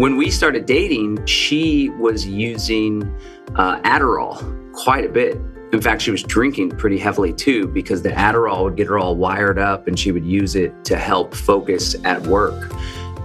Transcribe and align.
When 0.00 0.16
we 0.16 0.30
started 0.30 0.64
dating, 0.64 1.26
she 1.26 1.90
was 1.90 2.26
using 2.26 3.14
uh, 3.54 3.82
Adderall 3.82 4.72
quite 4.72 5.04
a 5.04 5.10
bit. 5.10 5.38
In 5.74 5.82
fact, 5.82 6.00
she 6.00 6.10
was 6.10 6.22
drinking 6.22 6.70
pretty 6.70 6.96
heavily 6.96 7.34
too 7.34 7.68
because 7.68 8.00
the 8.00 8.08
Adderall 8.08 8.64
would 8.64 8.76
get 8.78 8.86
her 8.86 8.98
all 8.98 9.14
wired 9.14 9.58
up 9.58 9.88
and 9.88 9.98
she 9.98 10.10
would 10.10 10.24
use 10.24 10.56
it 10.56 10.86
to 10.86 10.96
help 10.96 11.34
focus 11.34 11.96
at 12.04 12.22
work. 12.22 12.72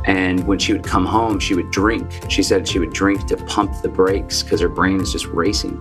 And 0.05 0.45
when 0.45 0.59
she 0.59 0.73
would 0.73 0.83
come 0.83 1.05
home, 1.05 1.39
she 1.39 1.55
would 1.55 1.71
drink. 1.71 2.11
She 2.27 2.43
said 2.43 2.67
she 2.67 2.79
would 2.79 2.91
drink 2.91 3.25
to 3.27 3.37
pump 3.45 3.81
the 3.81 3.87
brakes 3.87 4.43
because 4.43 4.59
her 4.59 4.67
brain 4.67 4.99
is 4.99 5.13
just 5.13 5.27
racing. 5.27 5.79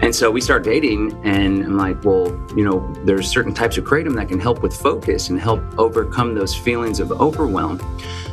And 0.00 0.14
so 0.14 0.30
we 0.32 0.40
start 0.40 0.64
dating, 0.64 1.12
and 1.22 1.62
I'm 1.62 1.76
like, 1.76 2.02
well, 2.04 2.26
you 2.56 2.64
know, 2.64 2.92
there's 3.04 3.28
certain 3.28 3.54
types 3.54 3.78
of 3.78 3.84
kratom 3.84 4.16
that 4.16 4.26
can 4.26 4.40
help 4.40 4.60
with 4.60 4.74
focus 4.74 5.28
and 5.28 5.38
help 5.38 5.62
overcome 5.78 6.34
those 6.34 6.56
feelings 6.56 6.98
of 6.98 7.12
overwhelm. 7.12 7.78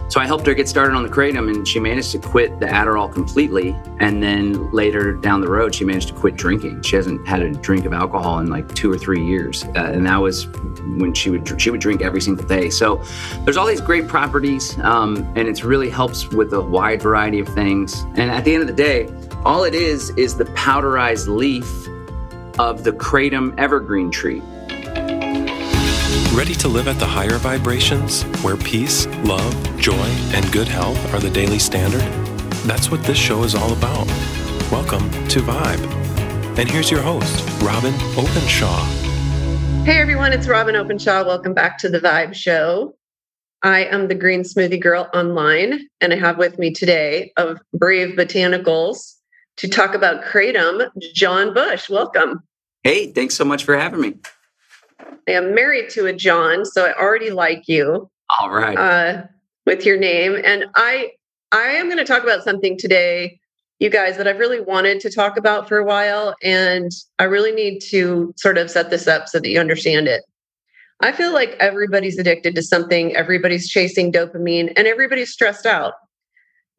So 0.10 0.20
I 0.20 0.26
helped 0.26 0.48
her 0.48 0.56
get 0.56 0.68
started 0.68 0.96
on 0.96 1.04
the 1.04 1.10
kratom, 1.10 1.54
and 1.54 1.68
she 1.68 1.80
managed 1.80 2.12
to 2.14 2.20
quit 2.20 2.60
the 2.60 2.66
Adderall 2.66 3.14
completely. 3.14 3.76
And 4.00 4.24
then 4.24 4.72
later 4.72 5.14
down 5.14 5.40
the 5.40 5.48
road, 5.48 5.76
she 5.76 5.86
managed 5.86 6.08
to 6.08 6.16
quit 6.16 6.36
drinking. 6.36 6.82
She 6.82 6.96
hasn't 6.96 7.28
had 7.28 7.44
a 7.44 7.52
drink 7.52 7.86
of 7.86 7.94
alcohol 7.94 8.40
in 8.40 8.48
like 8.48 8.74
two 8.74 8.92
or 8.92 8.98
three 8.98 9.24
years, 9.24 9.66
uh, 9.76 9.92
and 9.94 10.08
that 10.08 10.18
was 10.18 10.48
when 10.98 11.14
she 11.14 11.30
would 11.30 11.62
she 11.62 11.70
would 11.70 11.80
drink 11.80 12.02
every 12.02 12.22
single 12.22 12.46
day. 12.48 12.72
So 12.72 13.04
there's 13.46 13.56
all 13.56 13.68
these 13.68 13.82
great 13.82 14.08
properties, 14.08 14.80
um, 14.80 15.18
and 15.36 15.48
it 15.48 15.64
really 15.64 15.92
helps 15.92 16.28
with 16.30 16.54
a 16.54 16.62
wide 16.62 17.04
variety 17.04 17.40
of 17.40 17.48
things. 17.50 18.02
And 18.16 18.32
at 18.32 18.44
the 18.46 18.54
end 18.54 18.62
of 18.62 18.68
the 18.68 18.74
day, 18.74 19.10
all 19.46 19.64
it 19.64 19.76
is 19.76 20.10
is 20.18 20.36
the 20.36 20.46
powderized 20.46 21.28
leaf 21.28 21.88
of 22.60 22.84
the 22.84 22.92
kratom 22.92 23.58
evergreen 23.60 24.10
tree. 24.10 24.42
Ready 26.34 26.54
to 26.56 26.68
live 26.68 26.88
at 26.88 27.00
the 27.00 27.08
higher 27.08 27.40
vibrations, 27.40 28.22
where 28.44 28.56
peace, 28.56 29.08
love, 29.24 29.52
joy, 29.80 29.96
and 30.32 30.50
good 30.54 30.68
health 30.68 31.12
are 31.12 31.20
the 31.20 31.30
daily 31.30 31.58
standard? 31.58 32.02
That's 32.68 32.92
what 32.92 33.04
this 33.04 33.18
show 33.18 33.44
is 33.44 33.56
all 33.56 33.74
about. 33.74 34.06
Welcome 34.72 35.10
to 35.30 35.40
Vibe. 35.40 35.84
And 36.60 36.70
here's 36.70 36.92
your 36.92 37.02
host, 37.02 37.44
Robyn 37.64 37.96
Openshaw. 38.16 38.86
Hey 39.86 40.00
everyone, 40.00 40.32
it's 40.32 40.48
Robyn 40.48 40.76
Openshaw. 40.76 41.26
Welcome 41.26 41.56
back 41.56 41.80
to 41.80 41.90
the 41.90 42.00
Vibe 42.00 42.36
Show. 42.36 42.96
I 43.64 43.86
am 43.86 44.08
the 44.08 44.16
Green 44.16 44.44
Smoothie 44.44 44.80
Girl 44.80 45.10
online, 45.16 45.90
and 46.00 46.14
I 46.14 46.16
have 46.18 46.38
with 46.38 46.60
me 46.60 46.72
today 46.72 47.34
of 47.38 47.60
Brave 47.74 48.16
Botanicals 48.16 49.16
to 49.58 49.68
talk 49.68 49.96
about 49.96 50.24
Kratom, 50.24 50.90
John 51.16 51.56
Bush. 51.56 51.90
Welcome. 51.90 52.44
Hey, 52.84 53.08
thanks 53.12 53.34
so 53.34 53.44
much 53.44 53.64
for 53.66 53.76
having 53.76 54.00
me. 54.00 54.14
I 55.00 55.32
am 55.32 55.54
married 55.54 55.90
to 55.92 56.06
a 56.06 56.14
John, 56.14 56.66
so 56.66 56.86
I 56.86 56.98
already 57.00 57.32
like 57.32 57.68
you. 57.68 58.10
All 58.40 58.52
right. 58.52 58.78
Uh, 58.78 59.24
with 59.66 59.86
your 59.86 59.98
name, 59.98 60.38
and 60.44 60.66
I 60.76 61.12
I 61.52 61.68
am 61.68 61.86
going 61.86 61.98
to 61.98 62.06
talk 62.06 62.24
about 62.24 62.44
something 62.44 62.78
today, 62.78 63.40
you 63.80 63.90
guys, 63.90 64.18
that 64.18 64.28
I've 64.28 64.40
really 64.40 64.62
wanted 64.62 65.00
to 65.02 65.12
talk 65.12 65.38
about 65.38 65.68
for 65.68 65.78
a 65.78 65.86
while, 65.86 66.36
and 66.44 66.92
I 67.18 67.24
really 67.26 67.52
need 67.52 67.80
to 67.90 68.34
sort 68.38 68.58
of 68.58 68.70
set 68.70 68.90
this 68.90 69.08
up 69.08 69.28
so 69.28 69.40
that 69.40 69.50
you 69.50 69.60
understand 69.60 70.08
it. 70.08 70.24
I 71.02 71.12
feel 71.12 71.34
like 71.34 71.56
everybody's 71.60 72.20
addicted 72.20 72.56
to 72.56 72.62
something, 72.62 73.16
everybody's 73.16 73.70
chasing 73.70 74.12
dopamine, 74.12 74.74
and 74.76 74.88
everybody's 74.88 75.32
stressed 75.32 75.66
out 75.66 75.94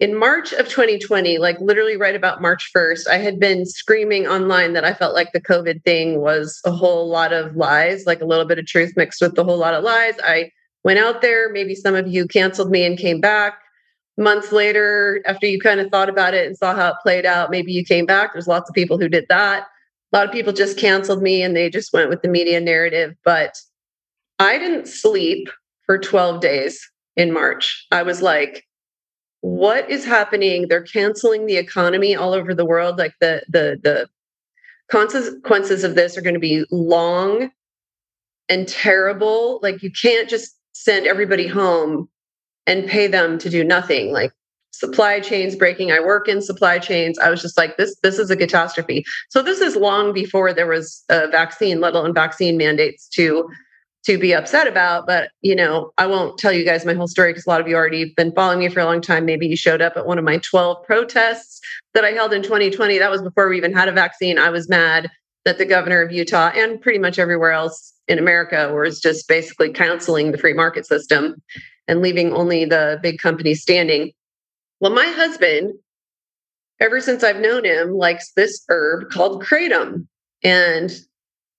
in 0.00 0.18
March 0.18 0.54
of 0.54 0.66
2020, 0.66 1.36
like 1.36 1.60
literally 1.60 1.96
right 1.98 2.16
about 2.16 2.40
March 2.40 2.70
1st, 2.74 3.06
I 3.06 3.18
had 3.18 3.38
been 3.38 3.66
screaming 3.66 4.26
online 4.26 4.72
that 4.72 4.84
I 4.84 4.94
felt 4.94 5.14
like 5.14 5.32
the 5.32 5.42
COVID 5.42 5.84
thing 5.84 6.20
was 6.20 6.58
a 6.64 6.70
whole 6.70 7.06
lot 7.06 7.34
of 7.34 7.54
lies, 7.54 8.06
like 8.06 8.22
a 8.22 8.24
little 8.24 8.46
bit 8.46 8.58
of 8.58 8.66
truth 8.66 8.94
mixed 8.96 9.20
with 9.20 9.36
a 9.38 9.44
whole 9.44 9.58
lot 9.58 9.74
of 9.74 9.84
lies. 9.84 10.14
I 10.24 10.50
went 10.84 10.98
out 10.98 11.20
there. 11.20 11.52
Maybe 11.52 11.74
some 11.74 11.94
of 11.94 12.08
you 12.08 12.26
canceled 12.26 12.70
me 12.70 12.86
and 12.86 12.98
came 12.98 13.20
back. 13.20 13.60
Months 14.16 14.52
later, 14.52 15.22
after 15.26 15.46
you 15.46 15.60
kind 15.60 15.80
of 15.80 15.90
thought 15.90 16.08
about 16.08 16.32
it 16.32 16.46
and 16.46 16.56
saw 16.56 16.74
how 16.74 16.92
it 16.92 16.96
played 17.02 17.26
out, 17.26 17.50
maybe 17.50 17.70
you 17.70 17.84
came 17.84 18.06
back. 18.06 18.32
There's 18.32 18.48
lots 18.48 18.70
of 18.70 18.74
people 18.74 18.98
who 18.98 19.08
did 19.08 19.26
that. 19.28 19.66
A 20.12 20.16
lot 20.16 20.26
of 20.26 20.32
people 20.32 20.54
just 20.54 20.78
canceled 20.78 21.22
me 21.22 21.42
and 21.42 21.54
they 21.54 21.68
just 21.68 21.92
went 21.92 22.08
with 22.08 22.22
the 22.22 22.28
media 22.28 22.58
narrative. 22.58 23.14
But 23.22 23.54
I 24.38 24.56
didn't 24.58 24.88
sleep 24.88 25.50
for 25.84 25.98
12 25.98 26.40
days 26.40 26.90
in 27.16 27.32
March. 27.32 27.86
I 27.92 28.02
was 28.02 28.22
like, 28.22 28.64
what 29.42 29.90
is 29.90 30.04
happening? 30.04 30.68
They're 30.68 30.82
canceling 30.82 31.46
the 31.46 31.56
economy 31.56 32.14
all 32.14 32.32
over 32.32 32.54
the 32.54 32.64
world 32.66 32.98
like 32.98 33.14
the 33.20 33.42
the 33.48 33.78
the 33.82 34.08
consequences 34.90 35.84
of 35.84 35.94
this 35.94 36.16
are 36.16 36.22
going 36.22 36.34
to 36.34 36.40
be 36.40 36.64
long 36.70 37.50
and 38.48 38.68
terrible. 38.68 39.60
Like 39.62 39.82
you 39.82 39.90
can't 39.90 40.28
just 40.28 40.56
send 40.72 41.06
everybody 41.06 41.46
home 41.46 42.08
and 42.66 42.86
pay 42.86 43.06
them 43.06 43.38
to 43.38 43.48
do 43.48 43.64
nothing. 43.64 44.12
Like 44.12 44.32
supply 44.72 45.20
chains 45.20 45.56
breaking. 45.56 45.90
I 45.90 46.00
work 46.00 46.28
in 46.28 46.42
supply 46.42 46.78
chains. 46.78 47.18
I 47.18 47.30
was 47.30 47.40
just 47.40 47.56
like 47.56 47.76
this 47.76 47.96
this 48.02 48.18
is 48.18 48.30
a 48.30 48.36
catastrophe. 48.36 49.04
So 49.30 49.42
this 49.42 49.60
is 49.60 49.76
long 49.76 50.12
before 50.12 50.52
there 50.52 50.66
was 50.66 51.02
a 51.08 51.28
vaccine 51.28 51.80
let 51.80 51.94
alone 51.94 52.14
vaccine 52.14 52.56
mandates 52.56 53.08
to 53.10 53.48
to 54.06 54.18
be 54.18 54.32
upset 54.32 54.66
about. 54.66 55.06
But, 55.06 55.30
you 55.42 55.54
know, 55.54 55.92
I 55.98 56.06
won't 56.06 56.38
tell 56.38 56.52
you 56.52 56.64
guys 56.64 56.86
my 56.86 56.94
whole 56.94 57.08
story 57.08 57.32
because 57.32 57.46
a 57.46 57.50
lot 57.50 57.60
of 57.60 57.68
you 57.68 57.76
already 57.76 58.00
have 58.00 58.16
been 58.16 58.32
following 58.32 58.60
me 58.60 58.68
for 58.68 58.80
a 58.80 58.84
long 58.84 59.00
time. 59.00 59.24
Maybe 59.24 59.46
you 59.46 59.56
showed 59.56 59.82
up 59.82 59.96
at 59.96 60.06
one 60.06 60.18
of 60.18 60.24
my 60.24 60.38
12 60.38 60.84
protests 60.84 61.60
that 61.94 62.04
I 62.04 62.12
held 62.12 62.32
in 62.32 62.42
2020. 62.42 62.98
That 62.98 63.10
was 63.10 63.22
before 63.22 63.48
we 63.48 63.56
even 63.56 63.72
had 63.72 63.88
a 63.88 63.92
vaccine. 63.92 64.38
I 64.38 64.50
was 64.50 64.68
mad 64.68 65.10
that 65.44 65.58
the 65.58 65.64
governor 65.64 66.02
of 66.02 66.12
Utah 66.12 66.50
and 66.54 66.80
pretty 66.80 66.98
much 66.98 67.18
everywhere 67.18 67.52
else 67.52 67.94
in 68.08 68.18
America 68.18 68.72
was 68.74 69.00
just 69.00 69.28
basically 69.28 69.72
canceling 69.72 70.32
the 70.32 70.38
free 70.38 70.54
market 70.54 70.86
system 70.86 71.40
and 71.88 72.00
leaving 72.00 72.32
only 72.32 72.64
the 72.64 72.98
big 73.02 73.18
companies 73.18 73.62
standing. 73.62 74.12
Well, 74.80 74.92
my 74.92 75.06
husband, 75.06 75.74
ever 76.80 77.00
since 77.00 77.22
I've 77.22 77.40
known 77.40 77.64
him, 77.64 77.92
likes 77.92 78.32
this 78.32 78.64
herb 78.68 79.10
called 79.10 79.44
kratom. 79.44 80.06
And 80.42 80.90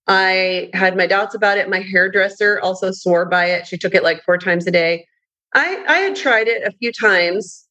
I 0.07 0.69
had 0.73 0.97
my 0.97 1.07
doubts 1.07 1.35
about 1.35 1.57
it. 1.57 1.69
My 1.69 1.79
hairdresser 1.79 2.59
also 2.61 2.91
swore 2.91 3.25
by 3.25 3.45
it. 3.45 3.67
She 3.67 3.77
took 3.77 3.95
it 3.95 4.03
like 4.03 4.23
four 4.23 4.37
times 4.37 4.67
a 4.67 4.71
day. 4.71 5.05
I, 5.53 5.83
I 5.87 5.97
had 5.97 6.15
tried 6.15 6.47
it 6.47 6.63
a 6.63 6.71
few 6.71 6.91
times 6.91 7.67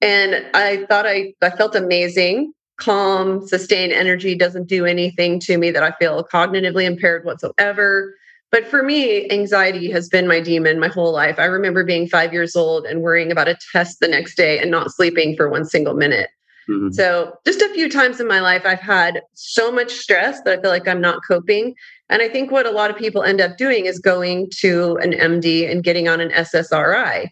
and 0.00 0.46
I 0.54 0.84
thought 0.88 1.06
I, 1.06 1.34
I 1.42 1.50
felt 1.50 1.74
amazing. 1.74 2.52
Calm, 2.78 3.46
sustained 3.46 3.92
energy 3.92 4.34
doesn't 4.34 4.68
do 4.68 4.84
anything 4.84 5.40
to 5.40 5.56
me 5.58 5.70
that 5.70 5.82
I 5.82 5.92
feel 5.92 6.24
cognitively 6.24 6.84
impaired 6.84 7.24
whatsoever. 7.24 8.14
But 8.52 8.66
for 8.66 8.82
me, 8.82 9.30
anxiety 9.30 9.90
has 9.90 10.08
been 10.08 10.28
my 10.28 10.40
demon 10.40 10.78
my 10.78 10.88
whole 10.88 11.12
life. 11.12 11.38
I 11.38 11.46
remember 11.46 11.84
being 11.84 12.06
five 12.06 12.32
years 12.32 12.54
old 12.54 12.86
and 12.86 13.02
worrying 13.02 13.32
about 13.32 13.48
a 13.48 13.58
test 13.72 13.98
the 14.00 14.08
next 14.08 14.36
day 14.36 14.58
and 14.58 14.70
not 14.70 14.92
sleeping 14.92 15.36
for 15.36 15.48
one 15.48 15.64
single 15.64 15.94
minute. 15.94 16.28
Mm-hmm. 16.68 16.92
So, 16.92 17.32
just 17.46 17.62
a 17.62 17.72
few 17.72 17.88
times 17.88 18.20
in 18.20 18.26
my 18.26 18.40
life, 18.40 18.62
I've 18.64 18.80
had 18.80 19.22
so 19.34 19.70
much 19.70 19.92
stress 19.92 20.40
that 20.42 20.58
I 20.58 20.62
feel 20.62 20.70
like 20.70 20.88
I'm 20.88 21.00
not 21.00 21.20
coping. 21.26 21.74
And 22.08 22.22
I 22.22 22.28
think 22.28 22.50
what 22.50 22.66
a 22.66 22.70
lot 22.70 22.90
of 22.90 22.96
people 22.96 23.22
end 23.22 23.40
up 23.40 23.56
doing 23.56 23.86
is 23.86 23.98
going 23.98 24.50
to 24.58 24.96
an 24.96 25.12
MD 25.12 25.70
and 25.70 25.82
getting 25.82 26.08
on 26.08 26.20
an 26.20 26.30
SSRI. 26.30 27.28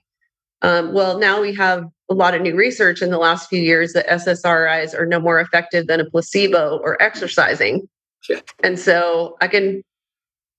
Um, 0.62 0.94
well, 0.94 1.18
now 1.18 1.40
we 1.40 1.54
have 1.54 1.84
a 2.08 2.14
lot 2.14 2.34
of 2.34 2.42
new 2.42 2.54
research 2.54 3.02
in 3.02 3.10
the 3.10 3.18
last 3.18 3.48
few 3.48 3.60
years 3.60 3.92
that 3.92 4.06
SSRIs 4.06 4.98
are 4.98 5.06
no 5.06 5.20
more 5.20 5.40
effective 5.40 5.86
than 5.86 6.00
a 6.00 6.04
placebo 6.08 6.78
or 6.82 7.00
exercising. 7.02 7.88
Yeah. 8.28 8.40
And 8.62 8.78
so 8.78 9.36
I 9.40 9.48
can 9.48 9.82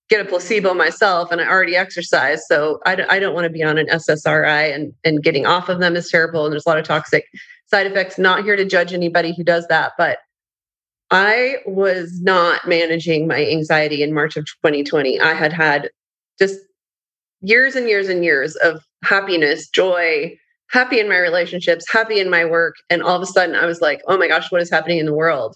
get 0.09 0.23
a 0.23 0.29
placebo 0.29 0.73
myself 0.73 1.31
and 1.31 1.41
I 1.41 1.47
already 1.47 1.75
exercise. 1.75 2.47
So 2.47 2.79
I 2.85 2.95
d- 2.95 3.03
I 3.09 3.19
don't 3.19 3.33
want 3.33 3.45
to 3.45 3.49
be 3.49 3.63
on 3.63 3.77
an 3.77 3.87
SSRI 3.87 4.73
and, 4.73 4.93
and 5.03 5.23
getting 5.23 5.45
off 5.45 5.69
of 5.69 5.79
them 5.79 5.95
is 5.95 6.09
terrible. 6.09 6.45
And 6.45 6.53
there's 6.53 6.65
a 6.65 6.69
lot 6.69 6.77
of 6.77 6.85
toxic 6.85 7.25
side 7.67 7.87
effects. 7.87 8.17
Not 8.17 8.43
here 8.43 8.55
to 8.55 8.65
judge 8.65 8.93
anybody 8.93 9.33
who 9.35 9.43
does 9.43 9.67
that, 9.67 9.93
but 9.97 10.19
I 11.11 11.57
was 11.65 12.19
not 12.21 12.67
managing 12.67 13.27
my 13.27 13.45
anxiety 13.45 14.01
in 14.01 14.13
March 14.13 14.37
of 14.37 14.45
2020. 14.45 15.19
I 15.19 15.33
had 15.33 15.53
had 15.53 15.89
just 16.39 16.59
years 17.41 17.75
and 17.75 17.87
years 17.87 18.09
and 18.09 18.23
years 18.23 18.55
of 18.57 18.83
happiness, 19.03 19.69
joy, 19.69 20.37
happy 20.69 20.99
in 20.99 21.07
my 21.07 21.17
relationships, 21.17 21.85
happy 21.91 22.19
in 22.19 22.29
my 22.29 22.43
work. 22.45 22.75
And 22.89 23.03
all 23.03 23.15
of 23.15 23.21
a 23.21 23.27
sudden, 23.27 23.55
I 23.55 23.65
was 23.65 23.81
like, 23.81 24.01
oh 24.07 24.17
my 24.17 24.27
gosh, 24.27 24.51
what 24.51 24.61
is 24.61 24.71
happening 24.71 24.97
in 24.97 25.05
the 25.05 25.13
world? 25.13 25.55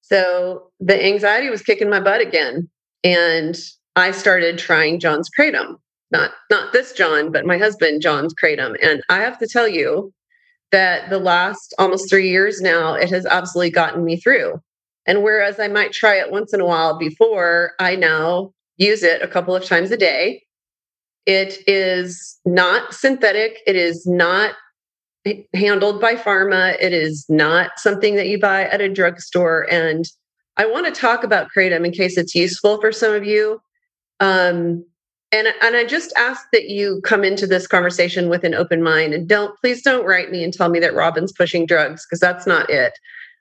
So 0.00 0.70
the 0.80 1.04
anxiety 1.04 1.50
was 1.50 1.62
kicking 1.62 1.90
my 1.90 2.00
butt 2.00 2.22
again. 2.22 2.68
And 3.04 3.58
I 3.96 4.12
started 4.12 4.58
trying 4.58 5.00
John's 5.00 5.28
Kratom. 5.38 5.76
Not 6.10 6.30
not 6.50 6.72
this 6.72 6.92
John, 6.92 7.30
but 7.30 7.44
my 7.44 7.58
husband 7.58 8.00
John's 8.00 8.34
Kratom. 8.34 8.76
And 8.82 9.02
I 9.10 9.18
have 9.18 9.38
to 9.40 9.46
tell 9.46 9.68
you, 9.68 10.12
that 10.70 11.10
the 11.10 11.18
last 11.18 11.74
almost 11.78 12.08
three 12.08 12.28
years 12.28 12.60
now, 12.60 12.94
it 12.94 13.10
has 13.10 13.26
absolutely 13.26 13.70
gotten 13.70 14.04
me 14.04 14.16
through. 14.16 14.60
And 15.06 15.22
whereas 15.22 15.58
I 15.58 15.68
might 15.68 15.92
try 15.92 16.16
it 16.16 16.30
once 16.30 16.52
in 16.52 16.60
a 16.60 16.66
while 16.66 16.98
before, 16.98 17.72
I 17.78 17.96
now 17.96 18.52
use 18.76 19.02
it 19.02 19.22
a 19.22 19.28
couple 19.28 19.56
of 19.56 19.64
times 19.64 19.90
a 19.90 19.96
day. 19.96 20.42
It 21.24 21.58
is 21.66 22.38
not 22.44 22.94
synthetic, 22.94 23.60
it 23.66 23.76
is 23.76 24.06
not 24.06 24.54
handled 25.54 26.00
by 26.00 26.14
pharma, 26.14 26.76
it 26.80 26.92
is 26.92 27.26
not 27.28 27.72
something 27.76 28.16
that 28.16 28.28
you 28.28 28.38
buy 28.38 28.64
at 28.64 28.80
a 28.80 28.88
drugstore. 28.88 29.66
And 29.70 30.06
I 30.56 30.66
want 30.66 30.86
to 30.86 31.00
talk 31.00 31.24
about 31.24 31.48
Kratom 31.54 31.86
in 31.86 31.92
case 31.92 32.18
it's 32.18 32.34
useful 32.34 32.80
for 32.80 32.92
some 32.92 33.14
of 33.14 33.24
you. 33.24 33.60
Um, 34.20 34.84
and 35.32 35.48
and 35.62 35.76
I 35.76 35.84
just 35.84 36.12
ask 36.16 36.46
that 36.52 36.68
you 36.68 37.00
come 37.02 37.24
into 37.24 37.46
this 37.46 37.66
conversation 37.66 38.28
with 38.28 38.44
an 38.44 38.54
open 38.54 38.82
mind 38.82 39.12
and 39.14 39.28
don't 39.28 39.58
please 39.60 39.82
don't 39.82 40.06
write 40.06 40.30
me 40.30 40.42
and 40.42 40.52
tell 40.52 40.68
me 40.68 40.80
that 40.80 40.94
Robyn's 40.94 41.32
pushing 41.32 41.66
drugs 41.66 42.06
because 42.06 42.20
that's 42.20 42.46
not 42.46 42.70
it. 42.70 42.98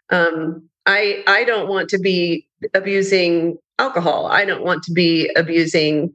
Um, 0.09 0.67
I 0.85 1.23
I 1.27 1.43
don't 1.43 1.69
want 1.69 1.89
to 1.89 1.99
be 1.99 2.47
abusing 2.73 3.57
alcohol. 3.79 4.27
I 4.27 4.45
don't 4.45 4.63
want 4.63 4.83
to 4.83 4.91
be 4.91 5.29
abusing 5.35 6.13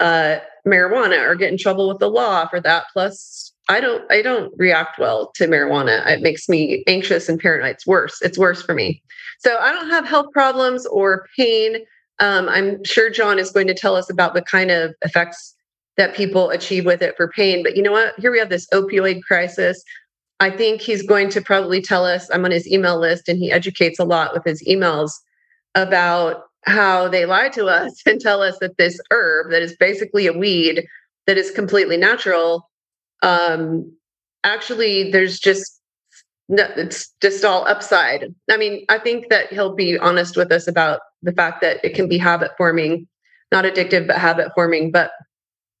uh, 0.00 0.38
marijuana 0.66 1.26
or 1.26 1.34
get 1.34 1.50
in 1.50 1.58
trouble 1.58 1.88
with 1.88 1.98
the 1.98 2.10
law 2.10 2.46
for 2.46 2.60
that. 2.60 2.84
Plus, 2.92 3.52
I 3.68 3.80
don't 3.80 4.10
I 4.12 4.22
don't 4.22 4.52
react 4.56 4.98
well 4.98 5.32
to 5.34 5.46
marijuana. 5.46 6.06
It 6.06 6.22
makes 6.22 6.48
me 6.48 6.84
anxious 6.86 7.28
and 7.28 7.40
paranoid. 7.40 7.72
It's 7.72 7.86
worse. 7.86 8.20
It's 8.22 8.38
worse 8.38 8.62
for 8.62 8.74
me. 8.74 9.02
So 9.40 9.56
I 9.58 9.72
don't 9.72 9.90
have 9.90 10.06
health 10.06 10.32
problems 10.32 10.86
or 10.86 11.26
pain. 11.36 11.78
Um, 12.20 12.48
I'm 12.48 12.82
sure 12.84 13.10
John 13.10 13.38
is 13.38 13.50
going 13.50 13.68
to 13.68 13.74
tell 13.74 13.94
us 13.94 14.10
about 14.10 14.34
the 14.34 14.42
kind 14.42 14.70
of 14.70 14.94
effects 15.02 15.54
that 15.96 16.14
people 16.14 16.50
achieve 16.50 16.84
with 16.84 17.02
it 17.02 17.16
for 17.16 17.28
pain. 17.28 17.62
But 17.62 17.76
you 17.76 17.82
know 17.82 17.92
what? 17.92 18.18
Here 18.18 18.30
we 18.30 18.38
have 18.38 18.48
this 18.48 18.66
opioid 18.72 19.22
crisis. 19.22 19.82
I 20.40 20.50
think 20.50 20.80
he's 20.80 21.02
going 21.02 21.28
to 21.30 21.40
probably 21.40 21.82
tell 21.82 22.04
us. 22.04 22.30
I'm 22.30 22.44
on 22.44 22.50
his 22.50 22.70
email 22.70 22.98
list, 22.98 23.28
and 23.28 23.38
he 23.38 23.50
educates 23.50 23.98
a 23.98 24.04
lot 24.04 24.32
with 24.32 24.44
his 24.44 24.62
emails 24.64 25.10
about 25.74 26.44
how 26.64 27.08
they 27.08 27.24
lie 27.24 27.48
to 27.50 27.66
us 27.66 28.02
and 28.06 28.20
tell 28.20 28.42
us 28.42 28.58
that 28.60 28.76
this 28.78 29.00
herb 29.10 29.50
that 29.50 29.62
is 29.62 29.76
basically 29.76 30.26
a 30.26 30.32
weed 30.32 30.84
that 31.26 31.38
is 31.38 31.50
completely 31.50 31.96
natural 31.96 32.68
um 33.22 33.90
actually 34.44 35.10
there's 35.10 35.38
just 35.38 35.77
no, 36.48 36.66
it's 36.76 37.12
just 37.20 37.44
all 37.44 37.66
upside 37.66 38.34
i 38.50 38.56
mean 38.56 38.84
i 38.88 38.98
think 38.98 39.28
that 39.28 39.52
he'll 39.52 39.74
be 39.74 39.98
honest 39.98 40.36
with 40.36 40.50
us 40.52 40.66
about 40.66 41.00
the 41.22 41.32
fact 41.32 41.60
that 41.60 41.82
it 41.84 41.94
can 41.94 42.08
be 42.08 42.18
habit 42.18 42.52
forming 42.56 43.06
not 43.52 43.64
addictive 43.64 44.06
but 44.06 44.16
habit 44.16 44.50
forming 44.54 44.90
but 44.90 45.10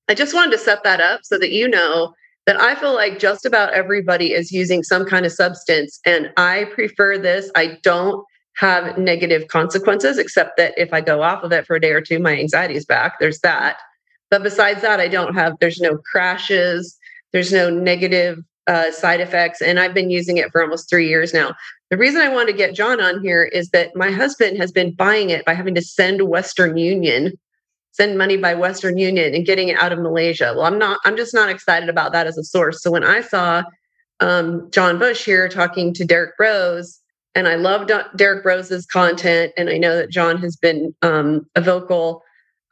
i 0.08 0.14
just 0.14 0.34
wanted 0.34 0.52
to 0.52 0.58
set 0.58 0.82
that 0.84 1.00
up 1.00 1.20
so 1.22 1.38
that 1.38 1.52
you 1.52 1.68
know 1.68 2.12
that 2.46 2.60
i 2.60 2.74
feel 2.74 2.94
like 2.94 3.18
just 3.18 3.44
about 3.44 3.72
everybody 3.72 4.32
is 4.32 4.52
using 4.52 4.82
some 4.82 5.04
kind 5.04 5.24
of 5.26 5.32
substance 5.32 6.00
and 6.04 6.30
i 6.36 6.64
prefer 6.74 7.18
this 7.18 7.50
i 7.56 7.78
don't 7.82 8.24
have 8.58 8.98
negative 8.98 9.46
consequences, 9.48 10.18
except 10.18 10.56
that 10.56 10.74
if 10.76 10.92
I 10.92 11.00
go 11.00 11.22
off 11.22 11.44
of 11.44 11.52
it 11.52 11.64
for 11.64 11.76
a 11.76 11.80
day 11.80 11.92
or 11.92 12.00
two, 12.00 12.18
my 12.18 12.36
anxiety 12.36 12.74
is 12.74 12.84
back. 12.84 13.14
There's 13.20 13.38
that. 13.40 13.78
But 14.30 14.42
besides 14.42 14.82
that, 14.82 14.98
I 14.98 15.06
don't 15.06 15.34
have, 15.34 15.54
there's 15.60 15.80
no 15.80 15.98
crashes, 16.10 16.98
there's 17.32 17.52
no 17.52 17.70
negative 17.70 18.38
uh, 18.68 18.92
side 18.92 19.20
effects. 19.20 19.60
And 19.60 19.80
I've 19.80 19.94
been 19.94 20.10
using 20.10 20.36
it 20.36 20.52
for 20.52 20.62
almost 20.62 20.88
three 20.88 21.08
years 21.08 21.34
now. 21.34 21.54
The 21.90 21.96
reason 21.96 22.20
I 22.20 22.28
wanted 22.28 22.52
to 22.52 22.58
get 22.58 22.74
John 22.74 23.00
on 23.00 23.22
here 23.22 23.44
is 23.44 23.70
that 23.70 23.96
my 23.96 24.10
husband 24.10 24.58
has 24.58 24.70
been 24.70 24.92
buying 24.92 25.30
it 25.30 25.44
by 25.44 25.54
having 25.54 25.74
to 25.74 25.82
send 25.82 26.28
Western 26.28 26.76
Union, 26.76 27.32
send 27.92 28.18
money 28.18 28.36
by 28.36 28.54
Western 28.54 28.98
Union 28.98 29.34
and 29.34 29.46
getting 29.46 29.68
it 29.68 29.78
out 29.78 29.92
of 29.92 29.98
Malaysia. 29.98 30.52
Well, 30.54 30.66
I'm 30.66 30.78
not, 30.78 31.00
I'm 31.06 31.16
just 31.16 31.34
not 31.34 31.48
excited 31.48 31.88
about 31.88 32.12
that 32.12 32.26
as 32.26 32.36
a 32.36 32.44
source. 32.44 32.82
So 32.82 32.90
when 32.90 33.04
I 33.04 33.22
saw 33.22 33.62
um, 34.20 34.68
John 34.70 34.98
Bush 34.98 35.24
here 35.24 35.48
talking 35.48 35.94
to 35.94 36.04
Derrick 36.04 36.36
Broze, 36.36 37.00
and 37.34 37.48
I 37.48 37.54
love 37.54 37.88
Derrick 38.16 38.42
Broze's 38.42 38.84
content, 38.84 39.52
and 39.56 39.70
I 39.70 39.78
know 39.78 39.96
that 39.96 40.10
John 40.10 40.38
has 40.38 40.56
been 40.56 40.94
um, 41.02 41.46
a 41.54 41.60
vocal 41.60 42.22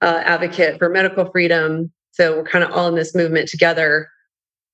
uh, 0.02 0.22
advocate 0.24 0.78
for 0.78 0.88
medical 0.88 1.30
freedom. 1.30 1.92
So 2.12 2.38
we're 2.38 2.44
kind 2.44 2.64
of 2.64 2.72
all 2.72 2.88
in 2.88 2.96
this 2.96 3.14
movement 3.14 3.48
together. 3.48 4.08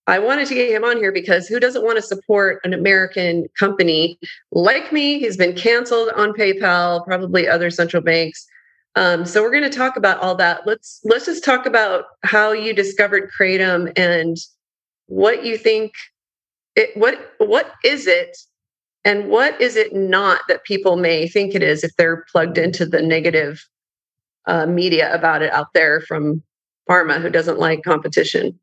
I 0.06 0.19
wanted 0.19 0.49
to 0.49 0.54
get 0.54 0.70
him 0.70 0.84
on 0.84 0.96
here 0.96 1.12
because 1.12 1.46
who 1.46 1.60
doesn't 1.60 1.84
want 1.84 1.96
to 1.96 2.02
support 2.02 2.60
an 2.64 2.72
American 2.75 3.46
company 3.58 4.19
like 4.50 4.93
me? 4.93 5.20
He's 5.20 5.37
been 5.37 5.54
canceled 5.54 6.10
on 6.16 6.32
PayPal, 6.32 7.04
probably 7.04 7.46
other 7.46 7.70
central 7.70 8.02
banks. 8.02 8.44
Um, 8.96 9.25
so 9.25 9.43
we're 9.43 9.52
going 9.52 9.62
to 9.62 9.70
talk 9.70 9.96
about 9.96 10.19
all 10.19 10.34
that. 10.37 10.66
Let's 10.66 11.00
let's 11.04 11.26
just 11.26 11.44
talk 11.44 11.66
about 11.66 12.04
how 12.25 12.52
you 12.52 12.75
discovered 12.75 13.31
Kratom 13.38 13.93
and 13.96 14.37
what 15.06 15.44
you 15.44 15.56
think. 15.56 15.93
It, 16.75 16.96
what 16.96 17.34
what 17.38 17.72
is 17.84 18.06
it 18.06 18.37
and 19.04 19.28
what 19.28 19.60
is 19.60 19.76
it 19.76 19.94
not 19.94 20.40
that 20.49 20.64
people 20.64 20.96
may 20.96 21.28
think 21.28 21.54
it 21.54 21.62
is 21.62 21.84
if 21.84 21.94
they're 21.96 22.25
plugged 22.32 22.58
into 22.58 22.87
the 22.87 23.02
negative 23.02 23.64
uh, 24.46 24.66
media 24.66 25.14
about 25.14 25.43
it 25.43 25.52
out 25.52 25.69
there 25.75 26.00
from 26.00 26.43
pharma 26.88 27.20
who 27.20 27.31
doesn't 27.31 27.58
like 27.58 27.82
competition? 27.82 28.58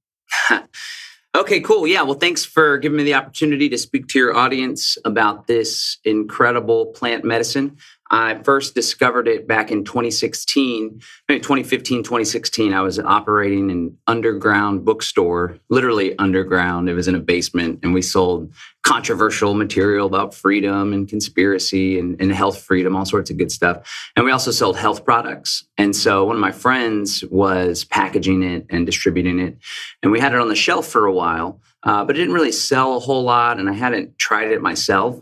okay, 1.36 1.60
cool. 1.62 1.88
Yeah. 1.88 2.02
Well, 2.04 2.16
thanks 2.16 2.46
for 2.46 2.78
giving 2.78 2.98
me 2.98 3.04
the 3.04 3.16
opportunity 3.16 3.70
to 3.70 3.78
speak 3.78 4.08
to 4.08 4.20
your 4.20 4.36
audience 4.36 4.98
about 5.06 5.48
this 5.48 5.98
incredible 6.04 6.88
plant 6.88 7.24
medicine. 7.24 7.78
I 8.12 8.42
first 8.44 8.74
discovered 8.74 9.28
it 9.28 9.48
back 9.48 9.72
in 9.72 9.84
2016, 9.84 11.02
maybe 11.28 11.40
2015, 11.40 12.04
2016. 12.04 12.74
I 12.74 12.82
was 12.82 13.00
operating 13.00 13.70
an 13.70 13.98
underground 14.08 14.84
bookstore, 14.84 15.60
literally 15.70 16.18
underground. 16.18 16.90
It 16.90 16.96
was 16.96 17.08
in 17.08 17.14
a 17.14 17.20
basement, 17.20 17.80
and 17.84 17.94
we 17.94 18.02
sold 18.02 18.52
controversial 18.82 19.54
material 19.54 20.08
about 20.08 20.34
freedom 20.34 20.94
and 20.94 21.08
conspiracy 21.08 22.00
and, 22.00 22.20
and 22.20 22.32
health 22.32 22.60
freedom, 22.62 22.96
all 22.96 23.06
sorts 23.06 23.30
of 23.30 23.38
good 23.38 23.52
stuff. 23.52 24.10
And 24.16 24.26
we 24.26 24.32
also 24.32 24.50
sold 24.50 24.78
health 24.78 25.06
products. 25.06 25.66
And 25.78 25.96
so 25.96 26.26
one 26.26 26.36
of 26.36 26.42
my 26.42 26.52
friends 26.52 27.24
was 27.26 27.84
packaging 27.84 28.42
it 28.42 28.66
and 28.72 28.88
distributing 28.88 29.40
it. 29.40 29.58
And 30.02 30.12
we 30.12 30.20
had 30.20 30.34
it 30.34 30.40
on 30.40 30.50
the 30.50 30.56
shelf 30.56 30.88
for 30.88 31.06
a 31.06 31.14
while, 31.14 31.62
uh, 31.84 32.04
but 32.06 32.16
it 32.16 32.20
didn't 32.20 32.34
really 32.34 32.52
sell 32.52 32.98
a 32.98 33.00
whole 33.00 33.24
lot. 33.24 33.60
And 33.60 33.70
I 33.70 33.74
hadn't 33.74 34.18
tried 34.18 34.50
it 34.50 34.62
myself. 34.62 35.22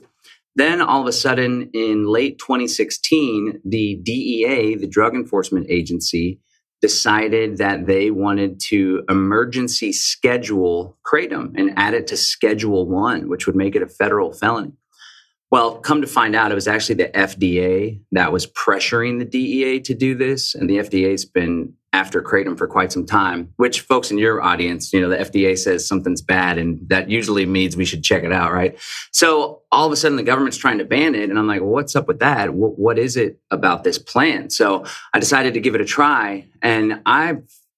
Then 0.58 0.82
all 0.82 1.02
of 1.02 1.08
a 1.08 1.12
sudden, 1.12 1.70
in 1.76 2.08
late 2.08 2.40
2016, 2.40 3.62
the 3.64 4.00
DEA, 4.02 4.74
the 4.74 4.88
Drug 4.88 5.14
Enforcement 5.14 5.68
Agency, 5.70 6.40
decided 6.82 7.58
that 7.58 7.86
they 7.86 8.10
wanted 8.10 8.60
to 8.70 9.04
emergency 9.08 9.94
schedule 9.94 10.98
kratom 11.06 11.54
and 11.56 11.78
add 11.78 11.94
it 11.94 12.08
to 12.08 12.18
Schedule 12.18 12.90
One, 12.90 13.30
which 13.30 13.46
would 13.46 13.56
make 13.56 13.76
it 13.76 13.84
a 13.84 13.88
federal 13.88 14.34
felony. 14.34 14.74
Well, 15.50 15.78
come 15.78 16.02
to 16.02 16.08
find 16.08 16.36
out, 16.36 16.52
it 16.52 16.56
was 16.56 16.68
actually 16.68 16.96
the 16.96 17.10
FDA 17.10 18.02
that 18.12 18.34
was 18.34 18.48
pressuring 18.48 19.20
the 19.20 19.26
DEA 19.26 19.80
to 19.82 19.94
do 19.94 20.14
this, 20.14 20.54
and 20.54 20.70
the 20.70 20.78
FDA's 20.78 21.24
been 21.24 21.74
after 21.94 22.22
kratom 22.22 22.58
for 22.58 22.68
quite 22.68 22.92
some 22.92 23.06
time. 23.06 23.54
Which, 23.56 23.80
folks 23.80 24.12
in 24.12 24.18
your 24.18 24.42
audience, 24.42 24.92
you 24.92 25.00
know, 25.00 25.08
the 25.08 25.18
FDA 25.18 25.58
says 25.58 25.88
something's 25.88 26.22
bad, 26.22 26.58
and 26.58 26.80
that 26.90 27.10
usually 27.10 27.46
means 27.46 27.78
we 27.78 27.86
should 27.86 28.04
check 28.04 28.24
it 28.24 28.34
out, 28.34 28.52
right? 28.52 28.78
So 29.12 29.62
all 29.72 29.86
of 29.86 29.94
a 29.94 29.96
sudden, 29.96 30.18
the 30.18 30.24
government's 30.24 30.58
trying 30.58 30.80
to 30.80 30.86
ban 30.86 31.16
it, 31.16 31.30
and 31.30 31.40
I'm 31.40 31.48
like, 31.48 31.62
well, 31.62 31.70
what's 31.70 31.96
up 31.96 32.10
with 32.10 32.20
that? 32.20 32.54
what, 32.54 32.78
what 32.78 33.00
is 33.00 33.16
it 33.16 33.40
about 33.50 33.86
this 33.86 33.98
plant? 33.98 34.52
So 34.52 34.84
I 35.14 35.20
decided 35.20 35.54
to 35.54 35.62
give 35.62 35.76
it 35.76 35.82
a 35.82 35.86
try, 35.86 36.46
and 36.62 37.02
I 37.06 37.38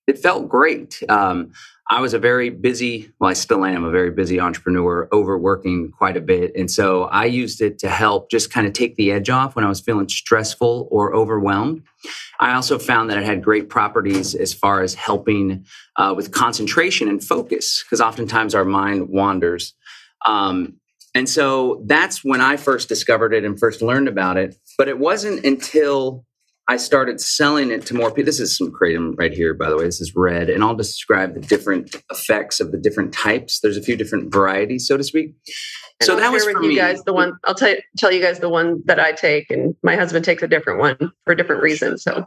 it 0.10 0.18
felt 0.18 0.50
great. 0.50 1.04
Um, 1.08 1.52
I 1.92 2.02
was 2.02 2.14
a 2.14 2.20
very 2.20 2.52
busy, 2.52 3.12
well, 3.20 3.32
I 3.32 3.34
still 3.34 3.66
am 3.66 3.84
a 3.84 3.90
very 3.90 4.12
busy 4.12 4.40
entrepreneur, 4.40 5.10
overworking 5.12 5.92
quite 5.92 6.16
a 6.18 6.22
bit. 6.22 6.52
And 6.56 6.70
so 6.70 7.06
I 7.06 7.26
used 7.26 7.62
it 7.62 7.80
to 7.80 7.90
help 7.90 8.30
just 8.30 8.54
kind 8.54 8.68
of 8.68 8.74
take 8.74 8.96
the 8.96 9.12
edge 9.12 9.30
off 9.32 9.56
when 9.56 9.66
I 9.66 9.70
was 9.70 9.80
feeling 9.80 10.08
stressful 10.08 10.88
or 10.92 11.16
overwhelmed. 11.16 11.82
I 12.40 12.54
also 12.54 12.78
found 12.78 13.10
that 13.10 13.18
it 13.18 13.24
had 13.24 13.44
great 13.44 13.70
properties 13.70 14.36
as 14.36 14.54
far 14.54 14.82
as 14.82 14.94
helping 14.94 15.66
uh, 15.96 16.14
with 16.16 16.32
concentration 16.32 17.10
and 17.10 17.24
focus, 17.24 17.84
because 17.84 18.02
oftentimes 18.02 18.54
our 18.54 18.66
mind 18.66 19.10
wanders. 19.10 19.74
Um, 20.28 20.76
and 21.16 21.28
so 21.28 21.82
that's 21.88 22.24
when 22.24 22.40
I 22.40 22.58
first 22.58 22.88
discovered 22.88 23.34
it 23.34 23.44
and 23.44 23.60
first 23.60 23.82
learned 23.82 24.08
about 24.08 24.38
it. 24.38 24.56
But 24.78 24.90
it 24.90 25.00
wasn't 25.00 25.44
until 25.44 26.24
I 26.70 26.78
started 26.78 27.20
selling 27.20 27.72
it 27.72 27.88
to 27.88 27.96
more 27.96 28.12
people. 28.12 28.26
This 28.26 28.40
is 28.40 28.56
some 28.56 28.72
kratom 28.72 29.18
right 29.18 29.34
here, 29.34 29.56
by 29.56 29.72
the 29.72 29.76
way. 29.76 29.86
This 29.86 30.00
is 30.00 30.16
red, 30.16 30.52
and 30.52 30.64
I'll 30.64 30.76
describe 30.76 31.34
the 31.34 31.40
different 31.40 31.96
effects 32.12 32.60
of 32.60 32.72
the 32.72 32.78
different 32.78 33.12
types. 33.12 33.60
There's 33.60 33.76
a 33.76 33.82
few 33.82 33.98
different 33.98 34.32
varieties, 34.32 34.88
so 34.88 34.96
to 34.96 35.04
speak. 35.04 35.34
And 36.00 36.06
so 36.06 36.14
I'll 36.14 36.20
that 36.20 36.32
was 36.32 36.46
with 36.46 36.58
you 36.62 36.70
me. 36.70 36.76
guys 36.76 37.04
the 37.06 37.12
one. 37.12 37.34
I'll 37.46 37.56
tell 37.56 37.70
you, 37.70 37.80
tell 37.98 38.12
you 38.12 38.22
guys 38.22 38.38
the 38.38 38.50
one 38.50 38.84
that 38.86 39.00
I 39.00 39.14
take, 39.14 39.50
and 39.50 39.76
my 39.82 39.96
husband 39.96 40.24
takes 40.24 40.44
a 40.44 40.48
different 40.48 40.80
one 40.80 41.12
for 41.26 41.34
different 41.34 41.64
reasons. 41.64 42.04
So, 42.04 42.26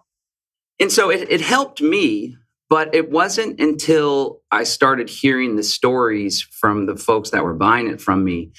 and 0.81 0.91
so 0.91 1.09
it, 1.09 1.31
it 1.31 1.41
helped 1.41 1.81
me, 1.81 2.37
but 2.69 2.93
it 2.97 3.13
wasn't 3.13 3.61
until 3.61 4.41
I 4.51 4.65
started 4.65 5.09
hearing 5.09 5.55
the 5.55 5.63
stories 5.63 6.43
from 6.43 6.87
the 6.87 6.97
folks 6.97 7.31
that 7.31 7.45
were 7.45 7.55
buying 7.55 7.87
it 7.87 8.01
from 8.01 8.25
me 8.25 8.51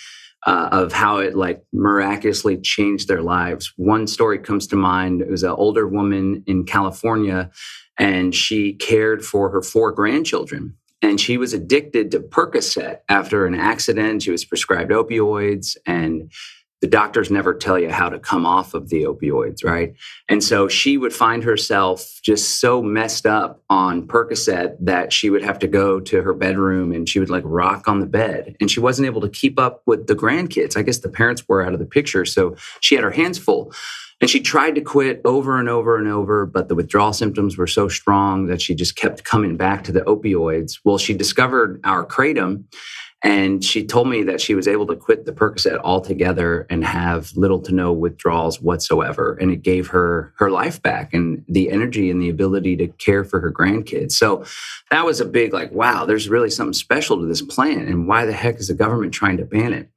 uh, 0.46 0.70
of 0.72 0.92
how 0.92 1.18
it 1.18 1.36
like 1.36 1.64
miraculously 1.72 2.58
changed 2.58 3.08
their 3.08 3.22
lives. 3.22 3.74
One 3.78 4.08
story 4.08 4.40
comes 4.40 4.68
to 4.68 4.76
mind. 4.76 5.22
It 5.22 5.30
was 5.30 5.44
an 5.44 5.52
older 5.52 5.88
woman 5.88 6.44
in 6.48 6.66
California, 6.66 7.50
and 7.98 8.36
she 8.36 8.74
cared 8.74 9.24
for 9.24 9.50
her 9.50 9.62
four 9.62 9.92
grandchildren. 9.92 10.76
And 11.02 11.20
she 11.20 11.38
was 11.38 11.54
addicted 11.54 12.12
to 12.12 12.20
Percocet 12.22 13.00
after 13.10 13.46
an 13.46 13.56
accident. 13.56 14.24
She 14.24 14.32
was 14.32 14.46
prescribed 14.46 14.92
opioids, 14.92 15.76
and 15.86 16.32
the 16.84 16.88
doctors 16.90 17.32
never 17.32 17.54
tell 17.54 17.80
you 17.80 17.90
how 17.90 18.10
to 18.10 18.20
come 18.20 18.46
off 18.46 18.74
of 18.74 18.90
the 18.90 19.04
opioids, 19.04 19.64
right? 19.64 19.96
And 20.28 20.44
so 20.44 20.68
she 20.68 20.98
would 20.98 21.14
find 21.14 21.42
herself 21.42 22.20
just 22.22 22.60
so 22.60 22.82
messed 22.82 23.26
up 23.26 23.64
on 23.70 24.06
Percocet 24.06 24.76
that 24.82 25.14
she 25.14 25.30
would 25.30 25.46
have 25.46 25.58
to 25.60 25.68
go 25.68 26.02
to 26.02 26.22
her 26.22 26.34
bedroom 26.34 26.92
and 26.92 27.08
she 27.08 27.22
would 27.22 27.30
like 27.30 27.46
rock 27.46 27.88
on 27.88 28.02
the 28.02 28.06
bed. 28.06 28.58
And 28.60 28.70
she 28.70 28.82
wasn't 28.82 29.06
able 29.06 29.22
to 29.22 29.30
keep 29.30 29.58
up 29.58 29.82
with 29.86 30.08
the 30.08 30.14
grandkids. 30.14 30.76
I 30.76 30.82
guess 30.82 30.98
the 30.98 31.08
parents 31.08 31.48
were 31.48 31.66
out 31.66 31.72
of 31.72 31.80
the 31.80 31.86
picture. 31.86 32.26
So 32.26 32.58
she 32.82 32.96
had 32.96 33.06
her 33.06 33.12
hands 33.12 33.38
full. 33.38 33.72
And 34.20 34.30
she 34.30 34.42
tried 34.42 34.76
to 34.76 34.82
quit 34.82 35.22
over 35.24 35.58
and 35.58 35.70
over 35.70 35.98
and 35.98 36.10
over, 36.10 36.46
but 36.46 36.68
the 36.68 36.76
withdrawal 36.76 37.14
symptoms 37.14 37.58
were 37.58 37.68
so 37.68 37.88
strong 37.88 38.48
that 38.48 38.62
she 38.62 38.76
just 38.76 38.98
kept 38.98 39.24
coming 39.24 39.56
back 39.56 39.86
to 39.86 39.94
the 39.94 40.02
opioids. 40.02 40.80
Well, 40.84 40.98
she 40.98 41.14
discovered 41.14 41.80
our 41.86 42.06
kratom 42.06 42.66
and 43.24 43.64
she 43.64 43.86
told 43.86 44.10
me 44.10 44.24
that 44.24 44.42
she 44.42 44.54
was 44.54 44.68
able 44.68 44.86
to 44.88 44.98
quit 44.98 45.26
the 45.26 45.32
Percocet 45.32 45.80
altogether 45.82 46.68
and 46.70 46.84
have 46.84 47.32
little 47.38 47.62
to 47.62 47.74
no 47.74 47.94
withdrawals 47.94 48.62
whatsoever. 48.62 49.38
And 49.40 49.50
it 49.50 49.62
gave 49.62 49.88
her 49.88 50.34
her 50.38 50.52
life 50.52 50.82
back 50.82 51.14
and 51.14 51.46
the 51.48 51.72
energy 51.72 52.12
and 52.12 52.22
the 52.22 52.28
ability 52.28 52.76
to 52.78 52.90
care 52.90 53.24
for 53.24 53.40
her 53.40 53.50
grandkids. 53.50 54.12
So 54.12 54.44
that 54.92 55.06
was 55.06 55.22
a 55.22 55.26
big, 55.26 55.54
like, 55.54 55.72
wow, 55.72 56.04
there's 56.04 56.28
really 56.28 56.50
something 56.50 56.74
special 56.74 57.18
to 57.18 57.26
this 57.26 57.42
plant. 57.42 57.88
And 57.88 58.10
why 58.10 58.26
the 58.26 58.34
heck 58.34 58.58
is 58.58 58.68
the 58.68 58.74
government 58.74 59.14
trying 59.14 59.38
to 59.38 59.46
ban 59.46 59.72
it? 59.72 59.90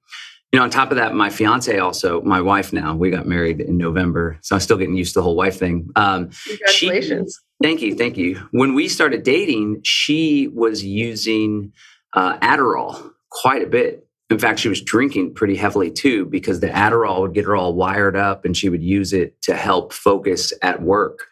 You 0.52 0.60
know, 0.60 0.62
on 0.62 0.70
top 0.70 0.92
of 0.92 0.96
that, 0.96 1.12
my 1.12 1.28
fiance 1.28 1.76
also, 1.76 2.22
my 2.22 2.40
wife 2.40 2.72
now, 2.72 2.94
we 2.94 3.10
got 3.10 3.26
married 3.26 3.60
in 3.60 3.76
November. 3.76 4.38
So 4.42 4.54
I'm 4.54 4.60
still 4.60 4.78
getting 4.78 4.94
used 4.94 5.14
to 5.14 5.18
the 5.18 5.24
whole 5.24 5.34
wife 5.34 5.58
thing. 5.58 5.90
Um, 5.96 6.30
Congratulations. 6.46 7.40
She, 7.42 7.66
thank 7.66 7.82
you. 7.82 7.96
Thank 7.96 8.16
you. 8.16 8.48
When 8.52 8.74
we 8.74 8.86
started 8.86 9.24
dating, 9.24 9.80
she 9.82 10.46
was 10.46 10.84
using 10.84 11.72
uh, 12.12 12.38
Adderall 12.38 13.14
quite 13.30 13.62
a 13.62 13.66
bit. 13.66 14.06
In 14.28 14.38
fact, 14.38 14.58
she 14.58 14.68
was 14.68 14.82
drinking 14.82 15.34
pretty 15.34 15.56
heavily 15.56 15.90
too 15.90 16.26
because 16.26 16.60
the 16.60 16.68
Adderall 16.68 17.20
would 17.20 17.34
get 17.34 17.44
her 17.44 17.54
all 17.54 17.74
wired 17.74 18.16
up 18.16 18.44
and 18.44 18.56
she 18.56 18.68
would 18.68 18.82
use 18.82 19.12
it 19.12 19.40
to 19.42 19.54
help 19.54 19.92
focus 19.92 20.52
at 20.62 20.82
work. 20.82 21.26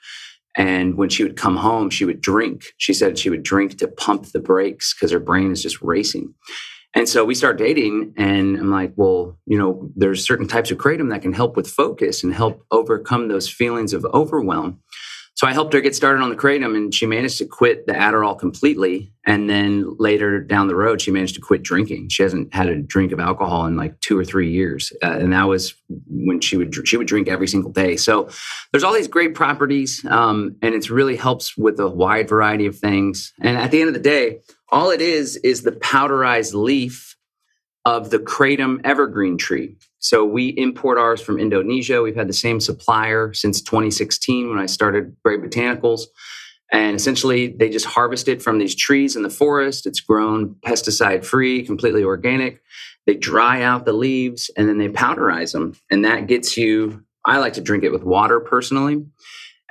And 0.57 0.97
when 0.97 1.09
she 1.09 1.25
would 1.25 1.37
come 1.37 1.57
home, 1.57 1.91
she 1.91 2.05
would 2.05 2.21
drink. 2.21 2.67
She 2.79 2.95
said 2.95 3.19
she 3.19 3.31
would 3.31 3.43
drink 3.43 3.79
to 3.79 3.89
pump 3.89 4.27
the 4.27 4.39
brakes 4.39 4.95
because 4.95 5.11
her 5.11 5.19
brain 5.19 5.51
is 5.51 5.63
just 5.63 5.83
racing. 5.83 6.35
And 6.97 7.09
so 7.09 7.25
we 7.25 7.35
start 7.35 7.59
dating, 7.59 8.15
and 8.17 8.57
I'm 8.57 8.71
like, 8.71 8.93
well, 8.95 9.37
you 9.47 9.59
know, 9.59 9.91
there's 9.97 10.25
certain 10.25 10.47
types 10.47 10.71
of 10.71 10.79
kratom 10.79 11.11
that 11.11 11.23
can 11.23 11.33
help 11.33 11.57
with 11.57 11.67
focus 11.67 12.23
and 12.23 12.33
help 12.33 12.65
overcome 12.71 13.27
those 13.27 13.49
feelings 13.49 13.93
of 13.93 14.07
overwhelm. 14.15 14.79
So 15.37 15.49
I 15.49 15.53
helped 15.53 15.73
her 15.73 15.81
get 15.81 15.97
started 15.97 16.23
on 16.23 16.31
the 16.31 16.37
kratom, 16.37 16.77
and 16.77 16.95
she 16.95 17.07
managed 17.07 17.39
to 17.39 17.45
quit 17.45 17.87
the 17.87 17.93
Adderall 17.93 18.39
completely. 18.39 19.13
And 19.27 19.51
then 19.51 19.97
later 19.99 20.41
down 20.41 20.69
the 20.69 20.77
road, 20.77 21.01
she 21.01 21.11
managed 21.11 21.35
to 21.35 21.41
quit 21.41 21.63
drinking. 21.63 22.11
She 22.11 22.23
hasn't 22.23 22.55
had 22.55 22.69
a 22.69 22.77
drink 22.77 23.11
of 23.11 23.19
alcohol 23.19 23.67
in 23.67 23.77
like 23.77 23.99
two 24.01 24.17
or 24.17 24.25
three 24.25 24.51
years, 24.51 24.93
uh, 25.03 25.19
and 25.19 25.33
that 25.33 25.45
was 25.45 25.75
when 26.09 26.41
she 26.41 26.57
would 26.57 26.87
she 26.87 26.97
would 26.97 27.09
drink 27.09 27.27
every 27.27 27.49
single 27.49 27.73
day. 27.73 27.97
So 27.97 28.29
there's 28.71 28.85
all 28.85 28.93
these 28.93 29.09
great 29.09 29.35
properties, 29.35 30.05
um, 30.07 30.57
and 30.63 30.75
it 30.75 30.89
really 30.89 31.17
helps 31.17 31.57
with 31.57 31.81
a 31.81 31.89
wide 31.89 32.29
variety 32.29 32.67
of 32.67 32.79
things. 32.79 33.33
And 33.41 33.59
at 33.59 33.73
the 33.73 33.81
end 33.81 33.89
of 33.89 33.95
the 33.95 34.01
day, 34.01 34.41
all 34.69 34.91
it 34.91 35.01
is 35.01 35.37
is 35.37 35.63
the 35.63 35.73
powderized 35.73 36.55
leaf 36.55 37.17
of 37.85 38.11
the 38.11 38.19
kratom 38.19 38.81
evergreen 38.85 39.37
tree. 39.37 39.77
So 40.05 40.23
we 40.23 40.49
import 40.49 40.99
ours 40.99 41.23
from 41.23 41.39
Indonesia. 41.39 42.03
We've 42.03 42.15
had 42.15 42.29
the 42.29 42.35
same 42.35 42.61
supplier 42.61 43.33
since 43.33 43.63
2016 43.63 44.51
when 44.51 44.59
I 44.59 44.67
started 44.67 45.17
Brave 45.23 45.41
Botanicals. 45.41 46.03
And 46.71 46.95
essentially, 46.95 47.47
they 47.47 47.71
just 47.71 47.87
harvest 47.87 48.29
it 48.29 48.43
from 48.43 48.59
these 48.59 48.75
trees 48.75 49.17
in 49.17 49.23
the 49.23 49.31
forest. 49.31 49.87
It's 49.87 50.01
grown 50.01 50.57
pesticide 50.57 51.25
free, 51.25 51.65
completely 51.65 52.05
organic. 52.05 52.61
They 53.07 53.15
dry 53.15 53.63
out 53.63 53.87
the 53.87 53.95
leaves 53.95 54.51
and 54.59 54.69
then 54.69 54.77
they 54.77 54.91
powderize 54.91 55.53
them. 55.53 55.75
And 55.91 56.05
that 56.05 56.27
gets 56.27 56.59
you, 56.59 57.03
I 57.25 57.39
like 57.39 57.55
to 57.55 57.63
drink 57.63 57.83
it 57.83 57.91
with 57.91 58.05
water 58.05 58.41
personally. 58.41 59.07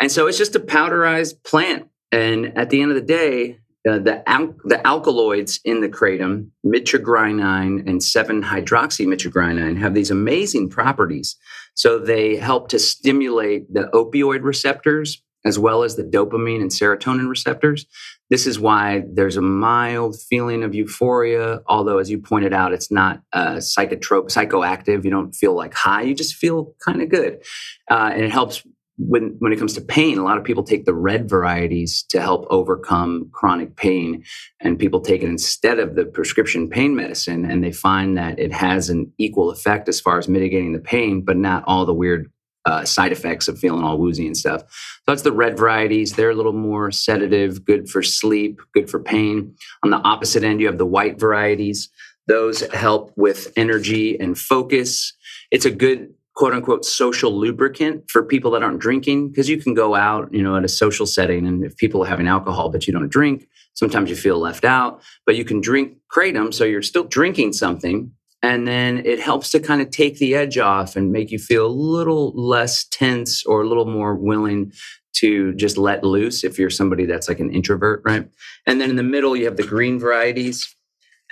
And 0.02 0.12
so 0.12 0.26
it's 0.26 0.40
just 0.40 0.56
a 0.56 0.60
powderized 0.60 1.44
plant. 1.44 1.90
And 2.12 2.58
at 2.58 2.72
the 2.72 2.82
end 2.82 2.90
of 2.90 2.96
the 2.96 3.02
day, 3.02 3.60
uh, 3.90 4.00
the, 4.00 4.28
al- 4.30 4.56
the 4.64 4.86
alkaloids 4.86 5.60
in 5.66 5.82
the 5.82 5.90
kratom, 5.90 6.50
mitragynine 6.66 7.88
and 7.88 8.00
7-hydroxymitragynine, 8.00 9.78
have 9.78 9.94
these 9.94 10.12
amazing 10.12 10.70
properties. 10.70 11.36
So 11.76 12.00
they 12.00 12.36
help 12.36 12.70
to 12.70 12.80
stimulate 12.80 13.72
the 13.74 13.90
opioid 13.94 14.44
receptors 14.44 15.22
as 15.46 15.60
well 15.60 15.84
as 15.84 15.96
the 15.96 16.04
dopamine 16.04 16.62
and 16.62 16.72
serotonin 16.72 17.28
receptors. 17.28 17.86
This 18.30 18.48
is 18.48 18.60
why 18.60 19.04
there's 19.12 19.38
a 19.38 19.42
mild 19.42 20.20
feeling 20.20 20.64
of 20.64 20.74
euphoria, 20.74 21.60
although, 21.68 21.98
as 21.98 22.10
you 22.10 22.20
pointed 22.20 22.54
out, 22.54 22.74
it's 22.74 22.92
not 22.92 23.22
uh, 23.34 23.56
psychotrope, 23.56 24.30
psychoactive. 24.30 25.04
You 25.04 25.12
don't 25.12 25.34
feel 25.34 25.54
like 25.54 25.74
high, 25.74 26.04
you 26.04 26.16
just 26.16 26.36
feel 26.36 26.74
kind 26.84 27.02
of 27.02 27.10
good. 27.10 27.44
Uh, 27.92 28.12
and 28.14 28.24
it 28.24 28.32
helps 28.32 28.64
when 28.98 29.36
when 29.40 29.52
it 29.52 29.60
comes 29.60 29.74
to 29.74 29.82
pain, 29.82 30.18
a 30.18 30.24
lot 30.24 30.38
of 30.38 30.44
people 30.44 30.64
take 30.64 30.86
the 30.86 30.94
red 30.94 31.30
varieties 31.30 32.04
to 32.10 32.22
help 32.22 32.46
overcome 32.50 33.30
chronic 33.32 33.76
pain, 33.76 34.24
and 34.60 34.78
people 34.78 35.02
take 35.02 35.24
it 35.24 35.30
instead 35.30 35.80
of 35.80 35.96
the 35.96 36.06
prescription 36.06 36.70
pain 36.70 36.96
medicine, 36.96 37.50
and 37.50 37.64
they 37.64 37.72
find 37.72 38.18
that 38.18 38.40
it 38.40 38.54
has 38.54 38.90
an 38.90 39.12
equal 39.18 39.50
effect 39.50 39.90
as 39.90 40.00
far 40.00 40.18
as 40.18 40.28
mitigating 40.28 40.74
the 40.74 40.80
pain, 40.80 41.22
but 41.22 41.38
not 41.38 41.64
all 41.66 41.86
the 41.86 41.94
weird 41.94 42.32
uh, 42.66 42.86
side 42.86 43.12
effects 43.12 43.48
of 43.48 43.60
feeling 43.60 43.84
all 43.84 43.98
woozy 43.98 44.28
and 44.28 44.38
stuff. 44.38 44.62
So 44.62 45.04
that's 45.08 45.24
the 45.24 45.32
red 45.32 45.58
varieties. 45.58 46.14
They're 46.14 46.30
a 46.30 46.36
little 46.36 46.54
more 46.54 46.92
sedative, 46.92 47.66
good 47.66 47.90
for 47.90 48.02
sleep, 48.02 48.62
good 48.74 48.90
for 48.90 49.00
pain. 49.00 49.56
On 49.84 49.90
the 49.90 49.98
opposite 49.98 50.44
end, 50.44 50.62
you 50.62 50.68
have 50.68 50.78
the 50.78 50.86
white 50.86 51.20
varieties. 51.20 51.90
Those 52.28 52.62
help 52.72 53.12
with 53.18 53.52
energy 53.58 54.18
and 54.18 54.38
focus. 54.38 55.14
It's 55.52 55.66
a 55.66 55.72
good 55.72 56.14
quote 56.36 56.54
unquote 56.54 56.86
social 56.86 57.38
lubricant 57.38 58.10
for 58.10 58.24
people 58.24 58.52
that 58.52 58.64
aren't 58.64 58.80
drinking 58.80 59.30
because 59.30 59.50
you 59.50 59.58
can 59.58 59.74
go 59.74 59.96
out 59.96 60.34
you 60.34 60.42
know 60.42 60.56
at 60.56 60.66
a 60.66 60.70
social 60.70 61.06
setting 61.06 61.46
and 61.46 61.64
if 61.64 61.76
people 61.78 62.04
are 62.04 62.08
having 62.08 62.28
alcohol 62.28 62.70
but 62.70 62.88
you 62.88 62.94
don't 62.94 63.10
drink 63.10 63.48
sometimes 63.74 64.10
you 64.10 64.16
feel 64.16 64.40
left 64.40 64.66
out 64.66 65.02
but 65.26 65.36
you 65.36 65.46
can 65.46 65.62
drink 65.62 65.98
kratom 66.12 66.54
so 66.54 66.64
you're 66.64 66.82
still 66.82 67.04
drinking 67.04 67.54
something 67.54 68.12
and 68.42 68.68
then 68.68 69.06
it 69.06 69.22
helps 69.22 69.52
to 69.52 69.60
kind 69.60 69.82
of 69.82 69.90
take 69.90 70.18
the 70.18 70.36
edge 70.36 70.58
off 70.58 70.96
and 70.96 71.12
make 71.12 71.32
you 71.32 71.40
feel 71.40 71.66
a 71.66 71.68
little 71.68 72.32
less 72.36 72.84
tense 72.86 73.46
or 73.46 73.62
a 73.62 73.68
little 73.68 73.86
more 73.86 74.16
willing 74.16 74.74
to 75.14 75.54
just 75.54 75.78
let 75.78 76.04
loose 76.04 76.44
if 76.44 76.58
you're 76.58 76.70
somebody 76.70 77.06
that's 77.06 77.30
like 77.30 77.40
an 77.40 77.54
introvert 77.54 78.02
right? 78.04 78.28
And 78.66 78.82
then 78.82 78.90
in 78.90 78.96
the 78.96 79.04
middle 79.04 79.36
you 79.36 79.46
have 79.46 79.58
the 79.58 79.68
green 79.68 80.00
varieties 80.00 80.76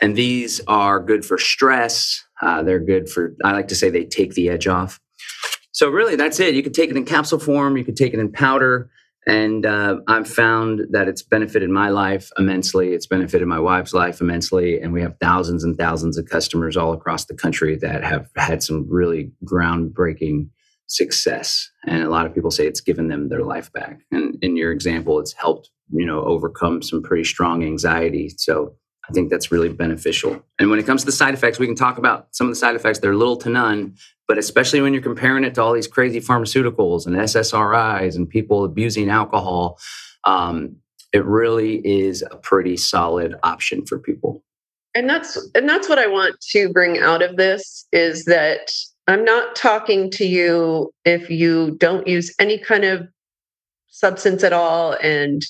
and 0.02 0.16
these 0.16 0.62
are 0.68 1.00
good 1.00 1.26
for 1.26 1.38
stress 1.38 2.24
uh, 2.42 2.64
they're 2.64 2.80
good 2.80 3.10
for, 3.10 3.36
I 3.44 3.52
like 3.52 3.68
to 3.70 3.76
say 3.76 3.90
they 3.90 4.06
take 4.06 4.34
the 4.34 4.50
edge 4.50 4.68
off. 4.68 5.00
So, 5.72 5.90
really, 5.90 6.16
that's 6.16 6.40
it. 6.40 6.54
You 6.54 6.64
can 6.64 6.74
take 6.74 6.90
it 6.90 6.98
in 6.98 7.06
capsule 7.06 7.40
form, 7.40 7.78
you 7.78 7.86
can 7.86 7.96
take 7.96 8.14
it 8.14 8.20
in 8.20 8.32
powder. 8.32 8.90
And 9.28 9.66
uh, 9.66 9.98
I've 10.08 10.28
found 10.28 10.82
that 10.92 11.08
it's 11.08 11.22
benefited 11.22 11.70
my 11.70 11.90
life 11.90 12.32
immensely. 12.40 12.94
It's 12.94 13.06
benefited 13.06 13.48
my 13.48 13.60
wife's 13.60 13.94
life 13.94 14.20
immensely. 14.20 14.82
And 14.82 14.94
we 14.94 15.02
have 15.02 15.16
thousands 15.22 15.64
and 15.64 15.78
thousands 15.78 16.18
of 16.18 16.28
customers 16.28 16.76
all 16.76 16.92
across 16.92 17.26
the 17.26 17.36
country 17.36 17.76
that 17.78 18.04
have 18.04 18.30
had 18.36 18.64
some 18.64 18.88
really 18.90 19.32
groundbreaking 19.46 20.50
success. 20.88 21.70
And 21.86 22.04
a 22.04 22.10
lot 22.10 22.26
of 22.26 22.34
people 22.34 22.50
say 22.52 22.66
it's 22.66 22.82
given 22.82 23.10
them 23.10 23.30
their 23.30 23.44
life 23.44 23.72
back. 23.72 24.00
And 24.12 24.38
in 24.42 24.58
your 24.58 24.72
example, 24.72 25.20
it's 25.20 25.34
helped, 25.34 25.70
you 25.92 26.06
know, 26.06 26.24
overcome 26.24 26.82
some 26.82 27.04
pretty 27.04 27.24
strong 27.24 27.64
anxiety. 27.64 28.30
So 28.38 28.76
I 29.12 29.14
think 29.14 29.30
that's 29.30 29.52
really 29.52 29.68
beneficial. 29.68 30.42
And 30.58 30.70
when 30.70 30.80
it 30.80 30.86
comes 30.86 31.02
to 31.02 31.06
the 31.06 31.12
side 31.12 31.34
effects, 31.34 31.60
we 31.60 31.66
can 31.68 31.76
talk 31.76 31.98
about 31.98 32.28
some 32.32 32.48
of 32.48 32.52
the 32.52 32.56
side 32.56 32.78
effects. 32.78 33.00
They're 33.00 33.14
little 33.14 33.36
to 33.38 33.50
none, 33.50 33.96
but 34.26 34.38
especially 34.38 34.80
when 34.80 34.94
you're 34.94 35.02
comparing 35.02 35.44
it 35.44 35.54
to 35.56 35.62
all 35.62 35.74
these 35.74 35.88
crazy 35.88 36.22
pharmaceuticals 36.22 37.06
and 37.06 37.18
SSRIs 37.18 38.16
and 38.16 38.30
people 38.30 38.64
abusing 38.64 39.10
alcohol, 39.10 39.78
um, 40.24 40.78
it 41.12 41.26
really 41.26 41.86
is 41.86 42.22
a 42.32 42.38
pretty 42.38 42.78
solid 42.78 43.36
option 43.44 43.86
for 43.86 44.00
people. 44.00 44.42
And 44.96 45.10
that's 45.10 45.38
and 45.56 45.68
that's 45.68 45.90
what 45.90 46.00
I 46.00 46.08
want 46.08 46.40
to 46.52 46.72
bring 46.72 46.98
out 46.98 47.22
of 47.22 47.36
this 47.36 47.86
is 47.92 48.24
that 48.26 48.72
I'm 49.08 49.26
not 49.26 49.58
talking 49.58 50.10
to 50.12 50.26
you 50.26 50.94
if 51.04 51.30
you 51.30 51.76
don't 51.80 52.08
use 52.08 52.34
any 52.40 52.58
kind 52.58 52.86
of 52.86 53.10
substance 53.88 54.42
at 54.42 54.54
all 54.54 54.94
and 55.04 55.42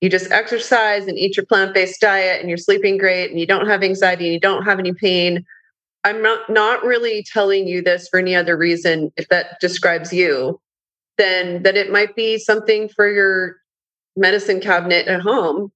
you 0.00 0.08
just 0.08 0.30
exercise 0.30 1.06
and 1.06 1.18
eat 1.18 1.36
your 1.36 1.46
plant-based 1.46 2.00
diet 2.00 2.40
and 2.40 2.48
you're 2.48 2.58
sleeping 2.58 2.98
great 2.98 3.30
and 3.30 3.40
you 3.40 3.46
don't 3.46 3.66
have 3.66 3.82
anxiety 3.82 4.26
and 4.26 4.34
you 4.34 4.40
don't 4.40 4.64
have 4.64 4.78
any 4.78 4.92
pain. 4.92 5.44
I'm 6.04 6.22
not 6.22 6.48
not 6.48 6.84
really 6.84 7.24
telling 7.24 7.66
you 7.66 7.82
this 7.82 8.08
for 8.08 8.18
any 8.20 8.34
other 8.34 8.56
reason 8.56 9.12
if 9.16 9.28
that 9.28 9.58
describes 9.60 10.12
you 10.12 10.60
then 11.18 11.64
that 11.64 11.76
it 11.76 11.92
might 11.92 12.16
be 12.16 12.38
something 12.38 12.88
for 12.88 13.10
your 13.10 13.56
medicine 14.16 14.60
cabinet 14.60 15.06
at 15.06 15.20
home 15.20 15.70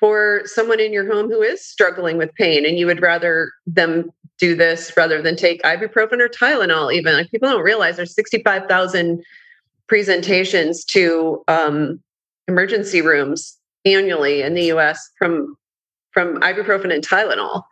for 0.00 0.42
someone 0.46 0.80
in 0.80 0.92
your 0.92 1.12
home 1.12 1.28
who 1.28 1.42
is 1.42 1.64
struggling 1.64 2.16
with 2.16 2.34
pain 2.34 2.64
and 2.64 2.78
you 2.78 2.86
would 2.86 3.02
rather 3.02 3.52
them 3.66 4.10
do 4.38 4.56
this 4.56 4.92
rather 4.96 5.20
than 5.20 5.36
take 5.36 5.62
ibuprofen 5.62 6.20
or 6.20 6.28
tylenol 6.28 6.92
even. 6.92 7.14
Like 7.14 7.30
people 7.30 7.48
don't 7.48 7.62
realize 7.62 7.96
there's 7.96 8.14
65000 8.14 9.22
presentations 9.86 10.84
to 10.86 11.44
um, 11.46 12.00
emergency 12.48 13.00
rooms 13.00 13.58
annually 13.84 14.42
in 14.42 14.54
the 14.54 14.72
US 14.72 15.10
from 15.18 15.56
from 16.12 16.40
ibuprofen 16.40 16.92
and 16.92 17.06
Tylenol. 17.06 17.62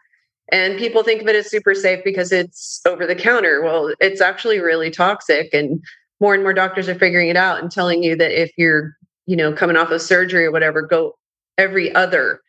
And 0.51 0.79
people 0.79 1.03
think 1.03 1.23
of 1.23 1.29
it 1.29 1.37
as 1.37 1.51
super 1.51 1.75
safe 1.75 2.03
because 2.05 2.33
it's 2.33 2.81
over 2.87 3.07
the 3.07 3.15
counter. 3.15 3.63
Well, 3.63 3.95
it's 4.01 4.21
actually 4.21 4.59
really 4.59 4.91
toxic 4.91 5.53
and 5.53 5.83
more 6.21 6.35
and 6.35 6.43
more 6.43 6.53
doctors 6.53 6.89
are 6.89 6.95
figuring 6.95 7.29
it 7.29 7.37
out 7.37 7.61
and 7.61 7.71
telling 7.71 8.03
you 8.03 8.17
that 8.17 8.33
if 8.33 8.51
you're, 8.57 8.95
you 9.27 9.37
know, 9.37 9.53
coming 9.53 9.77
off 9.77 9.91
of 9.91 10.03
surgery 10.03 10.47
or 10.47 10.51
whatever, 10.51 10.83
go 10.83 11.15
every 11.57 11.95
other 11.95 12.41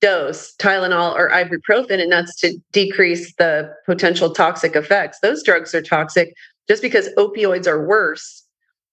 dose, 0.00 0.54
Tylenol 0.56 1.14
or 1.14 1.30
ibuprofen, 1.30 2.00
and 2.00 2.12
that's 2.12 2.38
to 2.40 2.58
decrease 2.72 3.34
the 3.36 3.72
potential 3.86 4.30
toxic 4.30 4.76
effects. 4.76 5.18
Those 5.20 5.42
drugs 5.42 5.74
are 5.74 5.82
toxic 5.82 6.34
just 6.68 6.82
because 6.82 7.08
opioids 7.16 7.66
are 7.66 7.86
worse 7.86 8.44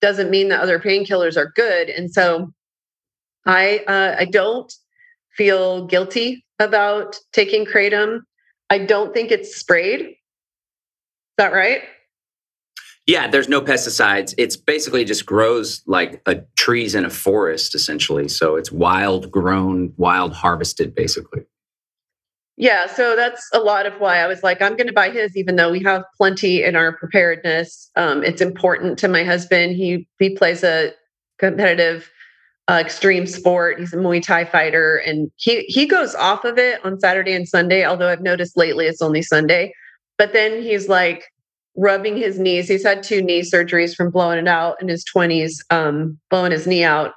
doesn't 0.02 0.30
mean 0.30 0.50
that 0.50 0.62
other 0.62 0.80
painkillers 0.80 1.38
are 1.38 1.52
good. 1.56 1.90
And 1.90 2.12
so 2.12 2.52
I 3.46 3.80
uh, 3.88 4.16
I 4.20 4.26
don't 4.26 4.72
feel 5.36 5.88
guilty 5.88 6.46
about 6.60 7.18
taking 7.32 7.66
kratom. 7.66 8.22
I 8.70 8.80
don't 8.80 9.14
think 9.14 9.32
it's 9.32 9.56
sprayed. 9.56 10.02
Is 10.02 10.16
that 11.38 11.54
right? 11.54 11.82
Yeah, 13.06 13.28
there's 13.28 13.50
no 13.50 13.60
pesticides. 13.60 14.34
It's 14.38 14.56
basically 14.56 15.04
just 15.04 15.26
grows 15.26 15.84
like 15.86 16.22
a 16.26 16.42
trees 16.56 16.96
in 16.96 17.04
a 17.04 17.10
forest, 17.10 17.76
essentially. 17.76 18.30
So 18.30 18.56
it's 18.56 18.72
wild 18.72 19.30
grown, 19.30 19.94
wild 19.98 20.34
harvested, 20.34 20.96
basically. 20.96 21.42
Yeah, 22.56 22.86
so 22.86 23.16
that's 23.16 23.50
a 23.52 23.60
lot 23.60 23.86
of 23.86 24.00
why 24.00 24.20
I 24.20 24.28
was 24.28 24.44
like, 24.44 24.62
I'm 24.62 24.78
going 24.78 24.88
to 24.88 24.94
buy 24.94 25.10
his, 25.10 25.36
even 25.36 25.56
though 25.56 25.72
we 25.72 25.82
have 25.84 26.04
plenty 26.16 26.64
in 26.64 26.76
our 26.76 26.96
preparedness. 26.96 27.90
Um, 27.96 28.24
it's 28.24 28.42
important 28.42 28.98
to 29.00 29.08
my 29.08 29.24
husband. 29.24 29.76
He 29.76 30.08
he 30.20 30.30
plays 30.30 30.64
a 30.64 30.94
competitive 31.40 32.10
uh, 32.70 32.80
extreme 32.80 33.28
sport. 33.28 33.80
He's 33.80 33.94
a 33.94 33.98
Muay 33.98 34.22
Thai 34.22 34.46
fighter, 34.46 34.98
and 34.98 35.32
he 35.36 35.62
he 35.64 35.86
goes 35.86 36.16
off 36.16 36.46
of 36.46 36.58
it 36.58 36.84
on 36.86 37.00
Saturday 37.00 37.34
and 37.34 37.48
Sunday. 37.48 37.86
Although 37.86 38.10
I've 38.10 38.22
noticed 38.22 38.58
lately 38.58 38.86
it's 38.86 39.02
only 39.02 39.22
Sunday. 39.22 39.74
But 40.18 40.34
then 40.34 40.62
he's 40.62 40.88
like 40.88 41.26
rubbing 41.76 42.18
his 42.18 42.40
knees. 42.40 42.68
He's 42.68 42.84
had 42.84 43.04
two 43.04 43.22
knee 43.22 43.42
surgeries 43.42 43.96
from 43.96 44.12
blowing 44.12 44.40
it 44.40 44.48
out 44.48 44.82
in 44.82 44.88
his 44.88 45.04
20s, 45.04 45.60
um, 45.70 46.20
blowing 46.30 46.52
his 46.52 46.68
knee 46.68 46.84
out 46.84 47.14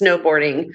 snowboarding. 0.00 0.68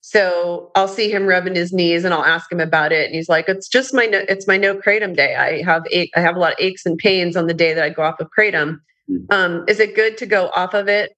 So 0.00 0.70
I'll 0.76 0.88
see 0.88 1.10
him 1.10 1.26
rubbing 1.26 1.56
his 1.56 1.72
knees 1.72 2.04
and 2.04 2.14
I'll 2.14 2.24
ask 2.24 2.50
him 2.50 2.60
about 2.60 2.92
it. 2.92 3.06
And 3.06 3.14
he's 3.14 3.28
like, 3.28 3.48
it's 3.48 3.68
just 3.68 3.92
my, 3.92 4.06
no, 4.06 4.22
it's 4.28 4.46
my 4.46 4.56
no 4.56 4.76
kratom 4.76 5.16
day. 5.16 5.34
I 5.34 5.62
have, 5.62 5.82
ache, 5.90 6.12
I 6.14 6.20
have 6.20 6.36
a 6.36 6.38
lot 6.38 6.52
of 6.52 6.58
aches 6.60 6.86
and 6.86 6.96
pains 6.96 7.36
on 7.36 7.48
the 7.48 7.54
day 7.54 7.74
that 7.74 7.82
I 7.82 7.90
go 7.90 8.02
off 8.02 8.20
of 8.20 8.28
kratom. 8.36 8.78
Hmm. 9.08 9.16
Um, 9.30 9.64
is 9.66 9.80
it 9.80 9.96
good 9.96 10.16
to 10.18 10.26
go 10.26 10.50
off 10.54 10.74
of 10.74 10.88
it 10.88 11.16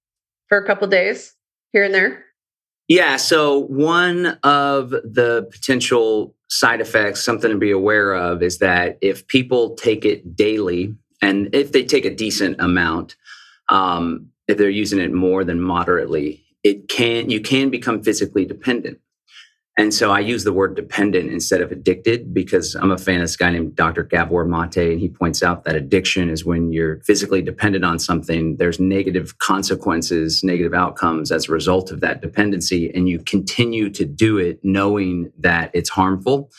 for 0.48 0.56
a 0.56 0.66
couple 0.66 0.88
days 0.88 1.34
here 1.72 1.84
and 1.84 1.94
there? 1.94 2.24
Yeah. 2.88 3.16
So 3.16 3.61
one 3.66 4.38
of 4.42 4.90
the 4.90 5.47
potential 5.52 6.35
side 6.49 6.80
effects, 6.80 7.23
something 7.23 7.50
to 7.50 7.59
be 7.59 7.71
aware 7.71 8.14
of 8.14 8.42
is 8.42 8.59
that 8.59 8.99
if 9.02 9.26
people 9.26 9.75
take 9.75 10.07
it 10.07 10.35
daily 10.35 10.95
and 11.21 11.54
if 11.54 11.73
they 11.73 11.85
take 11.85 12.07
a 12.07 12.14
decent 12.14 12.57
amount, 12.61 13.16
um, 13.68 14.28
if 14.49 14.57
they're 14.57 14.71
using 14.71 14.99
it 14.99 15.12
more 15.12 15.45
than 15.45 15.61
moderately, 15.61 16.42
it 16.64 16.88
can 16.88 17.28
you 17.28 17.40
can 17.40 17.68
become 17.68 18.02
physically 18.02 18.47
dependent. 18.47 18.99
And 19.78 19.94
so 19.94 20.11
I 20.11 20.18
use 20.18 20.42
the 20.42 20.52
word 20.52 20.75
dependent 20.75 21.30
instead 21.30 21.61
of 21.61 21.70
addicted 21.70 22.35
because 22.35 22.75
I'm 22.75 22.90
a 22.90 22.99
fan 22.99 23.20
of 23.20 23.23
this 23.23 23.37
guy 23.37 23.52
named 23.52 23.76
Dr. 23.76 24.02
Gabor 24.02 24.44
Mate, 24.44 24.76
and 24.76 24.99
he 24.99 25.08
points 25.08 25.40
out 25.40 25.62
that 25.64 25.76
addiction 25.76 26.30
is 26.30 26.44
when 26.44 26.73
you're 26.73 26.99
physically 27.04 27.42
dependent 27.42 27.85
on 27.85 28.00
something. 28.00 28.56
There's 28.56 28.80
negative 28.80 29.38
consequences, 29.38 30.42
negative 30.42 30.75
outcomes 30.75 31.30
as 31.30 31.49
a 31.49 31.52
result 31.52 31.92
of 31.92 32.00
that 32.00 32.20
dependency, 32.20 32.90
and 32.92 33.08
you 33.08 33.20
continue 33.20 33.88
to 33.90 34.04
do 34.04 34.37
it 34.37 34.58
knowing 34.64 35.32
that 35.38 35.70
it's 35.75 35.90
harmful 35.90 36.50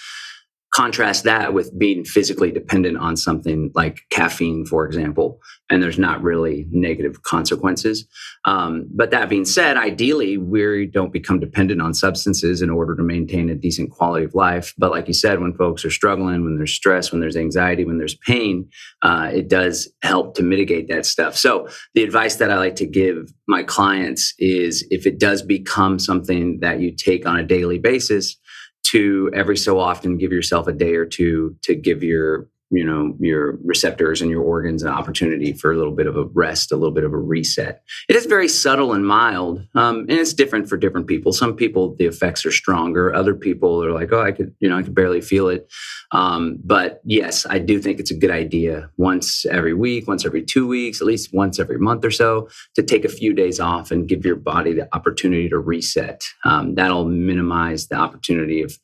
contrast 0.80 1.26
that 1.26 1.54
with 1.54 1.78
being 1.78 2.06
physically 2.06 2.52
dependent 2.52 2.98
on 2.98 3.18
something 3.18 3.70
like 3.76 4.00
caffeine, 4.12 4.66
for 4.66 4.86
example, 4.86 5.38
and 5.70 5.84
there's 5.84 6.00
not 6.00 6.24
really 6.24 6.68
negative 6.72 7.24
consequences. 7.24 8.08
Um, 8.46 8.88
but 8.90 9.12
that 9.12 9.28
being 9.28 9.44
said, 9.44 9.76
ideally, 9.76 10.38
we 10.38 10.86
don't 10.86 11.12
become 11.12 11.38
dependent 11.38 11.82
on 11.82 11.94
substances 11.94 12.62
in 12.62 12.70
order 12.70 12.96
to 12.96 13.04
maintain 13.04 13.50
a 13.50 13.56
decent 13.56 13.92
quality 13.92 14.24
of 14.24 14.34
life. 14.34 14.74
But 14.78 14.92
like 14.92 15.10
you 15.10 15.14
said, 15.14 15.42
when 15.42 15.54
folks 15.54 15.84
are 15.84 15.92
struggling, 15.92 16.46
when 16.46 16.56
there's 16.56 16.74
stress, 16.74 17.12
when 17.12 17.20
there's 17.20 17.36
anxiety, 17.36 17.84
when 17.84 17.98
there's 17.98 18.16
pain, 18.16 18.70
uh, 19.02 19.30
it 19.34 19.50
does 19.50 19.90
help 20.02 20.36
to 20.36 20.44
mitigate 20.44 20.88
that 20.88 21.06
stuff. 21.06 21.36
So 21.36 21.68
the 21.94 22.04
advice 22.04 22.38
that 22.38 22.52
I 22.52 22.58
like 22.58 22.78
to 22.78 22.88
give 22.88 23.34
my 23.50 23.64
clients 23.64 24.34
is 24.40 24.88
if 24.90 25.06
it 25.06 25.20
does 25.20 25.42
become 25.42 26.00
something 26.00 26.62
that 26.62 26.80
you 26.80 26.96
take 26.96 27.26
on 27.26 27.38
a 27.38 27.44
daily 27.44 27.80
basis, 27.80 28.38
to 28.84 29.30
every 29.34 29.58
so 29.58 29.80
often 29.80 30.18
give 30.18 30.32
yourself 30.32 30.68
a 30.68 30.74
day 30.74 30.96
or 30.96 31.06
two 31.06 31.56
to 31.64 31.76
give 31.76 32.04
your 32.04 32.48
you 32.72 32.84
know 32.84 33.16
your 33.20 33.58
receptors 33.64 34.22
and 34.22 34.30
your 34.30 34.44
organs 34.44 34.84
an 34.84 34.90
opportunity 34.90 35.54
for 35.54 35.72
a 35.72 35.78
little 35.78 35.94
bit 35.94 36.08
of 36.08 36.16
a 36.16 36.26
rest 36.26 36.72
a 36.72 36.76
little 36.76 36.94
bit 36.94 37.04
of 37.04 37.14
a 37.14 37.18
reset. 37.18 37.84
It 38.08 38.16
is 38.16 38.26
very 38.26 38.48
subtle 38.48 38.94
and 38.94 39.06
mild 39.06 39.66
um, 39.76 40.00
and 40.02 40.12
it's 40.12 40.34
different 40.34 40.70
for 40.70 40.78
different 40.78 41.08
people. 41.08 41.32
Some 41.32 41.56
people 41.56 41.96
the 41.96 42.06
effects 42.06 42.46
are 42.46 42.52
stronger. 42.52 43.14
Other 43.14 43.36
people 43.36 43.84
are 43.84 43.92
like 43.92 44.12
oh 44.12 44.22
i 44.22 44.32
could 44.32 44.54
you 44.60 44.70
know 44.70 44.78
i 44.78 44.84
could 44.84 44.96
barely 44.96 45.22
feel 45.22 45.50
it. 45.50 45.72
Um, 46.12 46.60
but 46.64 47.02
yes 47.04 47.46
i 47.50 47.60
do 47.60 47.80
think 47.80 48.00
it's 48.00 48.12
a 48.12 48.16
good 48.16 48.32
idea 48.32 48.90
once 48.98 49.46
every 49.46 49.74
week 49.74 50.08
once 50.08 50.26
every 50.26 50.44
two 50.44 50.68
weeks 50.68 51.02
at 51.02 51.08
least 51.08 51.34
once 51.34 51.60
every 51.60 51.78
month 51.78 52.04
or 52.06 52.12
so 52.12 52.50
to 52.76 52.84
take 52.84 53.06
a 53.06 53.10
few 53.10 53.34
days 53.34 53.60
off 53.60 53.92
and 53.92 54.08
give 54.08 54.26
your 54.26 54.36
body 54.36 54.74
the 54.74 54.88
opportunity 54.96 55.50
to 55.50 55.58
reset. 55.58 56.24
Um, 56.44 56.76
that'll 56.76 57.06
minimize 57.06 57.88
the 57.88 57.96
opportunity 57.96 58.62
of 58.62 58.78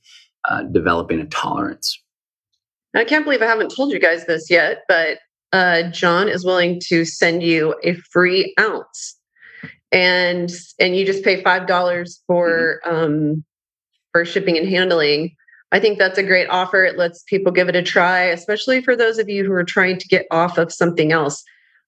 uh, 0.49 0.63
developing 0.63 1.19
a 1.19 1.25
tolerance 1.25 1.99
I 2.95 3.03
can't 3.03 3.25
believe 3.25 3.41
I 3.41 3.47
haven't 3.47 3.75
told 3.75 3.91
you 3.91 3.99
guys 3.99 4.25
this 4.25 4.49
yet, 4.49 4.83
but 4.87 5.19
uh, 5.51 5.83
John 5.83 6.27
is 6.27 6.45
willing 6.45 6.81
to 6.87 7.05
send 7.05 7.43
you 7.43 7.75
a 7.83 7.93
free 8.11 8.53
ounce, 8.59 9.17
and 9.91 10.51
and 10.79 10.95
you 10.95 11.05
just 11.05 11.23
pay 11.23 11.43
five 11.43 11.67
dollars 11.67 12.21
for 12.27 12.81
mm-hmm. 12.85 12.95
um, 12.95 13.43
for 14.11 14.25
shipping 14.25 14.57
and 14.57 14.67
handling. 14.67 15.35
I 15.71 15.79
think 15.79 15.97
that's 15.97 16.17
a 16.17 16.23
great 16.23 16.47
offer. 16.49 16.85
It 16.85 16.97
lets 16.97 17.23
people 17.23 17.51
give 17.51 17.67
it 17.67 17.75
a 17.75 17.83
try, 17.83 18.21
especially 18.21 18.81
for 18.81 18.95
those 18.95 19.17
of 19.17 19.27
you 19.27 19.43
who 19.43 19.51
are 19.51 19.63
trying 19.63 19.97
to 19.97 20.07
get 20.07 20.25
off 20.31 20.57
of 20.57 20.71
something 20.71 21.11
else. 21.11 21.43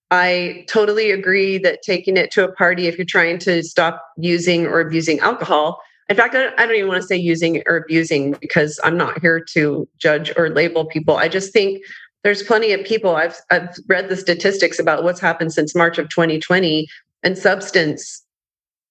I 0.10 0.66
totally 0.70 1.12
agree 1.12 1.58
that 1.60 1.82
taking 1.84 2.18
it 2.18 2.32
to 2.32 2.44
a 2.44 2.52
party, 2.52 2.88
if 2.88 2.98
you're 2.98 3.06
trying 3.06 3.40
to 3.40 3.64
stop 3.64 4.04
using 4.18 4.66
or 4.66 4.80
abusing 4.80 5.20
alcohol, 5.20 5.82
in 6.10 6.16
fact, 6.16 6.36
I 6.36 6.66
don't, 6.66 6.76
even 6.76 6.88
want 6.88 7.02
to 7.02 7.08
say 7.08 7.18
using 7.18 7.64
or 7.68 7.76
abusing 7.78 8.34
because 8.40 8.80
I'm 8.84 8.96
not 8.96 9.20
here 9.20 9.42
to 9.54 9.88
judge 9.98 10.32
or 10.38 10.50
label 10.50 10.86
people. 10.86 11.18
I 11.18 11.28
just 11.28 11.52
think 11.52 11.84
there's 12.24 12.44
plenty 12.44 12.72
of 12.72 12.86
people. 12.86 13.16
I've 13.16 13.38
I've 13.52 13.76
read 13.88 14.08
the 14.08 14.16
statistics 14.16 14.80
about 14.80 15.04
what's 15.04 15.20
happened 15.20 15.54
since 15.54 15.76
March 15.76 15.98
of 15.98 16.10
2020, 16.10 16.88
and 17.24 17.38
substance 17.38 18.24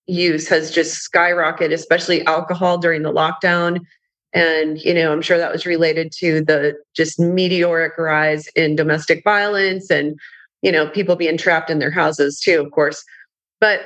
use 0.07 0.47
has 0.49 0.71
just 0.71 1.11
skyrocketed, 1.11 1.73
especially 1.73 2.25
alcohol 2.27 2.79
during 2.79 3.03
the 3.03 3.13
lockdown. 3.13 3.81
And 4.35 4.79
you 4.83 4.93
know, 4.93 5.11
I'm 5.11 5.23
sure 5.23 5.39
that 5.39 5.53
was 5.53 5.65
related 5.65 6.13
to 6.19 6.45
the 6.45 6.75
just 6.95 7.19
meteoric 7.19 7.97
rise 7.97 8.49
in 8.49 8.77
domestic 8.77 9.25
violence 9.25 9.91
and 9.91 10.19
you 10.61 10.71
know 10.71 10.89
people 10.91 11.17
being 11.17 11.39
trapped 11.39 11.71
in 11.71 11.79
their 11.79 11.91
houses 11.91 12.41
too, 12.41 12.61
of 12.61 12.71
course. 12.73 13.03
But 13.59 13.81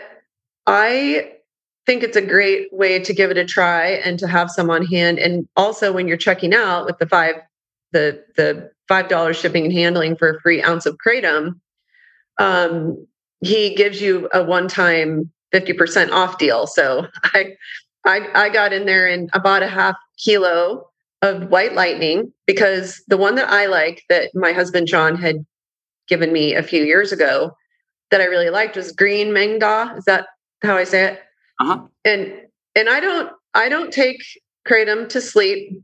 I 0.67 1.33
think 1.91 2.05
it's 2.05 2.17
a 2.17 2.23
great 2.23 2.73
way 2.73 3.01
to 3.01 3.13
give 3.13 3.33
it 3.33 3.37
a 3.37 3.45
try 3.45 3.89
and 3.89 4.17
to 4.17 4.29
have 4.29 4.49
some 4.49 4.71
on 4.71 4.87
hand. 4.87 5.19
And 5.19 5.49
also 5.57 5.93
when 5.93 6.07
you're 6.07 6.17
checking 6.17 6.55
out 6.55 6.87
with 6.87 6.99
the 6.99 7.07
five, 7.09 7.35
the 7.91 8.23
the 8.37 8.71
five 8.87 9.09
dollars 9.09 9.37
shipping 9.37 9.65
and 9.65 9.73
handling 9.73 10.15
for 10.15 10.31
a 10.31 10.41
free 10.41 10.63
ounce 10.63 10.87
of 10.87 10.97
kratom, 11.05 11.59
um, 12.39 13.09
he 13.41 13.75
gives 13.75 14.01
you 14.01 14.29
a 14.33 14.45
one-time 14.45 15.33
50% 15.53 16.13
off 16.13 16.39
deal. 16.39 16.69
So 16.69 17.09
I 17.25 17.57
I 18.07 18.29
I 18.37 18.49
got 18.51 18.73
in 18.73 18.87
there 18.87 19.09
and 19.09 19.29
I 19.33 19.41
bought 19.41 19.65
a 19.65 19.67
half 19.67 19.97
kilo 20.17 20.87
of 21.23 21.49
white 21.49 21.75
lightning 21.75 22.33
because 22.47 23.03
the 23.09 23.17
one 23.17 23.35
that 23.35 23.51
I 23.51 23.67
like 23.67 24.05
that 24.09 24.31
my 24.33 24.53
husband 24.53 24.87
John 24.87 25.17
had 25.17 25.45
given 26.07 26.33
me 26.33 26.55
a 26.55 26.63
few 26.63 26.85
years 26.85 27.11
ago 27.11 27.51
that 28.13 28.21
I 28.21 28.27
really 28.27 28.51
liked 28.51 28.77
was 28.77 28.93
green 28.93 29.31
Maeng 29.31 29.59
Da. 29.59 29.93
Is 29.97 30.05
that 30.05 30.27
how 30.63 30.77
I 30.77 30.85
say 30.85 31.15
it? 31.15 31.21
Uh-huh. 31.61 31.83
And 32.05 32.33
and 32.75 32.89
I 32.89 33.01
don't 33.01 33.31
I 33.55 33.69
don't 33.69 33.93
take 33.93 34.23
kratom 34.67 35.09
to 35.11 35.21
sleep. 35.21 35.81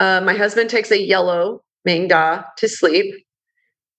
Uh, 0.00 0.20
my 0.20 0.34
husband 0.34 0.70
takes 0.70 0.90
a 0.90 1.00
yellow 1.00 1.62
Maeng 1.86 2.08
Da 2.08 2.42
to 2.58 2.68
sleep. 2.68 3.24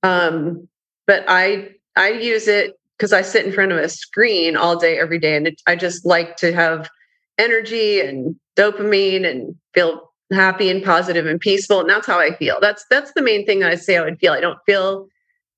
Um, 0.03 0.67
but 1.07 1.25
I 1.27 1.71
I 1.95 2.09
use 2.09 2.47
it 2.47 2.79
because 2.97 3.11
I 3.11 3.21
sit 3.21 3.45
in 3.45 3.51
front 3.51 3.71
of 3.71 3.77
a 3.79 3.89
screen 3.89 4.55
all 4.55 4.77
day 4.77 4.99
every 4.99 5.19
day, 5.19 5.35
and 5.35 5.47
it, 5.47 5.61
I 5.67 5.75
just 5.75 6.05
like 6.05 6.37
to 6.37 6.53
have 6.53 6.89
energy 7.37 7.99
and 7.99 8.35
dopamine 8.55 9.29
and 9.29 9.55
feel 9.73 10.11
happy 10.31 10.69
and 10.69 10.83
positive 10.83 11.25
and 11.25 11.39
peaceful, 11.39 11.79
and 11.79 11.89
that's 11.89 12.05
how 12.05 12.19
I 12.19 12.35
feel. 12.35 12.57
That's 12.61 12.85
that's 12.89 13.11
the 13.13 13.23
main 13.23 13.45
thing 13.45 13.63
I 13.63 13.75
say 13.75 13.97
I 13.97 14.03
would 14.03 14.19
feel. 14.19 14.33
I 14.33 14.41
don't 14.41 14.59
feel 14.65 15.07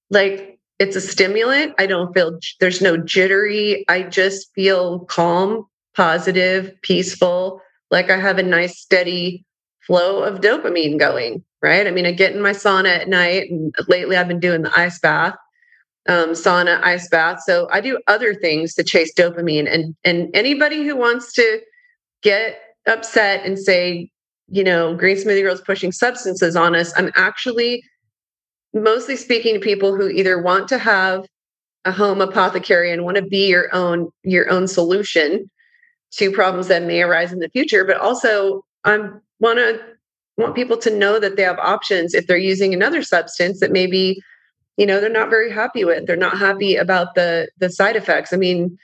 like 0.09 0.59
it's 0.81 0.95
a 0.95 1.01
stimulant. 1.01 1.75
I 1.77 1.85
don't 1.85 2.11
feel 2.11 2.39
there's 2.59 2.81
no 2.81 2.97
jittery. 2.97 3.85
I 3.87 4.01
just 4.01 4.51
feel 4.55 5.01
calm, 5.01 5.67
positive, 5.95 6.73
peaceful, 6.81 7.61
like 7.91 8.09
I 8.09 8.17
have 8.17 8.39
a 8.39 8.43
nice 8.43 8.79
steady 8.79 9.45
flow 9.85 10.23
of 10.23 10.41
dopamine 10.41 10.97
going, 10.97 11.43
right? 11.61 11.85
I 11.85 11.91
mean, 11.91 12.07
I 12.07 12.11
get 12.11 12.33
in 12.33 12.41
my 12.41 12.49
sauna 12.49 12.97
at 12.97 13.09
night 13.09 13.51
and 13.51 13.75
lately 13.87 14.17
I've 14.17 14.27
been 14.27 14.39
doing 14.39 14.63
the 14.63 14.71
ice 14.75 14.97
bath. 14.99 15.35
Um, 16.09 16.29
sauna, 16.29 16.81
ice 16.81 17.07
bath. 17.09 17.43
So 17.45 17.67
I 17.71 17.79
do 17.79 17.99
other 18.07 18.33
things 18.33 18.73
to 18.73 18.83
chase 18.83 19.13
dopamine. 19.13 19.71
And 19.71 19.95
and 20.03 20.31
anybody 20.33 20.83
who 20.83 20.95
wants 20.95 21.31
to 21.33 21.61
get 22.23 22.59
upset 22.87 23.45
and 23.45 23.59
say, 23.59 24.09
you 24.47 24.63
know, 24.63 24.95
Green 24.95 25.15
Smoothie 25.15 25.43
Girls 25.43 25.61
pushing 25.61 25.91
substances 25.91 26.55
on 26.55 26.75
us, 26.75 26.91
I'm 26.97 27.11
actually 27.15 27.83
mostly 28.73 29.15
speaking 29.15 29.55
to 29.55 29.59
people 29.59 29.95
who 29.95 30.07
either 30.07 30.41
want 30.41 30.67
to 30.69 30.77
have 30.77 31.25
a 31.85 31.91
home 31.91 32.21
apothecary 32.21 32.91
and 32.91 33.03
want 33.03 33.17
to 33.17 33.23
be 33.23 33.47
your 33.47 33.73
own 33.73 34.09
your 34.23 34.49
own 34.49 34.67
solution 34.67 35.49
to 36.11 36.31
problems 36.31 36.67
that 36.67 36.83
may 36.83 37.01
arise 37.01 37.33
in 37.33 37.39
the 37.39 37.49
future 37.49 37.83
but 37.83 37.97
also 37.97 38.63
i 38.83 38.97
want 39.39 39.57
to 39.57 39.79
want 40.37 40.55
people 40.55 40.77
to 40.77 40.95
know 40.95 41.19
that 41.19 41.35
they 41.35 41.43
have 41.43 41.59
options 41.59 42.13
if 42.13 42.27
they're 42.27 42.37
using 42.37 42.73
another 42.73 43.01
substance 43.01 43.59
that 43.59 43.71
maybe 43.71 44.21
you 44.77 44.85
know 44.85 44.99
they're 44.99 45.09
not 45.09 45.29
very 45.29 45.51
happy 45.51 45.83
with 45.83 46.05
they're 46.05 46.15
not 46.15 46.37
happy 46.37 46.75
about 46.75 47.15
the 47.15 47.49
the 47.57 47.69
side 47.69 47.95
effects. 47.95 48.31
I 48.31 48.37
mean 48.37 48.77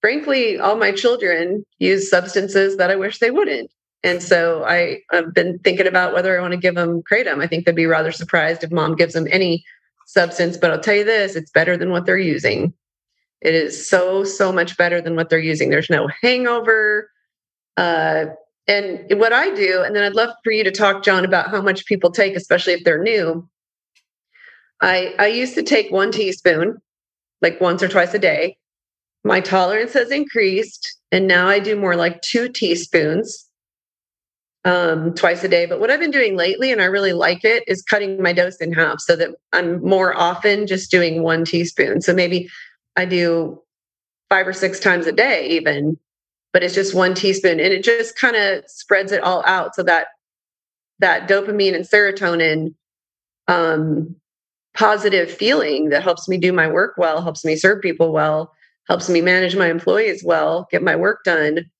frankly 0.00 0.58
all 0.58 0.76
my 0.76 0.90
children 0.92 1.64
use 1.78 2.10
substances 2.10 2.76
that 2.76 2.90
i 2.90 2.96
wish 2.96 3.18
they 3.18 3.30
wouldn't 3.30 3.70
and 4.04 4.22
so 4.22 4.64
I, 4.64 5.00
have 5.12 5.32
been 5.32 5.58
thinking 5.60 5.86
about 5.86 6.12
whether 6.12 6.36
I 6.36 6.42
want 6.42 6.52
to 6.52 6.58
give 6.58 6.74
them 6.74 7.02
kratom. 7.02 7.42
I 7.42 7.46
think 7.46 7.64
they'd 7.64 7.74
be 7.74 7.86
rather 7.86 8.10
surprised 8.10 8.64
if 8.64 8.72
mom 8.72 8.96
gives 8.96 9.14
them 9.14 9.28
any 9.30 9.64
substance, 10.06 10.56
but 10.56 10.70
I'll 10.70 10.80
tell 10.80 10.94
you 10.96 11.04
this 11.04 11.36
it's 11.36 11.50
better 11.50 11.76
than 11.76 11.90
what 11.90 12.04
they're 12.04 12.18
using. 12.18 12.74
It 13.40 13.54
is 13.54 13.88
so, 13.88 14.24
so 14.24 14.52
much 14.52 14.76
better 14.76 15.00
than 15.00 15.14
what 15.14 15.30
they're 15.30 15.38
using. 15.38 15.70
There's 15.70 15.90
no 15.90 16.08
hangover. 16.20 17.10
Uh, 17.76 18.26
and 18.68 19.04
what 19.18 19.32
I 19.32 19.54
do, 19.54 19.82
and 19.82 19.94
then 19.94 20.04
I'd 20.04 20.14
love 20.14 20.30
for 20.44 20.52
you 20.52 20.62
to 20.64 20.70
talk, 20.70 21.02
John, 21.04 21.24
about 21.24 21.50
how 21.50 21.60
much 21.60 21.86
people 21.86 22.10
take, 22.10 22.36
especially 22.36 22.74
if 22.74 22.84
they're 22.84 23.02
new. 23.02 23.48
I, 24.80 25.14
I 25.18 25.26
used 25.28 25.54
to 25.54 25.62
take 25.62 25.90
one 25.90 26.12
teaspoon, 26.12 26.80
like 27.40 27.60
once 27.60 27.82
or 27.82 27.88
twice 27.88 28.14
a 28.14 28.18
day. 28.18 28.56
My 29.24 29.40
tolerance 29.40 29.92
has 29.94 30.10
increased, 30.10 30.98
and 31.12 31.26
now 31.26 31.48
I 31.48 31.60
do 31.60 31.76
more 31.76 31.96
like 31.96 32.20
two 32.22 32.48
teaspoons 32.48 33.48
um, 34.64 35.14
twice 35.14 35.42
a 35.42 35.48
day. 35.48 35.66
But 35.66 35.80
what 35.80 35.90
I've 35.90 36.00
been 36.00 36.10
doing 36.10 36.36
lately, 36.36 36.70
and 36.70 36.80
I 36.80 36.86
really 36.86 37.12
like 37.12 37.44
it, 37.44 37.64
is 37.66 37.82
cutting 37.82 38.22
my 38.22 38.32
dose 38.32 38.56
in 38.56 38.72
half 38.72 39.00
so 39.00 39.16
that 39.16 39.30
I'm 39.52 39.82
more 39.82 40.16
often 40.16 40.66
just 40.66 40.90
doing 40.90 41.22
one 41.22 41.44
teaspoon. 41.44 42.00
So 42.00 42.14
maybe 42.14 42.48
I 42.96 43.04
do 43.04 43.60
five 44.28 44.46
or 44.46 44.52
six 44.52 44.78
times 44.80 45.06
a 45.06 45.12
day, 45.12 45.48
even, 45.48 45.98
but 46.52 46.62
it's 46.62 46.74
just 46.74 46.94
one 46.94 47.14
teaspoon, 47.14 47.60
and 47.60 47.72
it 47.72 47.82
just 47.82 48.16
kind 48.16 48.36
of 48.36 48.64
spreads 48.68 49.12
it 49.12 49.22
all 49.22 49.42
out 49.46 49.74
so 49.74 49.82
that 49.82 50.08
that 51.00 51.28
dopamine 51.28 51.74
and 51.74 51.84
serotonin 51.84 52.74
um, 53.48 54.14
positive 54.74 55.30
feeling 55.30 55.88
that 55.88 56.02
helps 56.02 56.28
me 56.28 56.38
do 56.38 56.52
my 56.52 56.68
work 56.68 56.94
well, 56.96 57.20
helps 57.20 57.44
me 57.44 57.56
serve 57.56 57.82
people 57.82 58.12
well, 58.12 58.52
helps 58.88 59.08
me 59.08 59.20
manage 59.20 59.56
my 59.56 59.68
employees 59.68 60.22
well, 60.24 60.68
get 60.70 60.82
my 60.82 60.94
work 60.94 61.24
done. 61.24 61.70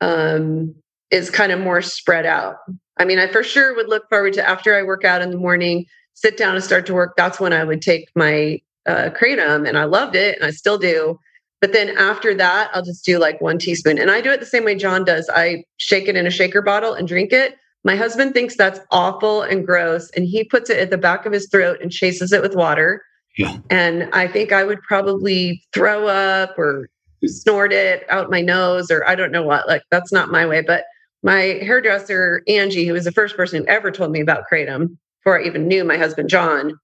Um, 0.00 0.74
is 1.10 1.30
kind 1.30 1.52
of 1.52 1.60
more 1.60 1.82
spread 1.82 2.26
out. 2.26 2.56
I 2.98 3.04
mean, 3.04 3.18
I 3.18 3.28
for 3.28 3.42
sure 3.42 3.74
would 3.74 3.88
look 3.88 4.08
forward 4.08 4.34
to 4.34 4.48
after 4.48 4.76
I 4.76 4.82
work 4.82 5.04
out 5.04 5.22
in 5.22 5.30
the 5.30 5.36
morning, 5.36 5.86
sit 6.14 6.36
down 6.36 6.54
and 6.54 6.64
start 6.64 6.86
to 6.86 6.94
work. 6.94 7.14
That's 7.16 7.40
when 7.40 7.52
I 7.52 7.64
would 7.64 7.80
take 7.82 8.08
my 8.14 8.60
uh, 8.86 9.10
kratom, 9.10 9.68
and 9.68 9.78
I 9.78 9.84
loved 9.84 10.16
it, 10.16 10.36
and 10.36 10.44
I 10.44 10.50
still 10.50 10.78
do. 10.78 11.18
But 11.60 11.72
then 11.72 11.96
after 11.96 12.34
that, 12.34 12.70
I'll 12.72 12.84
just 12.84 13.04
do 13.04 13.18
like 13.18 13.40
one 13.40 13.58
teaspoon, 13.58 13.98
and 13.98 14.10
I 14.10 14.20
do 14.20 14.30
it 14.30 14.40
the 14.40 14.46
same 14.46 14.64
way 14.64 14.74
John 14.74 15.04
does. 15.04 15.28
I 15.34 15.64
shake 15.76 16.08
it 16.08 16.16
in 16.16 16.26
a 16.26 16.30
shaker 16.30 16.62
bottle 16.62 16.92
and 16.92 17.06
drink 17.06 17.32
it. 17.32 17.56
My 17.84 17.96
husband 17.96 18.34
thinks 18.34 18.56
that's 18.56 18.80
awful 18.90 19.42
and 19.42 19.64
gross, 19.64 20.10
and 20.10 20.24
he 20.24 20.44
puts 20.44 20.70
it 20.70 20.78
at 20.78 20.90
the 20.90 20.98
back 20.98 21.26
of 21.26 21.32
his 21.32 21.48
throat 21.48 21.78
and 21.80 21.90
chases 21.92 22.32
it 22.32 22.42
with 22.42 22.54
water. 22.54 23.02
Yeah. 23.36 23.58
And 23.70 24.08
I 24.12 24.26
think 24.26 24.52
I 24.52 24.64
would 24.64 24.82
probably 24.82 25.62
throw 25.72 26.08
up 26.08 26.58
or 26.58 26.88
snort 27.24 27.72
it 27.72 28.04
out 28.10 28.30
my 28.30 28.40
nose, 28.40 28.90
or 28.90 29.06
I 29.06 29.14
don't 29.14 29.32
know 29.32 29.44
what. 29.44 29.68
Like 29.68 29.82
that's 29.90 30.12
not 30.12 30.30
my 30.30 30.44
way, 30.46 30.60
but 30.60 30.84
my 31.22 31.58
hairdresser 31.62 32.42
Angie, 32.46 32.86
who 32.86 32.92
was 32.92 33.04
the 33.04 33.12
first 33.12 33.36
person 33.36 33.62
who 33.62 33.68
ever 33.68 33.90
told 33.90 34.10
me 34.10 34.20
about 34.20 34.44
kratom 34.50 34.96
before 35.20 35.40
I 35.40 35.44
even 35.44 35.66
knew 35.66 35.84
my 35.84 35.96
husband 35.96 36.28
John, 36.28 36.78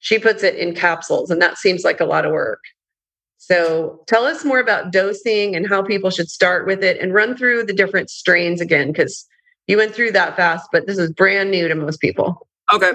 she 0.00 0.18
puts 0.18 0.42
it 0.42 0.54
in 0.56 0.74
capsules, 0.74 1.30
and 1.30 1.40
that 1.42 1.58
seems 1.58 1.84
like 1.84 2.00
a 2.00 2.04
lot 2.04 2.24
of 2.24 2.32
work. 2.32 2.60
So 3.38 4.02
tell 4.06 4.24
us 4.24 4.44
more 4.44 4.58
about 4.58 4.92
dosing 4.92 5.56
and 5.56 5.66
how 5.66 5.82
people 5.82 6.10
should 6.10 6.28
start 6.28 6.66
with 6.66 6.84
it, 6.84 7.00
and 7.00 7.14
run 7.14 7.36
through 7.36 7.64
the 7.64 7.72
different 7.72 8.10
strains 8.10 8.60
again 8.60 8.92
because 8.92 9.26
you 9.66 9.76
went 9.76 9.94
through 9.94 10.12
that 10.12 10.36
fast, 10.36 10.68
but 10.72 10.86
this 10.86 10.98
is 10.98 11.12
brand 11.12 11.50
new 11.50 11.68
to 11.68 11.74
most 11.74 12.00
people. 12.00 12.46
Okay, 12.72 12.92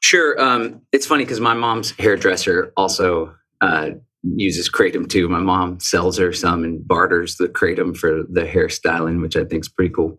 sure. 0.00 0.40
Um, 0.40 0.82
it's 0.92 1.06
funny 1.06 1.24
because 1.24 1.40
my 1.40 1.54
mom's 1.54 1.90
hairdresser 1.92 2.72
also 2.76 3.34
uh, 3.60 3.90
uses 4.34 4.70
kratom 4.70 5.08
too. 5.08 5.28
My 5.28 5.40
mom 5.40 5.78
sells 5.80 6.18
her 6.18 6.32
some 6.32 6.64
and 6.64 6.86
barters 6.86 7.36
the 7.36 7.48
kratom 7.48 7.96
for 7.96 8.22
the 8.28 8.42
hairstyling, 8.42 9.20
which 9.20 9.36
I 9.36 9.44
think 9.44 9.62
is 9.62 9.68
pretty 9.68 9.94
cool. 9.94 10.18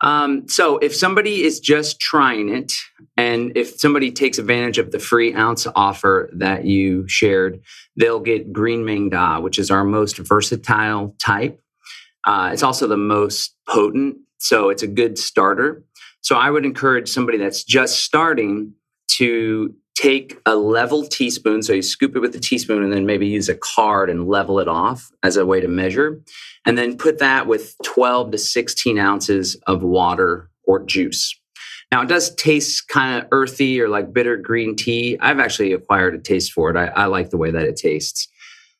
Um, 0.00 0.48
so 0.48 0.78
if 0.78 0.94
somebody 0.94 1.42
is 1.42 1.60
just 1.60 2.00
trying 2.00 2.48
it, 2.48 2.72
and 3.16 3.52
if 3.56 3.78
somebody 3.78 4.10
takes 4.10 4.38
advantage 4.38 4.78
of 4.78 4.90
the 4.90 4.98
free 4.98 5.34
ounce 5.34 5.66
offer 5.74 6.30
that 6.36 6.64
you 6.64 7.06
shared, 7.08 7.60
they'll 7.96 8.20
get 8.20 8.52
Green 8.52 8.84
Maeng 8.84 9.10
Da, 9.10 9.40
which 9.40 9.58
is 9.58 9.70
our 9.70 9.84
most 9.84 10.18
versatile 10.18 11.14
type. 11.18 11.60
Uh, 12.26 12.50
it's 12.52 12.62
also 12.62 12.86
the 12.86 12.96
most 12.96 13.56
potent, 13.68 14.16
so 14.38 14.70
it's 14.70 14.82
a 14.82 14.88
good 14.88 15.18
starter. 15.18 15.84
So 16.22 16.36
I 16.36 16.50
would 16.50 16.64
encourage 16.64 17.08
somebody 17.08 17.38
that's 17.38 17.64
just 17.64 18.02
starting 18.02 18.72
to 19.16 19.74
take 19.94 20.38
a 20.44 20.56
level 20.56 21.06
teaspoon. 21.06 21.62
So 21.62 21.72
you 21.72 21.82
scoop 21.82 22.16
it 22.16 22.20
with 22.20 22.34
a 22.34 22.40
teaspoon 22.40 22.82
and 22.82 22.92
then 22.92 23.06
maybe 23.06 23.26
use 23.26 23.48
a 23.48 23.54
card 23.54 24.10
and 24.10 24.28
level 24.28 24.58
it 24.58 24.68
off 24.68 25.10
as 25.22 25.36
a 25.36 25.46
way 25.46 25.60
to 25.60 25.68
measure. 25.68 26.20
And 26.66 26.76
then 26.76 26.96
put 26.96 27.18
that 27.18 27.46
with 27.46 27.76
12 27.84 28.32
to 28.32 28.38
16 28.38 28.98
ounces 28.98 29.56
of 29.66 29.82
water 29.82 30.50
or 30.64 30.82
juice. 30.84 31.38
Now 31.92 32.02
it 32.02 32.08
does 32.08 32.34
taste 32.34 32.88
kind 32.88 33.22
of 33.22 33.28
earthy 33.30 33.80
or 33.80 33.88
like 33.88 34.12
bitter 34.12 34.36
green 34.36 34.74
tea. 34.74 35.16
I've 35.20 35.38
actually 35.38 35.72
acquired 35.72 36.14
a 36.14 36.18
taste 36.18 36.52
for 36.52 36.70
it. 36.70 36.76
I, 36.76 36.86
I 36.86 37.06
like 37.06 37.30
the 37.30 37.36
way 37.36 37.50
that 37.52 37.66
it 37.66 37.76
tastes. 37.76 38.26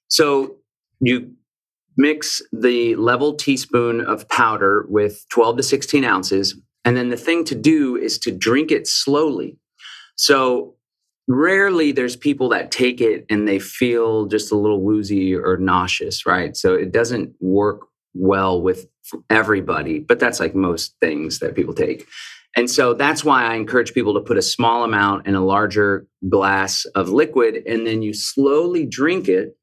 So 0.09 0.57
you 1.01 1.33
mix 1.97 2.43
the 2.53 2.97
level 2.97 3.35
teaspoon 3.35 4.01
of 4.01 4.29
powder 4.29 4.85
with 4.89 5.25
12 5.31 5.59
to 5.59 5.63
16 5.63 6.05
ounces. 6.05 6.57
And 6.85 6.97
then 6.97 7.11
the 7.11 7.17
thing 7.17 7.45
to 7.45 7.55
do 7.55 7.97
is 7.97 8.19
to 8.21 8.33
drink 8.33 8.73
it 8.73 8.89
slowly. 8.89 9.57
So 10.17 10.75
rarely 11.27 11.93
there's 11.93 12.17
people 12.17 12.49
that 12.51 12.71
take 12.71 13.01
it 13.01 13.25
and 13.31 13.49
they 13.49 13.59
feel 13.59 14.27
just 14.27 14.53
a 14.53 14.57
little 14.57 14.81
woozy 14.83 15.35
or 15.35 15.57
nauseous, 15.57 16.27
right? 16.27 16.57
So 16.57 16.75
it 16.75 16.93
doesn't 16.93 17.35
work 17.41 17.87
well 18.15 18.61
with 18.61 18.87
everybody, 19.31 20.01
but 20.01 20.19
that's 20.19 20.41
like 20.41 20.55
most 20.55 20.95
things 21.01 21.39
that 21.39 21.55
people 21.55 21.75
take. 21.75 22.07
And 22.57 22.71
so 22.71 22.95
that's 22.95 23.25
why 23.25 23.45
I 23.45 23.55
encourage 23.55 23.95
people 23.95 24.15
to 24.15 24.21
put 24.21 24.37
a 24.37 24.43
small 24.43 24.85
amount 24.85 25.27
in 25.27 25.35
a 25.35 25.45
larger 25.45 26.07
glass 26.29 26.85
of 26.95 27.09
liquid 27.09 27.63
and 27.67 27.87
then 27.87 28.03
you 28.03 28.15
slowly 28.15 28.87
drink 28.87 29.29
it, 29.29 29.57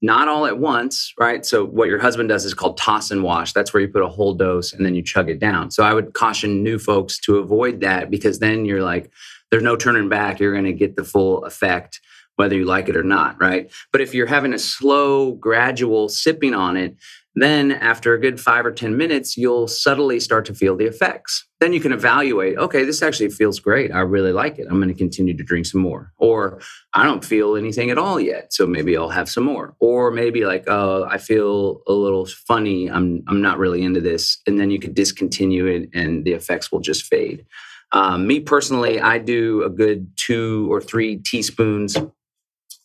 not 0.00 0.28
all 0.28 0.46
at 0.46 0.58
once, 0.58 1.12
right? 1.18 1.44
So 1.44 1.64
what 1.64 1.88
your 1.88 1.98
husband 1.98 2.30
does 2.30 2.44
is 2.46 2.54
called 2.54 2.78
toss 2.78 3.10
and 3.10 3.22
wash. 3.22 3.52
That's 3.52 3.74
where 3.74 3.82
you 3.82 3.88
put 3.88 4.02
a 4.02 4.08
whole 4.08 4.32
dose 4.32 4.72
and 4.72 4.86
then 4.86 4.94
you 4.94 5.02
chug 5.02 5.28
it 5.28 5.40
down. 5.40 5.70
So 5.70 5.82
I 5.82 5.92
would 5.92 6.14
caution 6.14 6.62
new 6.62 6.78
folks 6.78 7.18
to 7.20 7.36
avoid 7.36 7.80
that 7.80 8.10
because 8.10 8.38
then 8.38 8.64
you're 8.64 8.82
like, 8.82 9.10
there's 9.50 9.62
no 9.62 9.76
turning 9.76 10.08
back. 10.08 10.40
You're 10.40 10.52
going 10.52 10.64
to 10.64 10.72
get 10.72 10.96
the 10.96 11.04
full 11.04 11.44
effect, 11.44 12.00
whether 12.36 12.54
you 12.54 12.64
like 12.64 12.88
it 12.88 12.96
or 12.96 13.02
not, 13.02 13.40
right? 13.40 13.72
But 13.92 14.00
if 14.00 14.14
you're 14.14 14.26
having 14.26 14.52
a 14.52 14.58
slow, 14.58 15.32
gradual 15.32 16.08
sipping 16.08 16.54
on 16.54 16.76
it, 16.76 16.96
then 17.40 17.72
after 17.72 18.14
a 18.14 18.20
good 18.20 18.40
five 18.40 18.66
or 18.66 18.72
10 18.72 18.96
minutes, 18.96 19.36
you'll 19.36 19.68
subtly 19.68 20.18
start 20.18 20.44
to 20.46 20.54
feel 20.54 20.76
the 20.76 20.86
effects. 20.86 21.46
Then 21.60 21.72
you 21.72 21.80
can 21.80 21.92
evaluate 21.92 22.56
okay, 22.58 22.84
this 22.84 23.02
actually 23.02 23.30
feels 23.30 23.60
great. 23.60 23.92
I 23.92 24.00
really 24.00 24.32
like 24.32 24.58
it. 24.58 24.66
I'm 24.68 24.78
going 24.78 24.88
to 24.88 24.94
continue 24.94 25.36
to 25.36 25.44
drink 25.44 25.66
some 25.66 25.80
more. 25.80 26.12
Or 26.18 26.60
I 26.94 27.04
don't 27.04 27.24
feel 27.24 27.56
anything 27.56 27.90
at 27.90 27.98
all 27.98 28.18
yet. 28.18 28.52
So 28.52 28.66
maybe 28.66 28.96
I'll 28.96 29.08
have 29.08 29.28
some 29.28 29.44
more. 29.44 29.74
Or 29.78 30.10
maybe 30.10 30.44
like, 30.44 30.64
oh, 30.68 31.04
I 31.04 31.18
feel 31.18 31.82
a 31.86 31.92
little 31.92 32.26
funny. 32.26 32.90
I'm, 32.90 33.22
I'm 33.28 33.40
not 33.40 33.58
really 33.58 33.82
into 33.82 34.00
this. 34.00 34.38
And 34.46 34.58
then 34.58 34.70
you 34.70 34.78
could 34.80 34.94
discontinue 34.94 35.66
it 35.66 35.90
and 35.94 36.24
the 36.24 36.32
effects 36.32 36.72
will 36.72 36.80
just 36.80 37.04
fade. 37.04 37.44
Um, 37.92 38.26
me 38.26 38.40
personally, 38.40 39.00
I 39.00 39.18
do 39.18 39.62
a 39.62 39.70
good 39.70 40.16
two 40.16 40.70
or 40.70 40.80
three 40.80 41.16
teaspoons 41.16 41.96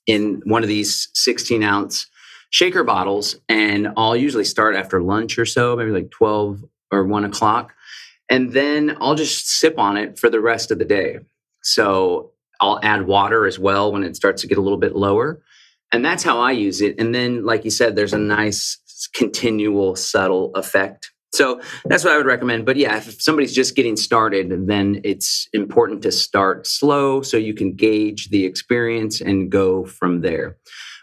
in 0.07 0.41
one 0.45 0.63
of 0.63 0.69
these 0.69 1.09
16 1.13 1.63
ounce 1.63 2.07
shaker 2.49 2.83
bottles, 2.83 3.37
and 3.49 3.89
I'll 3.97 4.15
usually 4.15 4.45
start 4.45 4.75
after 4.75 5.01
lunch 5.01 5.37
or 5.37 5.45
so, 5.45 5.75
maybe 5.75 5.91
like 5.91 6.11
12 6.11 6.63
or 6.91 7.03
1 7.03 7.25
o'clock. 7.25 7.73
And 8.29 8.51
then 8.53 8.97
I'll 9.01 9.15
just 9.15 9.49
sip 9.49 9.77
on 9.77 9.97
it 9.97 10.17
for 10.17 10.29
the 10.29 10.39
rest 10.39 10.71
of 10.71 10.79
the 10.79 10.85
day. 10.85 11.19
So 11.61 12.31
I'll 12.61 12.79
add 12.83 13.07
water 13.07 13.45
as 13.45 13.59
well 13.59 13.91
when 13.91 14.03
it 14.03 14.15
starts 14.15 14.41
to 14.41 14.47
get 14.47 14.57
a 14.57 14.61
little 14.61 14.77
bit 14.77 14.95
lower. 14.95 15.41
And 15.91 16.03
that's 16.03 16.23
how 16.23 16.39
I 16.39 16.51
use 16.51 16.81
it. 16.81 16.95
And 16.97 17.13
then, 17.13 17.45
like 17.45 17.65
you 17.65 17.71
said, 17.71 17.95
there's 17.95 18.13
a 18.13 18.17
nice 18.17 18.79
continual 19.13 19.95
subtle 19.95 20.51
effect 20.55 21.11
so 21.33 21.59
that's 21.85 22.03
what 22.03 22.13
I 22.13 22.17
would 22.17 22.25
recommend. 22.25 22.65
But 22.65 22.77
yeah, 22.77 22.97
if 22.97 23.21
somebody's 23.21 23.53
just 23.53 23.75
getting 23.75 23.97
started, 23.97 24.67
then 24.67 25.01
it's 25.03 25.47
important 25.53 26.01
to 26.03 26.11
start 26.11 26.67
slow 26.67 27.21
so 27.21 27.37
you 27.37 27.53
can 27.53 27.73
gauge 27.73 28.29
the 28.29 28.45
experience 28.45 29.19
and 29.19 29.51
go 29.51 29.85
from 29.85 30.21
there. 30.21 30.55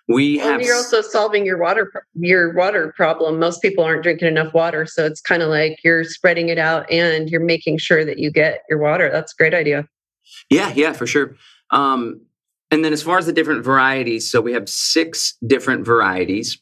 We 0.08 0.38
well, 0.38 0.52
have. 0.52 0.62
You're 0.62 0.74
also 0.74 1.02
solving 1.02 1.46
your 1.46 1.58
water 1.58 1.92
your 2.14 2.52
water 2.54 2.92
problem. 2.96 3.38
Most 3.38 3.62
people 3.62 3.84
aren't 3.84 4.02
drinking 4.02 4.28
enough 4.28 4.52
water, 4.54 4.86
so 4.86 5.04
it's 5.06 5.20
kind 5.20 5.42
of 5.42 5.48
like 5.48 5.78
you're 5.84 6.04
spreading 6.04 6.48
it 6.48 6.58
out 6.58 6.90
and 6.90 7.28
you're 7.28 7.40
making 7.44 7.78
sure 7.78 8.04
that 8.04 8.18
you 8.18 8.32
get 8.32 8.62
your 8.68 8.80
water. 8.80 9.10
That's 9.12 9.32
a 9.32 9.36
great 9.36 9.54
idea. 9.54 9.86
Yeah, 10.48 10.72
yeah, 10.74 10.92
for 10.92 11.06
sure. 11.06 11.36
Um, 11.70 12.22
And 12.72 12.84
then 12.84 12.92
as 12.92 13.02
far 13.02 13.18
as 13.18 13.26
the 13.26 13.32
different 13.32 13.64
varieties, 13.64 14.30
so 14.30 14.40
we 14.40 14.52
have 14.52 14.68
six 14.68 15.36
different 15.46 15.84
varieties. 15.84 16.60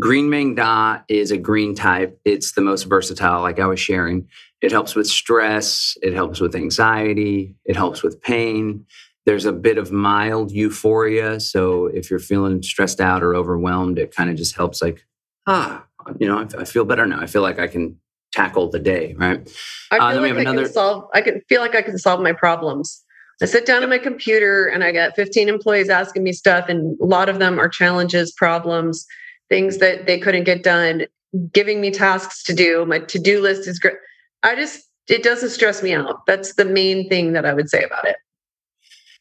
Green 0.00 0.28
Maeng 0.28 0.56
Da 0.56 1.00
is 1.08 1.30
a 1.30 1.36
green 1.36 1.74
type. 1.74 2.18
It's 2.24 2.52
the 2.52 2.60
most 2.60 2.84
versatile, 2.84 3.42
like 3.42 3.60
I 3.60 3.66
was 3.66 3.78
sharing. 3.78 4.28
It 4.60 4.72
helps 4.72 4.94
with 4.94 5.06
stress, 5.06 5.96
it 6.02 6.14
helps 6.14 6.40
with 6.40 6.56
anxiety, 6.56 7.54
it 7.64 7.76
helps 7.76 8.02
with 8.02 8.20
pain. 8.20 8.86
There's 9.26 9.44
a 9.44 9.52
bit 9.52 9.78
of 9.78 9.92
mild 9.92 10.50
euphoria. 10.50 11.38
So 11.40 11.86
if 11.86 12.10
you're 12.10 12.18
feeling 12.18 12.62
stressed 12.62 13.00
out 13.00 13.22
or 13.22 13.34
overwhelmed, 13.34 13.98
it 13.98 14.14
kind 14.14 14.30
of 14.30 14.36
just 14.36 14.56
helps, 14.56 14.82
like, 14.82 15.06
ah, 15.46 15.84
you 16.18 16.26
know, 16.26 16.38
I, 16.38 16.60
I 16.60 16.64
feel 16.64 16.84
better 16.84 17.06
now. 17.06 17.20
I 17.20 17.26
feel 17.26 17.42
like 17.42 17.58
I 17.58 17.66
can 17.66 17.98
tackle 18.32 18.70
the 18.70 18.80
day, 18.80 19.14
right? 19.16 19.48
I 19.90 19.98
uh, 19.98 20.10
feel 20.10 20.18
uh, 20.18 20.22
like 20.22 20.36
I 20.36 20.40
another... 20.40 20.64
can 20.64 20.72
solve. 20.72 21.08
I 21.14 21.20
can 21.22 21.40
feel 21.48 21.60
like 21.60 21.74
I 21.74 21.82
can 21.82 21.98
solve 21.98 22.20
my 22.20 22.32
problems. 22.32 23.02
I 23.42 23.46
sit 23.46 23.66
down 23.66 23.82
at 23.82 23.88
my 23.88 23.98
computer 23.98 24.66
and 24.66 24.84
I 24.84 24.92
got 24.92 25.16
15 25.16 25.48
employees 25.48 25.88
asking 25.88 26.22
me 26.22 26.32
stuff, 26.32 26.68
and 26.68 26.98
a 27.00 27.04
lot 27.04 27.28
of 27.28 27.38
them 27.38 27.58
are 27.58 27.68
challenges, 27.68 28.32
problems, 28.32 29.06
things 29.48 29.78
that 29.78 30.06
they 30.06 30.18
couldn't 30.18 30.44
get 30.44 30.62
done, 30.62 31.06
giving 31.52 31.80
me 31.80 31.90
tasks 31.90 32.42
to 32.44 32.54
do. 32.54 32.84
My 32.86 33.00
to 33.00 33.18
do 33.18 33.40
list 33.40 33.68
is 33.68 33.78
great. 33.78 33.96
I 34.42 34.54
just, 34.54 34.84
it 35.08 35.22
doesn't 35.22 35.50
stress 35.50 35.82
me 35.82 35.94
out. 35.94 36.26
That's 36.26 36.54
the 36.54 36.64
main 36.64 37.08
thing 37.08 37.32
that 37.32 37.44
I 37.44 37.54
would 37.54 37.68
say 37.68 37.82
about 37.82 38.06
it. 38.06 38.16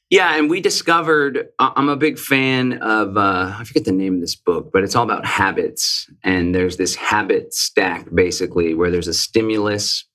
Yeah, 0.10 0.36
and 0.36 0.48
we 0.48 0.62
discovered. 0.62 1.50
I'm 1.58 1.90
a 1.90 1.96
big 1.96 2.20
fan 2.20 2.74
of. 2.84 3.18
Uh, 3.18 3.56
I 3.58 3.64
forget 3.64 3.86
the 3.86 3.92
name 3.92 4.16
of 4.16 4.22
this 4.22 4.36
book, 4.36 4.70
but 4.72 4.84
it's 4.84 4.96
all 4.96 5.04
about 5.04 5.26
habits. 5.26 6.08
And 6.24 6.54
there's 6.54 6.78
this 6.78 6.94
habit 6.94 7.52
stack, 7.54 8.14
basically, 8.14 8.76
where 8.76 8.92
there's 8.92 9.08
a 9.08 9.14
stimulus, 9.14 10.06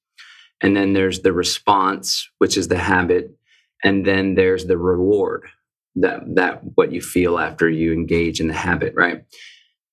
and 0.61 0.77
then 0.77 0.93
there's 0.93 1.23
the 1.23 1.33
response, 1.33 2.29
which 2.39 2.57
is 2.57 2.69
the 2.69 2.79
habit, 2.79 3.37
and 3.83 4.07
then 4.07 4.37
there's 4.37 4.67
the 4.67 4.79
reward 4.79 5.49
that 5.97 6.23
that 6.37 6.61
what 6.77 6.93
you 6.93 7.01
feel 7.01 7.39
after 7.39 7.69
you 7.69 7.93
engage 7.93 8.41
in 8.41 8.47
the 8.47 8.55
habit, 8.55 8.95
right? 8.95 9.25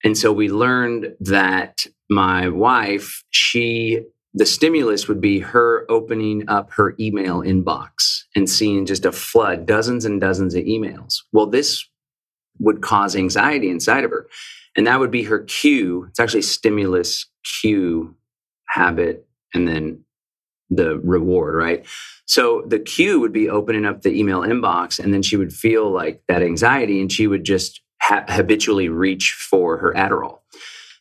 And 0.05 0.17
so 0.17 0.31
we 0.31 0.49
learned 0.49 1.15
that 1.19 1.85
my 2.09 2.47
wife, 2.47 3.23
she 3.31 4.01
the 4.37 4.45
stimulus 4.45 5.07
would 5.07 5.21
be 5.21 5.39
her 5.39 5.85
opening 5.89 6.47
up 6.49 6.69
her 6.73 6.93
email 6.99 7.41
inbox 7.41 8.23
and 8.35 8.49
seeing 8.49 8.85
just 8.85 9.05
a 9.05 9.11
flood, 9.13 9.65
dozens 9.65 10.03
and 10.03 10.19
dozens 10.19 10.53
of 10.55 10.65
emails. 10.65 11.21
Well, 11.31 11.45
this 11.45 11.85
would 12.59 12.81
cause 12.81 13.15
anxiety 13.15 13.69
inside 13.69 14.03
of 14.03 14.11
her. 14.11 14.27
And 14.75 14.87
that 14.87 14.99
would 14.99 15.09
be 15.09 15.23
her 15.23 15.39
cue. 15.39 16.05
It's 16.09 16.19
actually 16.19 16.41
stimulus, 16.41 17.27
cue, 17.61 18.13
habit, 18.67 19.25
and 19.53 19.65
then 19.65 20.03
the 20.69 20.99
reward, 20.99 21.55
right? 21.55 21.85
So 22.25 22.63
the 22.67 22.79
cue 22.79 23.21
would 23.21 23.31
be 23.31 23.49
opening 23.49 23.85
up 23.85 24.01
the 24.01 24.19
email 24.19 24.41
inbox, 24.41 24.99
and 24.99 25.13
then 25.13 25.21
she 25.21 25.37
would 25.37 25.53
feel 25.53 25.89
like 25.89 26.21
that 26.27 26.41
anxiety 26.41 26.99
and 26.99 27.09
she 27.09 27.27
would 27.27 27.45
just 27.45 27.81
ha- 28.05 28.25
habitually 28.27 28.89
reach 28.89 29.33
for 29.33 29.77
her 29.77 29.93
Adderall. 29.93 30.39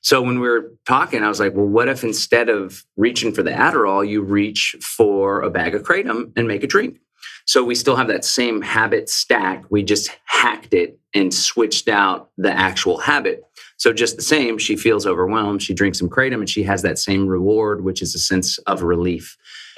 So 0.00 0.20
when 0.20 0.38
we 0.40 0.48
were 0.48 0.72
talking, 0.86 1.22
I 1.22 1.28
was 1.28 1.40
like, 1.40 1.54
well, 1.54 1.66
what 1.66 1.88
if 1.88 2.04
instead 2.04 2.48
of 2.48 2.84
reaching 2.96 3.32
for 3.32 3.42
the 3.42 3.50
Adderall, 3.50 4.06
you 4.06 4.22
reach 4.22 4.76
for 4.80 5.40
a 5.40 5.50
bag 5.50 5.74
of 5.74 5.82
Kratom 5.82 6.32
and 6.36 6.46
make 6.46 6.62
a 6.62 6.66
drink? 6.66 6.98
So 7.46 7.62
we 7.64 7.74
still 7.74 7.96
have 7.96 8.08
that 8.08 8.24
same 8.24 8.62
habit 8.62 9.08
stack. 9.08 9.64
We 9.70 9.82
just 9.82 10.10
hacked 10.24 10.72
it 10.74 10.98
and 11.14 11.32
switched 11.32 11.88
out 11.88 12.30
the 12.36 12.52
actual 12.52 12.98
habit. 12.98 13.42
So 13.76 13.92
just 13.92 14.16
the 14.16 14.22
same, 14.22 14.58
she 14.58 14.76
feels 14.76 15.06
overwhelmed. 15.06 15.62
She 15.62 15.74
drinks 15.74 15.98
some 15.98 16.08
Kratom 16.08 16.34
and 16.34 16.48
she 16.48 16.62
has 16.62 16.82
that 16.82 16.98
same 16.98 17.26
reward, 17.26 17.84
which 17.84 18.00
is 18.00 18.14
a 18.14 18.18
sense 18.18 18.58
of 18.58 18.82
relief. 18.82 19.36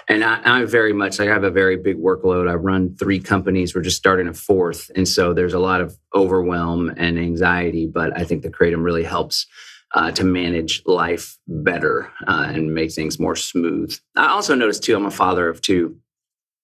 And 0.08 0.22
I, 0.22 0.40
I 0.44 0.64
very 0.64 0.92
much 0.92 1.18
like 1.18 1.28
I 1.28 1.32
have 1.32 1.44
a 1.44 1.50
very 1.50 1.76
big 1.76 1.96
workload. 1.96 2.48
I 2.48 2.54
run 2.54 2.94
three 2.96 3.18
companies. 3.18 3.74
We're 3.74 3.82
just 3.82 3.96
starting 3.96 4.28
a 4.28 4.34
fourth. 4.34 4.90
And 4.94 5.06
so 5.08 5.34
there's 5.34 5.54
a 5.54 5.58
lot 5.58 5.80
of 5.80 5.98
overwhelm 6.14 6.90
and 6.96 7.18
anxiety, 7.18 7.86
but 7.86 8.16
I 8.16 8.24
think 8.24 8.42
the 8.42 8.50
Kratom 8.50 8.84
really 8.84 9.02
helps 9.02 9.46
uh, 9.94 10.10
to 10.12 10.24
manage 10.24 10.82
life 10.86 11.38
better 11.48 12.12
uh, 12.26 12.46
and 12.48 12.74
make 12.74 12.92
things 12.92 13.18
more 13.18 13.36
smooth. 13.36 13.96
I 14.14 14.28
also 14.28 14.54
noticed 14.54 14.84
too, 14.84 14.94
I'm 14.94 15.06
a 15.06 15.10
father 15.10 15.48
of 15.48 15.60
two. 15.60 15.96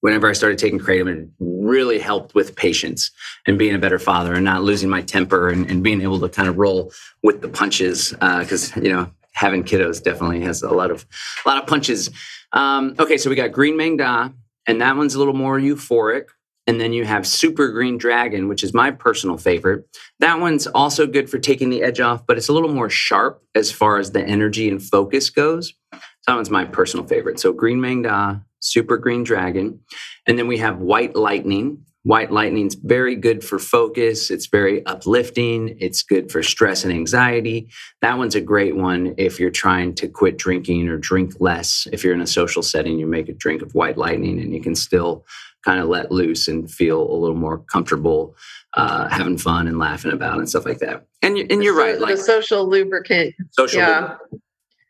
Whenever 0.00 0.28
I 0.28 0.33
started 0.33 0.59
taking 0.59 0.81
kratom, 0.81 1.07
it 1.07 1.28
really 1.38 2.00
helped 2.00 2.35
with 2.35 2.57
patience 2.57 3.12
and 3.46 3.57
being 3.57 3.74
a 3.74 3.78
better 3.78 4.00
father 4.00 4.35
and 4.35 4.44
not 4.44 4.64
losing 4.64 4.90
my 4.90 5.00
temper 5.00 5.48
and, 5.48 5.70
and 5.70 5.85
being 5.85 6.02
able 6.02 6.18
to 6.18 6.28
kind 6.28 6.48
of 6.48 6.59
roll 6.59 6.92
with 7.22 7.40
the 7.40 7.48
punches. 7.48 8.11
Because 8.11 8.76
uh, 8.76 8.81
you 8.81 8.92
know, 8.92 9.12
having 9.32 9.64
kiddos 9.64 10.02
definitely 10.02 10.40
has 10.42 10.62
a 10.62 10.70
lot 10.70 10.90
of 10.90 11.06
a 11.44 11.48
lot 11.48 11.58
of 11.58 11.66
punches. 11.66 12.10
Um, 12.52 12.94
okay, 12.98 13.16
so 13.16 13.30
we 13.30 13.36
got 13.36 13.52
Green 13.52 13.76
Maeng 13.76 13.98
Da, 13.98 14.30
and 14.66 14.80
that 14.80 14.96
one's 14.96 15.14
a 15.14 15.18
little 15.18 15.34
more 15.34 15.58
euphoric. 15.58 16.26
And 16.66 16.80
then 16.80 16.92
you 16.92 17.04
have 17.04 17.26
Super 17.26 17.72
Green 17.72 17.98
Dragon, 17.98 18.46
which 18.46 18.62
is 18.62 18.72
my 18.72 18.92
personal 18.92 19.36
favorite. 19.36 19.84
That 20.20 20.38
one's 20.38 20.68
also 20.68 21.08
good 21.08 21.28
for 21.28 21.38
taking 21.38 21.70
the 21.70 21.82
edge 21.82 21.98
off, 21.98 22.24
but 22.24 22.38
it's 22.38 22.48
a 22.48 22.52
little 22.52 22.72
more 22.72 22.88
sharp 22.88 23.42
as 23.56 23.72
far 23.72 23.98
as 23.98 24.12
the 24.12 24.22
energy 24.22 24.68
and 24.68 24.80
focus 24.80 25.28
goes. 25.28 25.74
That 25.90 26.36
one's 26.36 26.50
my 26.50 26.64
personal 26.64 27.04
favorite. 27.04 27.40
So 27.40 27.52
Green 27.52 27.80
Maeng 27.80 28.04
Da, 28.04 28.36
Super 28.60 28.96
Green 28.96 29.24
Dragon. 29.24 29.80
And 30.26 30.38
then 30.38 30.46
we 30.46 30.58
have 30.58 30.78
White 30.78 31.16
Lightning. 31.16 31.84
White 32.04 32.32
Lightning's 32.32 32.74
very 32.74 33.14
good 33.14 33.44
for 33.44 33.58
focus. 33.58 34.30
It's 34.30 34.46
very 34.46 34.84
uplifting. 34.86 35.76
It's 35.78 36.02
good 36.02 36.32
for 36.32 36.42
stress 36.42 36.82
and 36.84 36.92
anxiety. 36.92 37.68
That 38.00 38.18
one's 38.18 38.34
a 38.34 38.40
great 38.40 38.76
one 38.76 39.14
if 39.18 39.38
you're 39.38 39.50
trying 39.50 39.94
to 39.96 40.08
quit 40.08 40.36
drinking 40.36 40.88
or 40.88 40.98
drink 40.98 41.34
less. 41.38 41.86
If 41.92 42.02
you're 42.02 42.14
in 42.14 42.20
a 42.20 42.26
social 42.26 42.62
setting, 42.62 42.98
you 42.98 43.06
make 43.06 43.28
a 43.28 43.32
drink 43.32 43.62
of 43.62 43.74
White 43.74 43.96
Lightning 43.96 44.40
and 44.40 44.52
you 44.52 44.60
can 44.60 44.74
still 44.74 45.24
kind 45.64 45.80
of 45.80 45.88
let 45.88 46.10
loose 46.10 46.48
and 46.48 46.68
feel 46.68 47.00
a 47.00 47.14
little 47.14 47.36
more 47.36 47.58
comfortable 47.58 48.34
uh, 48.74 49.08
having 49.08 49.38
fun 49.38 49.68
and 49.68 49.78
laughing 49.78 50.12
about 50.12 50.38
and 50.38 50.48
stuff 50.48 50.64
like 50.64 50.78
that. 50.78 51.06
And 51.22 51.38
you, 51.38 51.46
and 51.50 51.62
you're 51.62 51.76
right, 51.76 52.00
like 52.00 52.16
the 52.16 52.22
social 52.22 52.68
lubricant. 52.68 53.34
Social, 53.52 53.80
yeah. 53.80 54.00
Lubricant. 54.00 54.42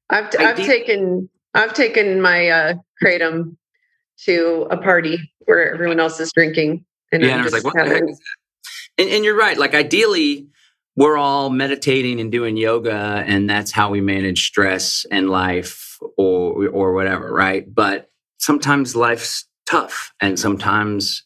I've 0.09 0.31
t- 0.31 0.39
I've 0.39 0.57
taken 0.57 1.29
I've 1.55 1.75
taken 1.75 2.21
my 2.21 2.49
uh, 2.49 2.75
kratom 3.03 3.57
to 4.25 4.67
a 4.71 4.77
party 4.77 5.33
where 5.41 5.73
everyone 5.73 6.01
else 6.01 6.21
is 6.21 6.33
drinking, 6.33 6.85
and 7.13 7.23
yeah, 7.23 7.33
and 7.33 7.41
I 7.41 7.45
was 7.45 7.53
like, 7.53 7.65
what 7.65 7.75
the 7.75 7.85
heck 7.85 8.03
is 8.09 8.19
that? 8.19 8.25
And, 8.99 9.11
and 9.11 9.25
you're 9.25 9.37
right. 9.37 9.57
Like 9.57 9.75
ideally, 9.75 10.49
we're 10.97 11.17
all 11.17 11.51
meditating 11.51 12.21
and 12.21 12.31
doing 12.31 12.57
yoga, 12.57 13.25
and 13.27 13.49
that's 13.49 13.71
how 13.71 13.91
we 13.91 14.01
manage 14.01 14.47
stress 14.47 15.07
and 15.11 15.31
life, 15.31 15.99
or 16.17 16.69
or 16.69 16.93
whatever, 16.93 17.33
right? 17.33 17.73
But 17.73 18.11
sometimes 18.39 18.97
life's 18.97 19.47
tough 19.67 20.13
and 20.21 20.39
sometimes 20.39 21.25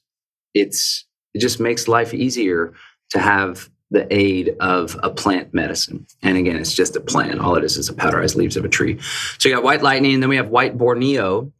it's 0.55 1.07
it 1.35 1.41
just 1.41 1.59
makes 1.59 1.89
life 1.89 2.15
easier 2.15 2.75
to 3.11 3.19
have 3.19 3.71
the 3.91 4.07
aid 4.15 4.57
of 4.61 4.99
a 5.03 5.11
plant 5.11 5.55
medicine. 5.55 6.07
And 6.23 6.37
again, 6.37 6.57
it's 6.57 6.73
just 6.73 6.97
a 6.97 7.01
plant. 7.01 7.41
All 7.41 7.57
it 7.57 7.65
is 7.65 7.77
is 7.77 7.89
a 7.89 7.95
powderized 7.95 8.35
leaves 8.35 8.57
of 8.57 8.65
a 8.65 8.69
tree. 8.69 8.99
So 9.39 9.49
you 9.49 9.55
got 9.55 9.63
white 9.63 9.83
lightning, 9.83 10.15
and 10.15 10.23
then 10.23 10.31
we 10.31 10.37
have 10.37 10.49
white 10.49 10.77
Borneo. 10.77 11.53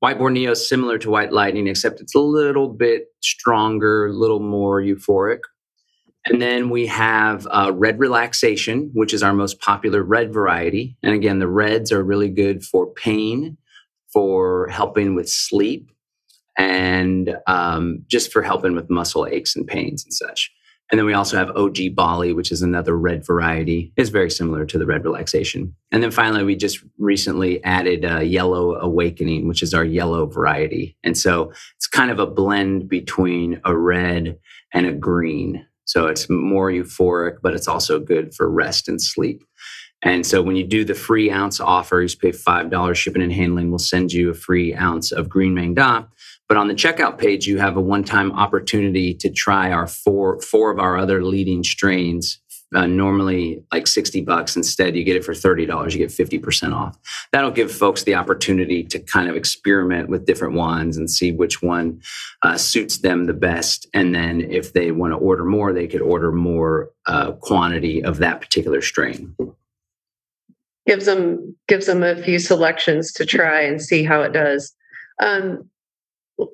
White 0.00 0.18
Borneo 0.18 0.50
is 0.50 0.68
similar 0.68 0.98
to 0.98 1.10
white 1.10 1.32
lightning, 1.32 1.66
except 1.66 2.00
it's 2.00 2.14
a 2.14 2.20
little 2.20 2.68
bit 2.68 3.06
stronger, 3.22 4.06
a 4.06 4.12
little 4.12 4.40
more 4.40 4.80
euphoric. 4.80 5.40
And 6.26 6.42
then 6.42 6.70
we 6.70 6.86
have 6.86 7.46
uh, 7.50 7.72
red 7.74 7.98
relaxation, 7.98 8.90
which 8.94 9.14
is 9.14 9.22
our 9.22 9.32
most 9.32 9.60
popular 9.60 10.02
red 10.02 10.34
variety. 10.34 10.96
And 11.02 11.14
again, 11.14 11.38
the 11.38 11.48
reds 11.48 11.92
are 11.92 12.02
really 12.02 12.28
good 12.28 12.64
for 12.64 12.92
pain, 12.92 13.56
for 14.12 14.68
helping 14.68 15.14
with 15.14 15.28
sleep, 15.28 15.90
and 16.58 17.36
um, 17.46 18.02
just 18.08 18.32
for 18.32 18.42
helping 18.42 18.74
with 18.74 18.90
muscle 18.90 19.26
aches 19.26 19.54
and 19.54 19.66
pains 19.66 20.04
and 20.04 20.12
such. 20.12 20.50
And 20.90 20.98
then 20.98 21.06
we 21.06 21.14
also 21.14 21.36
have 21.36 21.50
OG 21.50 21.94
Bali, 21.94 22.32
which 22.32 22.52
is 22.52 22.62
another 22.62 22.96
red 22.96 23.26
variety. 23.26 23.92
It's 23.96 24.10
very 24.10 24.30
similar 24.30 24.64
to 24.66 24.78
the 24.78 24.86
red 24.86 25.04
relaxation. 25.04 25.74
And 25.90 26.02
then 26.02 26.12
finally, 26.12 26.44
we 26.44 26.54
just 26.54 26.78
recently 26.98 27.62
added 27.64 28.04
uh, 28.04 28.20
Yellow 28.20 28.76
Awakening, 28.76 29.48
which 29.48 29.62
is 29.62 29.74
our 29.74 29.84
yellow 29.84 30.26
variety. 30.26 30.96
And 31.02 31.18
so 31.18 31.52
it's 31.76 31.88
kind 31.88 32.10
of 32.10 32.20
a 32.20 32.26
blend 32.26 32.88
between 32.88 33.60
a 33.64 33.76
red 33.76 34.38
and 34.72 34.86
a 34.86 34.92
green. 34.92 35.66
So 35.86 36.06
it's 36.06 36.30
more 36.30 36.70
euphoric, 36.70 37.38
but 37.42 37.54
it's 37.54 37.68
also 37.68 37.98
good 37.98 38.34
for 38.34 38.48
rest 38.48 38.88
and 38.88 39.02
sleep. 39.02 39.42
And 40.02 40.26
so 40.26 40.42
when 40.42 40.56
you 40.56 40.64
do 40.64 40.84
the 40.84 40.94
free 40.94 41.30
ounce 41.30 41.58
offer, 41.58 42.00
you 42.00 42.16
pay 42.16 42.30
$5 42.30 42.94
shipping 42.94 43.22
and 43.22 43.32
handling, 43.32 43.70
we'll 43.70 43.78
send 43.78 44.12
you 44.12 44.30
a 44.30 44.34
free 44.34 44.74
ounce 44.74 45.10
of 45.10 45.28
Green 45.28 45.54
Maeng 45.54 45.74
Da. 45.74 46.04
But 46.48 46.56
on 46.56 46.68
the 46.68 46.74
checkout 46.74 47.18
page, 47.18 47.46
you 47.46 47.58
have 47.58 47.76
a 47.76 47.80
one-time 47.80 48.32
opportunity 48.32 49.14
to 49.14 49.30
try 49.30 49.72
our 49.72 49.86
four 49.86 50.40
four 50.40 50.70
of 50.70 50.78
our 50.78 50.96
other 50.96 51.24
leading 51.24 51.64
strains. 51.64 52.40
Uh, 52.74 52.84
normally 52.84 53.62
like 53.72 53.86
60 53.86 54.22
bucks. 54.22 54.56
Instead 54.56 54.96
you 54.96 55.04
get 55.04 55.14
it 55.14 55.24
for 55.24 55.32
$30 55.32 55.92
you 55.92 55.98
get 55.98 56.10
50% 56.10 56.74
off. 56.74 56.98
That'll 57.30 57.52
give 57.52 57.70
folks 57.70 58.02
the 58.02 58.16
opportunity 58.16 58.82
to 58.82 58.98
kind 58.98 59.30
of 59.30 59.36
experiment 59.36 60.08
with 60.08 60.26
different 60.26 60.54
ones 60.54 60.96
and 60.96 61.08
see 61.08 61.30
which 61.30 61.62
one 61.62 62.00
uh, 62.42 62.58
suits 62.58 62.98
them 62.98 63.26
the 63.26 63.34
best. 63.34 63.86
And 63.94 64.12
then 64.12 64.40
if 64.40 64.72
they 64.72 64.90
want 64.90 65.12
to 65.12 65.16
order 65.16 65.44
more 65.44 65.72
they 65.72 65.86
could 65.86 66.02
order 66.02 66.32
more 66.32 66.90
uh, 67.06 67.32
quantity 67.32 68.02
of 68.02 68.18
that 68.18 68.40
particular 68.40 68.82
strain. 68.82 69.36
Gives 70.88 71.06
them 71.06 71.56
gives 71.68 71.86
them 71.86 72.02
a 72.02 72.20
few 72.20 72.40
selections 72.40 73.12
to 73.12 73.24
try 73.24 73.60
and 73.60 73.80
see 73.80 74.02
how 74.02 74.22
it 74.22 74.32
does. 74.32 74.74
Um, 75.22 75.70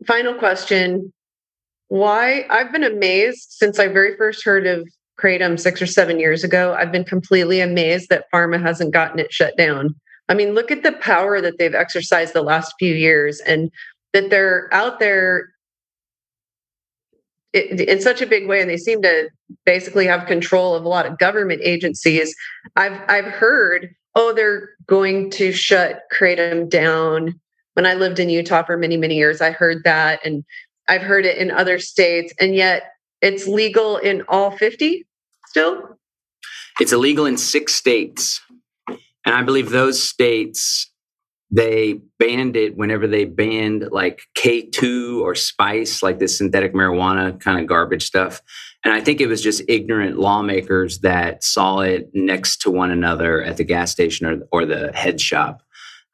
final 0.07 0.35
question 0.35 1.13
why 1.89 2.47
I've 2.49 2.73
been 2.73 2.85
amazed 2.85 3.49
since 3.51 3.79
I 3.79 3.89
very 3.89 4.17
first 4.17 4.45
heard 4.45 4.67
of 4.67 4.89
Kratom 5.21 5.61
six 5.61 5.83
or 5.83 5.87
seven 5.87 6.19
years 6.19 6.43
ago. 6.43 6.75
I've 6.75 6.93
been 6.93 7.05
completely 7.05 7.61
amazed 7.61 8.09
that 8.09 8.25
pharma 8.33 8.61
hasn't 8.61 8.93
gotten 8.93 9.19
it 9.19 9.33
shut 9.33 9.57
down. 9.57 9.95
I 10.29 10.35
mean, 10.35 10.55
look 10.55 10.71
at 10.71 10.83
the 10.83 10.93
power 10.93 11.41
that 11.41 11.59
they've 11.59 11.75
exercised 11.75 12.33
the 12.33 12.43
last 12.43 12.75
few 12.79 12.95
years 12.95 13.41
and 13.41 13.71
that 14.13 14.31
they're 14.31 14.73
out 14.73 15.01
there 15.01 15.53
in 17.53 18.01
such 18.01 18.23
a 18.23 18.27
big 18.27 18.49
way 18.49 18.61
and 18.61 18.71
they 18.71 18.79
seem 18.79 19.03
to 19.03 19.29
basically 19.67 20.07
have 20.07 20.27
control 20.27 20.75
of 20.75 20.85
a 20.85 20.89
lot 20.89 21.05
of 21.05 21.19
government 21.19 21.61
agencies 21.63 22.35
i've 22.77 22.99
i've 23.09 23.27
heard 23.27 23.95
oh 24.15 24.33
they're 24.33 24.71
going 24.87 25.31
to 25.31 25.53
shut 25.53 26.01
kratom 26.11 26.69
down 26.69 27.39
when 27.75 27.87
i 27.87 27.95
lived 27.95 28.19
in 28.19 28.31
utah 28.31 28.63
for 28.63 28.77
many 28.77 28.97
many 28.97 29.17
years 29.17 29.41
i 29.41 29.51
heard 29.51 29.83
that 29.85 30.21
and 30.25 30.45
i've 30.89 31.03
heard 31.03 31.25
it 31.25 31.39
in 31.39 31.51
other 31.51 31.79
states 31.79 32.33
and 32.41 32.55
yet 32.55 32.85
it's 33.21 33.47
legal 33.47 33.97
in 33.99 34.23
all 34.29 34.51
50 34.51 35.07
still 35.47 35.99
it's 36.81 36.93
illegal 36.93 37.27
in 37.27 37.37
six 37.37 37.75
states 37.75 38.41
and 38.89 39.35
i 39.35 39.43
believe 39.43 39.71
those 39.71 40.03
states 40.03 40.93
they 41.53 42.01
banned 42.19 42.57
it 42.57 42.79
whenever 42.79 43.07
they 43.07 43.27
banned 43.27 43.89
like 43.93 44.23
K2 44.37 45.21
or 45.21 45.35
spice, 45.35 46.03
like 46.03 46.19
this 46.19 46.39
synthetic 46.39 46.73
marijuana 46.73 47.39
kind 47.39 47.61
of 47.61 47.67
garbage 47.67 48.07
stuff. 48.07 48.41
And 48.85 48.95
I 48.95 49.03
think 49.03 49.21
it 49.21 49.27
was 49.27 49.43
just 49.43 49.63
ignorant 49.69 50.19
lawmakers 50.19 51.01
that 51.01 51.45
saw 51.45 51.81
it 51.81 52.09
next 52.15 52.63
to 52.63 52.71
one 52.71 52.91
another 52.91 53.43
at 53.43 53.59
the 53.59 53.65
gas 53.65 53.93
station 53.93 54.27
or, 54.27 54.39
or 54.51 54.65
the 54.65 54.93
head 54.95 55.21
shop. 55.21 55.63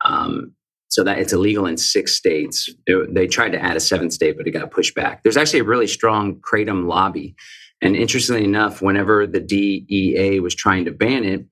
Um, 0.05 0.55
so 0.89 1.05
that 1.05 1.19
it's 1.19 1.33
illegal 1.33 1.67
in 1.67 1.77
six 1.77 2.17
states. 2.17 2.69
It, 2.87 3.15
they 3.15 3.27
tried 3.27 3.53
to 3.53 3.63
add 3.63 3.77
a 3.77 3.81
seventh 3.81 4.13
state, 4.13 4.37
but 4.37 4.47
it 4.47 4.53
got 4.53 4.71
pushed 4.71 4.95
back. 4.95 5.23
There's 5.23 5.37
actually 5.37 5.61
a 5.61 5.65
really 5.65 5.87
strong 5.87 6.37
kratom 6.37 6.87
lobby. 6.87 7.35
And 7.81 7.95
interestingly 7.95 8.45
enough, 8.45 8.83
whenever 8.83 9.27
the 9.27 9.41
DEA 9.41 10.41
was 10.41 10.55
trying 10.55 10.85
to 10.87 10.91
ban 10.91 11.25
it, 11.25 11.47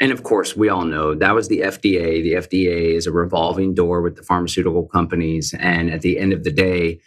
and 0.00 0.12
of 0.12 0.22
course, 0.22 0.56
we 0.56 0.70
all 0.70 0.84
know 0.84 1.14
that 1.14 1.34
was 1.34 1.48
the 1.48 1.60
FDA. 1.60 2.22
The 2.22 2.32
FDA 2.32 2.94
is 2.94 3.06
a 3.06 3.12
revolving 3.12 3.74
door 3.74 4.00
with 4.00 4.16
the 4.16 4.22
pharmaceutical 4.22 4.86
companies. 4.86 5.54
And 5.58 5.90
at 5.90 6.00
the 6.00 6.18
end 6.18 6.32
of 6.32 6.42
the 6.42 6.50
day, 6.50 7.00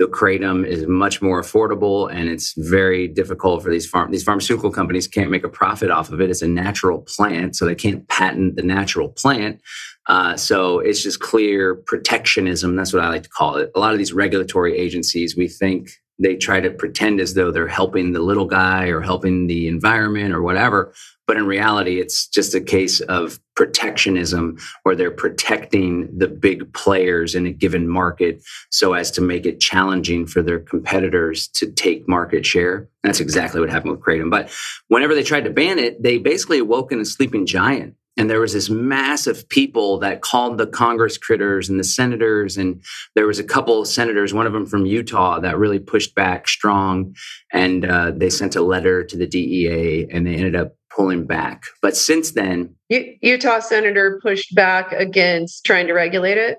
the 0.00 0.06
kratom 0.06 0.66
is 0.66 0.86
much 0.86 1.20
more 1.20 1.42
affordable 1.42 2.10
and 2.10 2.30
it's 2.30 2.54
very 2.56 3.06
difficult 3.06 3.62
for 3.62 3.70
these 3.70 3.86
farm 3.86 4.10
these 4.10 4.24
pharmaceutical 4.24 4.70
companies 4.70 5.06
can't 5.06 5.30
make 5.30 5.44
a 5.44 5.48
profit 5.48 5.90
off 5.90 6.10
of 6.10 6.22
it. 6.22 6.30
It's 6.30 6.40
a 6.40 6.48
natural 6.48 7.02
plant 7.02 7.54
so 7.54 7.66
they 7.66 7.74
can't 7.74 8.08
patent 8.08 8.56
the 8.56 8.62
natural 8.62 9.10
plant. 9.10 9.60
Uh, 10.06 10.38
so 10.38 10.78
it's 10.78 11.02
just 11.02 11.20
clear 11.20 11.74
protectionism. 11.74 12.76
That's 12.76 12.94
what 12.94 13.04
i 13.04 13.10
like 13.10 13.24
to 13.24 13.28
call 13.28 13.56
it. 13.56 13.70
A 13.76 13.78
lot 13.78 13.92
of 13.92 13.98
these 13.98 14.14
regulatory 14.14 14.76
agencies 14.76 15.36
we 15.36 15.48
think 15.48 15.90
they 16.20 16.36
try 16.36 16.60
to 16.60 16.70
pretend 16.70 17.20
as 17.20 17.34
though 17.34 17.50
they're 17.50 17.66
helping 17.66 18.12
the 18.12 18.20
little 18.20 18.46
guy 18.46 18.88
or 18.88 19.00
helping 19.00 19.46
the 19.46 19.66
environment 19.66 20.32
or 20.32 20.42
whatever 20.42 20.92
but 21.30 21.36
in 21.36 21.46
reality, 21.46 22.00
it's 22.00 22.26
just 22.26 22.56
a 22.56 22.60
case 22.60 23.00
of 23.02 23.38
protectionism 23.54 24.58
where 24.82 24.96
they're 24.96 25.12
protecting 25.12 26.08
the 26.18 26.26
big 26.26 26.72
players 26.72 27.36
in 27.36 27.46
a 27.46 27.52
given 27.52 27.86
market 27.86 28.42
so 28.70 28.94
as 28.94 29.12
to 29.12 29.20
make 29.20 29.46
it 29.46 29.60
challenging 29.60 30.26
for 30.26 30.42
their 30.42 30.58
competitors 30.58 31.46
to 31.46 31.70
take 31.70 32.08
market 32.08 32.44
share. 32.44 32.88
That's 33.04 33.20
exactly 33.20 33.60
what 33.60 33.70
happened 33.70 33.92
with 33.92 34.00
Kratom. 34.00 34.28
But 34.28 34.50
whenever 34.88 35.14
they 35.14 35.22
tried 35.22 35.44
to 35.44 35.50
ban 35.50 35.78
it, 35.78 36.02
they 36.02 36.18
basically 36.18 36.58
awoken 36.58 36.98
a 36.98 37.04
sleeping 37.04 37.46
giant. 37.46 37.94
And 38.16 38.28
there 38.28 38.40
was 38.40 38.52
this 38.52 38.68
massive 38.68 39.48
people 39.48 39.98
that 40.00 40.20
called 40.20 40.58
the 40.58 40.66
Congress 40.66 41.16
critters 41.16 41.68
and 41.68 41.78
the 41.78 41.84
senators. 41.84 42.56
And 42.56 42.82
there 43.14 43.26
was 43.26 43.38
a 43.38 43.44
couple 43.44 43.80
of 43.80 43.88
senators, 43.88 44.34
one 44.34 44.46
of 44.46 44.52
them 44.52 44.66
from 44.66 44.84
Utah, 44.84 45.40
that 45.40 45.58
really 45.58 45.78
pushed 45.78 46.14
back 46.14 46.48
strong. 46.48 47.14
And 47.52 47.84
uh, 47.84 48.12
they 48.14 48.28
sent 48.28 48.56
a 48.56 48.62
letter 48.62 49.04
to 49.04 49.16
the 49.16 49.26
DEA 49.26 50.08
and 50.10 50.26
they 50.26 50.34
ended 50.34 50.56
up 50.56 50.76
pulling 50.90 51.24
back. 51.24 51.64
But 51.80 51.96
since 51.96 52.32
then, 52.32 52.74
U- 52.88 53.16
Utah 53.22 53.60
senator 53.60 54.20
pushed 54.22 54.54
back 54.54 54.92
against 54.92 55.64
trying 55.64 55.86
to 55.86 55.92
regulate 55.92 56.36
it, 56.36 56.58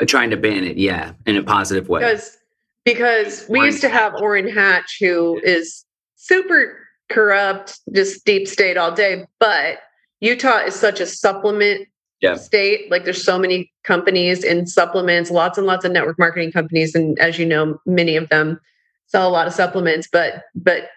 uh, 0.00 0.04
trying 0.04 0.30
to 0.30 0.36
ban 0.36 0.64
it. 0.64 0.76
Yeah, 0.76 1.12
in 1.24 1.36
a 1.36 1.42
positive 1.42 1.88
way. 1.88 2.00
Because 2.00 2.36
because 2.84 3.46
we 3.48 3.64
used 3.64 3.80
to 3.80 3.88
have 3.88 4.14
Orrin 4.20 4.48
Hatch, 4.48 4.98
who 5.00 5.40
is 5.42 5.84
super 6.16 6.78
corrupt, 7.10 7.80
just 7.94 8.24
deep 8.26 8.46
state 8.46 8.76
all 8.76 8.92
day. 8.92 9.24
But 9.38 9.78
Utah 10.24 10.60
is 10.64 10.74
such 10.74 11.00
a 11.00 11.06
supplement 11.06 11.86
yeah. 12.22 12.36
state. 12.36 12.90
Like 12.90 13.04
there's 13.04 13.22
so 13.22 13.38
many 13.38 13.70
companies 13.84 14.42
in 14.42 14.66
supplements, 14.66 15.30
lots 15.30 15.58
and 15.58 15.66
lots 15.66 15.84
of 15.84 15.92
network 15.92 16.18
marketing 16.18 16.50
companies, 16.50 16.94
and 16.94 17.18
as 17.18 17.38
you 17.38 17.44
know, 17.44 17.78
many 17.84 18.16
of 18.16 18.28
them 18.30 18.58
sell 19.06 19.28
a 19.28 19.30
lot 19.30 19.46
of 19.46 19.52
supplements. 19.52 20.08
But 20.10 20.44
but 20.54 20.88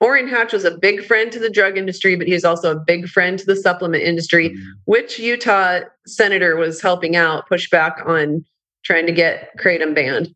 Orrin 0.00 0.26
Hatch 0.26 0.52
was 0.52 0.64
a 0.64 0.76
big 0.76 1.04
friend 1.04 1.30
to 1.30 1.38
the 1.38 1.48
drug 1.48 1.78
industry, 1.78 2.16
but 2.16 2.26
he's 2.26 2.44
also 2.44 2.72
a 2.72 2.80
big 2.80 3.08
friend 3.08 3.38
to 3.38 3.46
the 3.46 3.54
supplement 3.54 4.02
industry. 4.02 4.50
Mm-hmm. 4.50 4.70
Which 4.86 5.20
Utah 5.20 5.80
senator 6.06 6.56
was 6.56 6.82
helping 6.82 7.14
out 7.14 7.48
push 7.48 7.70
back 7.70 8.02
on 8.04 8.44
trying 8.84 9.06
to 9.06 9.12
get 9.12 9.56
kratom 9.60 9.94
banned? 9.94 10.34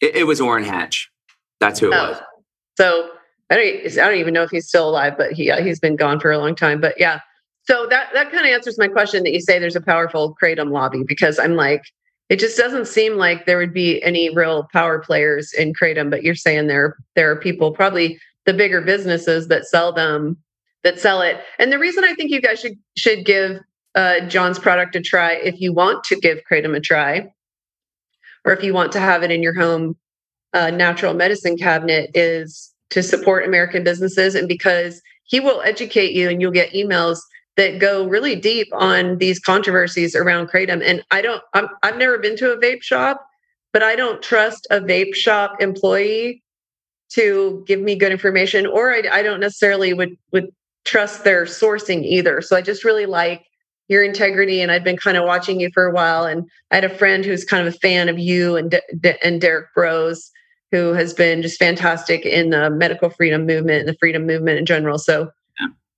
It, 0.00 0.16
it 0.16 0.24
was 0.24 0.40
Orrin 0.40 0.64
Hatch. 0.64 1.08
That's 1.60 1.78
who 1.78 1.92
it 1.92 1.94
oh. 1.94 2.10
was. 2.10 2.20
So 2.76 3.10
I 3.48 3.54
don't, 3.54 3.98
I 3.98 4.08
don't 4.08 4.18
even 4.18 4.34
know 4.34 4.42
if 4.42 4.50
he's 4.50 4.66
still 4.66 4.88
alive, 4.88 5.16
but 5.16 5.30
he 5.30 5.52
uh, 5.52 5.62
he's 5.62 5.78
been 5.78 5.94
gone 5.94 6.18
for 6.18 6.32
a 6.32 6.38
long 6.38 6.56
time. 6.56 6.80
But 6.80 6.98
yeah, 6.98 7.20
so 7.66 7.86
that 7.90 8.10
that 8.14 8.30
kind 8.30 8.46
of 8.46 8.52
answers 8.52 8.78
my 8.78 8.88
question 8.88 9.24
that 9.24 9.32
you 9.32 9.40
say 9.40 9.58
there's 9.58 9.76
a 9.76 9.80
powerful 9.80 10.36
kratom 10.40 10.70
lobby 10.70 11.02
because 11.06 11.38
I'm 11.38 11.56
like, 11.56 11.82
it 12.28 12.38
just 12.38 12.56
doesn't 12.56 12.86
seem 12.86 13.16
like 13.16 13.44
there 13.44 13.58
would 13.58 13.74
be 13.74 14.02
any 14.02 14.34
real 14.34 14.68
power 14.72 15.00
players 15.00 15.52
in 15.52 15.72
kratom. 15.74 16.10
But 16.10 16.22
you're 16.22 16.36
saying 16.36 16.68
there 16.68 16.96
there 17.16 17.30
are 17.30 17.36
people 17.36 17.72
probably 17.72 18.20
the 18.44 18.54
bigger 18.54 18.80
businesses 18.80 19.48
that 19.48 19.66
sell 19.66 19.92
them 19.92 20.36
that 20.84 21.00
sell 21.00 21.20
it. 21.20 21.40
And 21.58 21.72
the 21.72 21.78
reason 21.78 22.04
I 22.04 22.14
think 22.14 22.30
you 22.30 22.40
guys 22.40 22.60
should 22.60 22.78
should 22.96 23.24
give 23.24 23.60
uh, 23.96 24.20
John's 24.20 24.60
product 24.60 24.94
a 24.94 25.00
try 25.00 25.32
if 25.32 25.60
you 25.60 25.72
want 25.72 26.04
to 26.04 26.16
give 26.16 26.38
kratom 26.50 26.76
a 26.76 26.80
try, 26.80 27.28
or 28.44 28.52
if 28.52 28.62
you 28.62 28.74
want 28.74 28.92
to 28.92 29.00
have 29.00 29.24
it 29.24 29.32
in 29.32 29.42
your 29.42 29.54
home 29.54 29.96
uh, 30.52 30.70
natural 30.70 31.14
medicine 31.14 31.56
cabinet, 31.56 32.10
is 32.14 32.72
to 32.90 33.02
support 33.02 33.44
American 33.44 33.82
businesses 33.82 34.36
and 34.36 34.46
because 34.46 35.02
he 35.24 35.40
will 35.40 35.60
educate 35.62 36.12
you 36.12 36.28
and 36.28 36.40
you'll 36.40 36.52
get 36.52 36.72
emails 36.72 37.18
that 37.56 37.78
go 37.78 38.06
really 38.06 38.36
deep 38.36 38.68
on 38.72 39.18
these 39.18 39.38
controversies 39.38 40.14
around 40.14 40.48
kratom. 40.48 40.82
And 40.84 41.02
I 41.10 41.22
don't, 41.22 41.42
i 41.54 41.66
have 41.82 41.96
never 41.96 42.18
been 42.18 42.36
to 42.36 42.52
a 42.52 42.58
vape 42.58 42.82
shop, 42.82 43.26
but 43.72 43.82
I 43.82 43.96
don't 43.96 44.22
trust 44.22 44.66
a 44.70 44.80
vape 44.80 45.14
shop 45.14 45.56
employee 45.60 46.42
to 47.10 47.64
give 47.66 47.80
me 47.80 47.96
good 47.96 48.12
information 48.12 48.66
or 48.66 48.92
I, 48.92 49.02
I 49.10 49.22
don't 49.22 49.40
necessarily 49.40 49.92
would 49.92 50.16
would 50.32 50.48
trust 50.84 51.24
their 51.24 51.44
sourcing 51.44 52.04
either 52.04 52.40
so 52.40 52.56
i 52.56 52.60
just 52.60 52.84
really 52.84 53.06
like 53.06 53.44
your 53.88 54.02
integrity 54.02 54.60
and 54.60 54.72
i've 54.72 54.84
been 54.84 54.96
kind 54.96 55.16
of 55.16 55.24
watching 55.24 55.60
you 55.60 55.70
for 55.72 55.86
a 55.86 55.92
while 55.92 56.24
and 56.24 56.44
i 56.70 56.74
had 56.74 56.84
a 56.84 56.88
friend 56.88 57.24
who's 57.24 57.44
kind 57.44 57.66
of 57.66 57.72
a 57.72 57.78
fan 57.78 58.08
of 58.08 58.18
you 58.18 58.56
and 58.56 58.80
and 59.22 59.40
Derrick 59.40 59.66
Broze 59.74 60.30
who 60.72 60.92
has 60.94 61.14
been 61.14 61.42
just 61.42 61.58
fantastic 61.58 62.26
in 62.26 62.50
the 62.50 62.70
medical 62.70 63.10
freedom 63.10 63.46
movement 63.46 63.80
and 63.80 63.88
the 63.88 63.96
freedom 63.98 64.26
movement 64.26 64.58
in 64.58 64.66
general 64.66 64.98
so. 64.98 65.30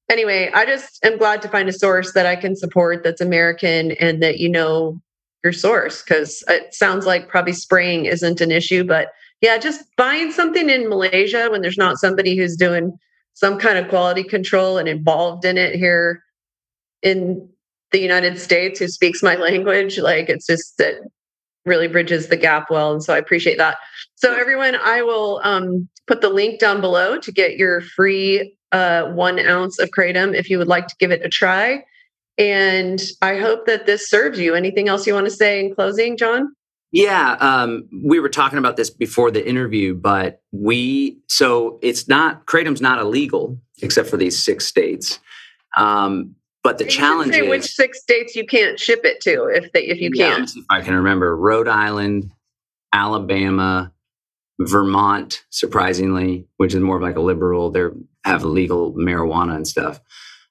Anyway 0.08 0.50
i 0.54 0.64
just 0.64 1.04
am 1.04 1.18
glad 1.18 1.42
to 1.42 1.48
find 1.48 1.68
a 1.68 1.72
source 1.72 2.12
that 2.12 2.26
i 2.26 2.36
can 2.36 2.56
support 2.56 3.02
that's 3.02 3.20
american 3.20 3.92
and 3.92 4.22
that 4.22 4.38
you 4.38 4.48
know 4.48 5.00
your 5.44 5.52
source 5.52 6.02
because 6.02 6.42
it 6.48 6.74
sounds 6.74 7.06
like 7.06 7.28
probably 7.28 7.52
spraying 7.52 8.06
isn't 8.06 8.40
an 8.40 8.50
issue 8.50 8.84
but 8.84 9.08
yeah, 9.40 9.58
just 9.58 9.84
buying 9.96 10.32
something 10.32 10.68
in 10.68 10.88
Malaysia 10.88 11.48
when 11.50 11.62
there's 11.62 11.78
not 11.78 11.98
somebody 11.98 12.36
who's 12.36 12.56
doing 12.56 12.98
some 13.34 13.58
kind 13.58 13.78
of 13.78 13.88
quality 13.88 14.24
control 14.24 14.78
and 14.78 14.88
involved 14.88 15.44
in 15.44 15.56
it 15.56 15.76
here 15.76 16.24
in 17.02 17.48
the 17.92 18.00
United 18.00 18.38
States 18.38 18.80
who 18.80 18.88
speaks 18.88 19.22
my 19.22 19.34
language. 19.36 19.98
Like 19.98 20.28
it's 20.28 20.46
just 20.46 20.76
that 20.78 20.94
really 21.64 21.86
bridges 21.86 22.28
the 22.28 22.36
gap 22.36 22.70
well. 22.70 22.92
And 22.92 23.02
so 23.02 23.14
I 23.14 23.18
appreciate 23.18 23.58
that. 23.58 23.76
So 24.16 24.34
everyone, 24.34 24.74
I 24.74 25.02
will 25.02 25.40
um, 25.44 25.88
put 26.08 26.20
the 26.20 26.30
link 26.30 26.58
down 26.58 26.80
below 26.80 27.18
to 27.18 27.30
get 27.30 27.56
your 27.56 27.82
free 27.82 28.56
uh, 28.72 29.04
one 29.12 29.38
ounce 29.38 29.78
of 29.78 29.90
kratom 29.90 30.34
if 30.34 30.50
you 30.50 30.58
would 30.58 30.68
like 30.68 30.86
to 30.88 30.96
give 30.98 31.10
it 31.10 31.24
a 31.24 31.28
try. 31.28 31.84
And 32.36 33.02
I 33.20 33.36
hope 33.38 33.66
that 33.66 33.86
this 33.86 34.08
serves 34.08 34.38
you. 34.38 34.54
Anything 34.54 34.88
else 34.88 35.06
you 35.06 35.14
want 35.14 35.26
to 35.26 35.30
say 35.30 35.60
in 35.60 35.74
closing, 35.74 36.16
John? 36.16 36.54
Yeah, 36.90 37.32
um, 37.40 37.86
we 38.02 38.18
were 38.18 38.30
talking 38.30 38.58
about 38.58 38.76
this 38.76 38.88
before 38.88 39.30
the 39.30 39.46
interview, 39.46 39.94
but 39.94 40.40
we 40.52 41.18
so 41.28 41.78
it's 41.82 42.08
not 42.08 42.46
kratom's 42.46 42.80
not 42.80 42.98
illegal 42.98 43.60
except 43.82 44.08
for 44.08 44.16
these 44.16 44.42
six 44.42 44.66
states. 44.66 45.18
Um, 45.76 46.34
but 46.64 46.78
the 46.78 46.84
you 46.84 46.90
challenge 46.90 47.34
is 47.34 47.48
which 47.48 47.64
six 47.64 48.00
states 48.00 48.34
you 48.34 48.46
can't 48.46 48.80
ship 48.80 49.00
it 49.04 49.20
to 49.22 49.44
if 49.46 49.70
they 49.72 49.82
if 49.84 50.00
you 50.00 50.10
yeah, 50.14 50.36
can. 50.36 50.44
If 50.44 50.64
I 50.70 50.80
can 50.80 50.94
remember, 50.94 51.36
Rhode 51.36 51.68
Island, 51.68 52.30
Alabama, 52.92 53.92
Vermont, 54.58 55.44
surprisingly, 55.50 56.46
which 56.56 56.74
is 56.74 56.80
more 56.80 56.96
of 56.96 57.02
like 57.02 57.16
a 57.16 57.20
liberal. 57.20 57.70
They 57.70 57.84
have 58.28 58.44
legal 58.44 58.92
marijuana 58.94 59.56
and 59.56 59.66
stuff. 59.66 60.00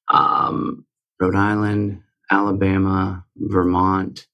Um, 0.09 0.85
Rhode 1.19 1.35
Island, 1.35 2.01
Alabama, 2.31 3.25
Vermont. 3.37 4.27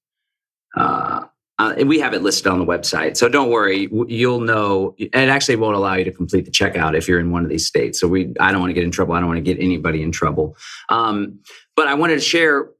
Uh, 0.76 1.26
Uh, 1.56 1.84
we 1.86 2.00
have 2.00 2.14
it 2.14 2.22
listed 2.22 2.48
on 2.48 2.58
the 2.58 2.66
website. 2.66 3.16
So 3.16 3.28
don't 3.28 3.48
worry, 3.48 3.88
you'll 4.08 4.40
know. 4.40 4.96
It 4.98 5.14
actually 5.14 5.54
won't 5.54 5.76
allow 5.76 5.94
you 5.94 6.04
to 6.04 6.10
complete 6.10 6.46
the 6.46 6.50
checkout 6.50 6.96
if 6.98 7.06
you're 7.06 7.20
in 7.20 7.30
one 7.30 7.44
of 7.44 7.48
these 7.48 7.64
states. 7.64 8.00
So 8.00 8.08
we, 8.08 8.34
I 8.40 8.50
don't 8.50 8.60
want 8.60 8.70
to 8.70 8.74
get 8.74 8.82
in 8.82 8.90
trouble. 8.90 9.14
I 9.14 9.20
don't 9.20 9.28
want 9.28 9.38
to 9.44 9.54
get 9.54 9.62
anybody 9.62 10.02
in 10.02 10.10
trouble. 10.10 10.56
Um, 10.88 11.38
but 11.76 11.86
I 11.86 11.94
wanted 11.94 12.16
to 12.16 12.26
share 12.34 12.70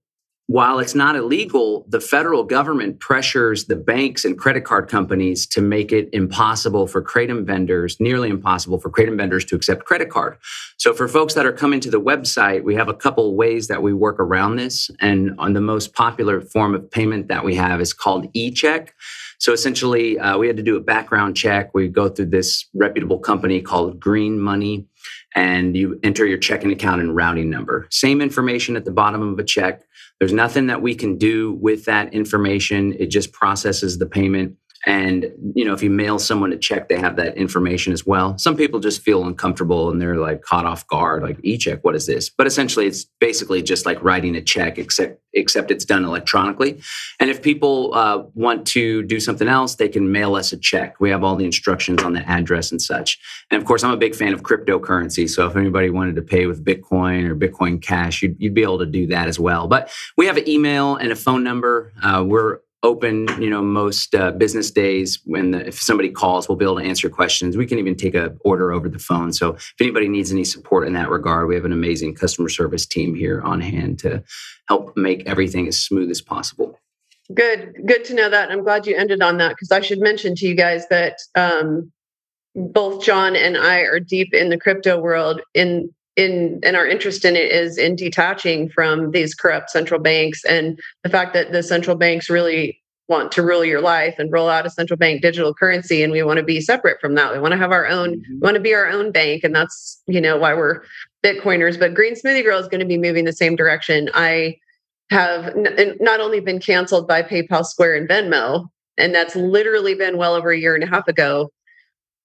while 0.47 0.79
it's 0.79 0.95
not 0.95 1.17
illegal, 1.17 1.87
the 1.89 2.01
federal 2.01 2.45
government 2.45 3.01
pressures 3.01 3.65
the 3.65 3.77
banks 3.77 4.27
and 4.27 4.39
credit 4.39 4.63
card 4.63 4.89
companies 4.89 5.47
to 5.47 5.63
make 5.63 5.91
it 5.91 6.11
impossible 6.13 6.87
for 6.87 7.03
Kratom 7.03 7.47
vendors, 7.47 7.99
nearly 7.99 8.29
impossible 8.29 8.79
for 8.79 8.91
Kratom 8.91 9.17
vendors 9.17 9.47
to 9.47 9.57
accept 9.57 9.87
credit 9.87 10.11
card. 10.11 10.37
So 10.77 10.93
for 10.93 11.09
folks 11.09 11.33
that 11.35 11.47
are 11.47 11.53
coming 11.53 11.81
to 11.81 11.91
the 11.91 12.01
website, 12.01 12.63
we 12.63 12.75
have 12.75 12.89
a 12.89 12.95
couple 12.95 13.35
ways 13.35 13.69
that 13.69 13.83
we 13.83 13.95
work 13.95 14.21
around 14.21 14.57
this. 14.57 14.91
And 15.01 15.35
on 15.39 15.55
the 15.55 15.63
most 15.63 15.95
popular 15.95 16.43
form 16.43 16.75
of 16.75 16.91
payment 16.91 17.29
that 17.29 17.43
we 17.43 17.55
have 17.55 17.81
is 17.81 17.95
called 17.95 18.29
e-check. 18.35 18.95
So 19.39 19.53
essentially, 19.53 20.19
uh, 20.19 20.39
we 20.39 20.47
had 20.47 20.57
to 20.57 20.63
do 20.63 20.77
a 20.77 20.81
background 20.81 21.37
check. 21.37 21.75
We 21.75 21.89
go 21.89 22.09
through 22.09 22.27
this 22.27 22.67
reputable 22.75 23.19
company 23.19 23.61
called 23.61 24.01
Green 24.01 24.41
Money 24.41 24.87
and 25.35 25.77
you 25.77 25.99
enter 26.03 26.25
your 26.25 26.39
checking 26.39 26.73
account 26.73 27.01
and 27.01 27.15
routing 27.15 27.51
number. 27.51 27.87
Same 27.91 28.21
information 28.21 28.77
at 28.77 28.85
the 28.85 28.91
bottom 28.91 29.23
of 29.23 29.39
a 29.39 29.45
check. 29.45 29.83
There's 30.19 30.33
nothing 30.33 30.69
that 30.69 30.81
we 30.81 30.95
can 30.95 31.19
do 31.19 31.53
with 31.55 31.85
that 31.87 32.15
information. 32.15 32.95
It 32.99 33.07
just 33.07 33.33
processes 33.33 33.99
the 33.99 34.07
payment. 34.07 34.57
And, 34.87 35.33
you 35.55 35.65
know, 35.65 35.73
if 35.73 35.83
you 35.83 35.91
mail 35.91 36.19
someone 36.19 36.53
a 36.53 36.59
check, 36.59 36.89
they 36.89 36.99
have 36.99 37.17
that 37.17 37.37
information 37.37 37.93
as 37.93 38.05
well. 38.07 38.37
Some 38.39 38.57
people 38.57 38.81
just 38.81 39.03
feel 39.03 39.27
uncomfortable 39.27 39.91
and 39.91 40.01
they're 40.01 40.17
like 40.17 40.43
caught 40.43 40.67
off 40.67 40.87
guard, 40.87 41.23
like 41.23 41.39
e-check, 41.43 41.83
what 41.83 41.95
is 41.95 42.07
this? 42.07 42.29
But 42.29 42.47
essentially 42.47 42.87
it's 42.87 43.05
basically 43.21 43.63
just 43.63 43.87
like 43.87 44.03
writing 44.03 44.37
a 44.37 44.43
check, 44.43 44.79
except 44.79 45.21
except 45.35 45.71
it's 45.71 45.85
done 45.85 46.05
electronically. 46.05 46.81
And 47.19 47.29
if 47.29 47.43
people 47.43 47.93
uh, 47.95 48.23
want 48.35 48.67
to 48.69 49.03
do 49.03 49.19
something 49.19 49.49
else, 49.49 49.75
they 49.75 49.89
can 49.89 50.13
mail 50.13 50.37
us 50.37 50.53
a 50.53 50.57
check. 50.57 51.01
We 51.01 51.11
have 51.11 51.25
all 51.25 51.35
the 51.35 51.45
instructions 51.45 52.03
on 52.03 52.13
the 52.13 52.21
address 52.21 52.71
and 52.71 52.81
such. 52.81 53.19
And 53.51 53.61
of 53.61 53.67
course, 53.67 53.83
I'm 53.83 53.91
a 53.91 53.97
big 53.97 54.15
fan 54.15 54.33
of 54.33 54.43
cryptocurrency. 54.43 55.29
So 55.29 55.47
if 55.49 55.57
anybody 55.57 55.91
wanted 55.91 56.15
to 56.17 56.23
pay 56.23 56.47
with 56.47 56.65
Bitcoin 56.65 57.29
or 57.29 57.35
Bitcoin 57.35 57.83
Cash, 57.83 58.23
you'd, 58.23 58.37
you'd 58.39 58.55
be 58.55 58.63
able 58.63 58.79
to 58.79 58.87
do 58.87 59.09
that 59.09 59.27
as 59.27 59.39
well. 59.39 59.67
But 59.67 59.91
we 60.17 60.27
have 60.27 60.37
an 60.37 60.49
email 60.49 60.97
and 60.97 61.11
a 61.11 61.17
phone 61.17 61.43
number. 61.43 61.93
Uh, 62.01 62.25
we're 62.25 62.61
open 62.85 63.27
you 63.41 63.51
know 63.51 63.63
most 63.63 64.15
uh, 64.15 64.31
business 64.33 64.71
days 64.71 65.19
when 65.25 65.51
the, 65.51 65.67
if 65.67 65.81
somebody 65.81 66.11
calls 66.11 66.49
we'll 66.49 66.57
be 66.57 66.65
able 66.65 66.79
to 66.79 66.85
answer 66.85 67.09
questions. 67.09 67.57
We 67.57 67.67
can 67.67 67.79
even 67.79 67.97
take 67.97 68.15
a 68.15 68.37
order 68.45 68.73
over 68.73 68.89
the 68.89 68.99
phone. 68.99 69.33
So 69.33 69.55
if 69.55 69.75
anybody 69.81 70.09
needs 70.09 70.31
any 70.31 70.45
support 70.45 70.87
in 70.87 70.93
that 70.93 71.11
regard 71.11 71.49
we 71.49 71.55
have 71.57 71.65
an 71.65 71.73
amazing 71.73 72.15
customer 72.15 72.49
service 72.49 72.87
team 72.87 73.15
here 73.15 73.41
on 73.43 73.61
hand 73.61 73.99
to 74.01 74.23
help 74.69 74.97
make 74.97 75.27
everything 75.27 75.67
as 75.67 75.81
smooth 75.81 76.11
as 76.11 76.21
possible. 76.21 76.79
Good 77.33 77.75
good 77.87 78.05
to 78.05 78.15
know 78.15 78.29
that. 78.29 78.51
I'm 78.51 78.63
glad 78.63 78.87
you 78.87 78.95
ended 78.95 79.23
on 79.23 79.39
that 79.39 79.51
because 79.51 79.73
i 79.73 79.81
should 79.81 80.01
mention 80.01 80.35
to 80.37 80.47
you 80.47 80.55
guys 80.55 80.87
that 80.89 81.19
um, 81.35 81.91
both 82.55 83.03
john 83.03 83.35
and 83.35 83.57
i 83.57 83.81
are 83.81 83.99
deep 83.99 84.33
in 84.33 84.51
the 84.51 84.59
crypto 84.59 85.01
world 85.01 85.41
in 85.55 85.93
in 86.17 86.61
and 86.63 86.77
our 86.77 86.87
interest 86.87 87.25
in 87.25 87.37
it 87.37 87.51
is 87.51 87.77
in 87.77 87.97
detaching 87.97 88.69
from 88.69 89.11
these 89.11 89.35
corrupt 89.35 89.71
central 89.71 90.01
banks 90.01 90.45
and 90.45 90.79
the 91.03 91.11
fact 91.11 91.35
that 91.35 91.53
the 91.53 91.63
central 91.63 91.97
banks 91.97 92.31
really 92.31 92.81
want 93.09 93.31
to 93.33 93.43
rule 93.43 93.65
your 93.65 93.81
life 93.81 94.15
and 94.19 94.33
roll 94.33 94.49
out 94.49 94.65
a 94.65 94.71
central 94.71 94.97
bank 94.97 95.21
digital 95.21 95.53
currency 95.53 96.03
and 96.03 96.13
we 96.13 96.23
want 96.23 96.39
to 96.39 96.45
be 96.45 96.61
separate 96.61 97.01
from 97.01 97.15
that. 97.17 97.33
We 97.33 97.39
want 97.39 97.53
to 97.53 97.59
have 97.59 97.73
our 97.73 97.87
own 97.87 98.17
mm-hmm. 98.17 98.35
we 98.35 98.39
want 98.41 98.55
to 98.55 98.61
be 98.61 98.75
our 98.75 98.89
own 98.89 99.13
bank 99.13 99.45
and 99.45 99.55
that's 99.55 100.01
you 100.07 100.21
know 100.21 100.37
why 100.37 100.55
we're 100.55 100.83
bitcoiners. 101.25 101.79
But 101.79 101.95
green 101.95 102.15
smoothie 102.15 102.45
girl 102.45 102.59
is 102.59 102.69
going 102.69 102.81
to 102.81 102.87
be 102.87 102.99
moving 102.99 103.25
the 103.25 103.33
same 103.33 103.57
direction. 103.57 104.09
I 104.15 104.57
have 105.11 105.49
n- 105.49 105.97
not 106.01 106.21
only 106.21 106.41
been 106.41 106.61
canceled 106.61 107.07
by 107.07 107.23
paypal 107.23 107.65
square 107.65 107.95
and 107.95 108.09
venmo 108.09 108.69
and 108.97 109.15
that's 109.15 109.37
literally 109.37 109.95
been 109.95 110.17
well 110.17 110.35
over 110.35 110.51
a 110.51 110.59
year 110.59 110.75
and 110.75 110.85
a 110.85 110.87
half 110.87 111.09
ago 111.09 111.51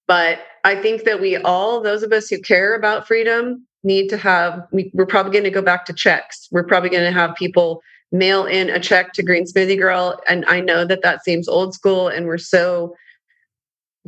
but 0.08 0.40
i 0.64 0.76
think 0.76 1.04
that 1.04 1.20
we 1.20 1.36
all 1.38 1.82
those 1.82 2.04
of 2.04 2.12
us 2.12 2.30
who 2.30 2.40
care 2.40 2.76
about 2.76 3.08
freedom 3.08 3.66
need 3.84 4.10
to 4.10 4.18
have 4.18 4.68
we, 4.72 4.92
we're 4.94 5.06
probably 5.06 5.32
going 5.32 5.44
to 5.44 5.50
go 5.50 5.62
back 5.62 5.86
to 5.86 5.94
checks. 5.94 6.48
We're 6.52 6.66
probably 6.66 6.90
going 6.90 7.06
to 7.06 7.18
have 7.18 7.36
people 7.36 7.82
mail 8.12 8.46
in 8.46 8.70
a 8.70 8.80
check 8.80 9.14
to 9.14 9.22
green 9.22 9.46
smoothie 9.46 9.78
girl 9.78 10.20
and 10.28 10.44
i 10.48 10.60
know 10.60 10.84
that 10.84 11.04
that 11.04 11.24
seems 11.24 11.48
old 11.48 11.76
school 11.76 12.08
and 12.08 12.26
we're 12.26 12.40
so 12.40 12.96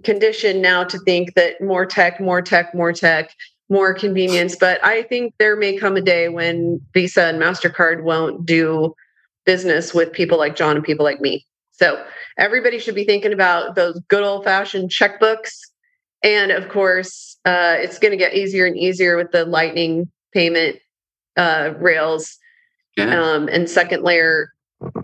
conditioned 0.03 0.59
now 0.59 0.84
to 0.84 0.97
think 1.05 1.36
that 1.36 1.61
more 1.61 1.86
tech 1.86 2.19
more 2.19 2.41
tech 2.41 2.74
more 2.74 2.91
tech 2.91 3.30
more 3.69 3.93
convenience 3.93 4.55
but 4.55 4.84
i 4.84 5.03
think 5.03 5.36
there 5.38 5.55
may 5.55 5.78
come 5.78 5.95
a 5.95 6.01
day 6.01 6.30
when 6.30 6.82
visa 6.95 7.26
and 7.26 7.39
mastercard 7.39 8.01
won't 8.01 8.43
do 8.43 8.91
business 9.45 9.93
with 9.93 10.11
people 10.11 10.38
like 10.38 10.55
john 10.55 10.76
and 10.76 10.86
people 10.86 11.05
like 11.05 11.22
me. 11.22 11.45
So 11.72 12.03
everybody 12.38 12.78
should 12.78 12.95
be 12.95 13.05
thinking 13.05 13.34
about 13.34 13.76
those 13.76 13.99
good 14.07 14.24
old 14.24 14.43
fashioned 14.43 14.91
checkbooks 14.91 15.57
and 16.24 16.51
of 16.51 16.69
course, 16.69 17.38
uh, 17.45 17.76
it's 17.80 17.99
going 17.99 18.11
to 18.11 18.17
get 18.17 18.34
easier 18.34 18.65
and 18.65 18.78
easier 18.78 19.17
with 19.17 19.32
the 19.32 19.45
Lightning 19.45 20.09
payment 20.34 20.78
uh, 21.38 21.74
rails 21.80 22.38
yeah. 22.97 23.19
um, 23.19 23.47
and 23.47 23.69
second 23.69 24.03
layer 24.03 24.53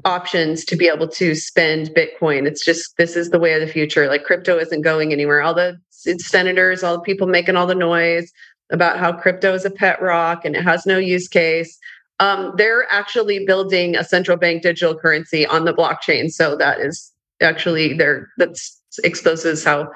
options 0.06 0.66
to 0.66 0.76
be 0.76 0.88
able 0.88 1.08
to 1.08 1.36
spend 1.36 1.90
Bitcoin. 1.90 2.48
It's 2.48 2.64
just 2.64 2.98
this 2.98 3.16
is 3.16 3.30
the 3.30 3.40
way 3.40 3.54
of 3.54 3.62
the 3.62 3.72
future. 3.72 4.08
Like 4.08 4.24
crypto 4.24 4.58
isn't 4.58 4.82
going 4.82 5.12
anywhere. 5.12 5.42
All 5.42 5.54
the 5.54 5.80
senators, 5.90 6.84
all 6.84 6.96
the 6.96 7.02
people 7.02 7.28
making 7.28 7.56
all 7.56 7.68
the 7.68 7.76
noise 7.76 8.32
about 8.72 9.00
how 9.00 9.14
crypto 9.14 9.54
is 9.54 9.66
a 9.66 9.72
pet 9.72 10.02
rock 10.02 10.44
and 10.46 10.56
it 10.56 10.64
has 10.64 10.86
no 10.86 10.98
use 10.98 11.28
case. 11.28 11.78
Um, 12.20 12.54
they're 12.58 12.92
actually 12.92 13.46
building 13.46 13.96
a 13.96 14.04
central 14.04 14.38
bank 14.38 14.64
digital 14.64 14.98
currency 14.98 15.46
on 15.46 15.66
the 15.66 15.74
blockchain. 15.74 16.32
So 16.32 16.56
that 16.58 16.80
is 16.80 17.14
actually 17.42 17.94
there. 17.94 18.30
that's 18.38 18.82
exposes 19.04 19.64
how 19.64 19.88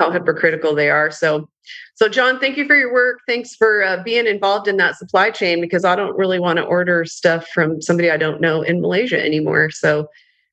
how 0.00 0.10
hypocritical 0.10 0.74
they 0.74 0.88
are. 0.88 1.10
So, 1.10 1.48
so 1.94 2.08
John, 2.08 2.40
thank 2.40 2.56
you 2.56 2.66
for 2.66 2.74
your 2.74 2.92
work. 2.92 3.20
Thanks 3.28 3.54
for 3.54 3.84
uh, 3.84 4.02
being 4.02 4.26
involved 4.26 4.66
in 4.66 4.78
that 4.78 4.96
supply 4.96 5.30
chain 5.30 5.60
because 5.60 5.84
I 5.84 5.94
don't 5.94 6.16
really 6.16 6.40
want 6.40 6.56
to 6.56 6.64
order 6.64 7.04
stuff 7.04 7.46
from 7.48 7.82
somebody 7.82 8.10
I 8.10 8.16
don't 8.16 8.40
know 8.40 8.62
in 8.62 8.80
Malaysia 8.80 9.22
anymore. 9.22 9.70
So, 9.70 10.08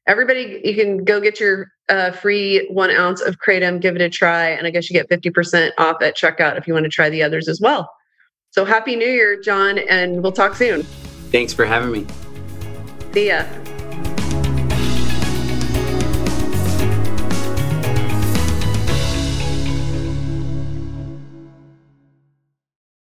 everybody, 0.06 0.62
you 0.64 0.76
can 0.76 1.04
go 1.04 1.20
get 1.22 1.40
your 1.40 1.72
uh, 1.90 2.12
free 2.12 2.68
one 2.70 2.92
ounce 2.92 3.22
of 3.22 3.40
kratom, 3.40 3.80
give 3.80 3.96
it 3.96 4.02
a 4.02 4.10
try, 4.10 4.50
and 4.50 4.68
I 4.68 4.70
guess 4.70 4.90
you 4.90 4.94
get 4.94 5.08
fifty 5.08 5.30
percent 5.30 5.74
off 5.78 6.02
at 6.02 6.18
checkout 6.18 6.58
if 6.58 6.68
you 6.68 6.74
want 6.74 6.84
to 6.84 6.90
try 6.90 7.10
the 7.10 7.24
others 7.24 7.48
as 7.48 7.62
well. 7.62 7.90
So, 8.52 8.66
happy 8.66 8.98
New 8.98 9.08
Year, 9.08 9.42
John, 9.42 9.78
and 9.78 10.22
we'll 10.22 10.34
talk 10.34 10.56
soon. 10.56 10.84
Thanks 11.32 11.54
for 11.54 11.66
having 11.66 11.92
me. 11.92 12.06
See 13.14 13.28
ya. 13.28 13.46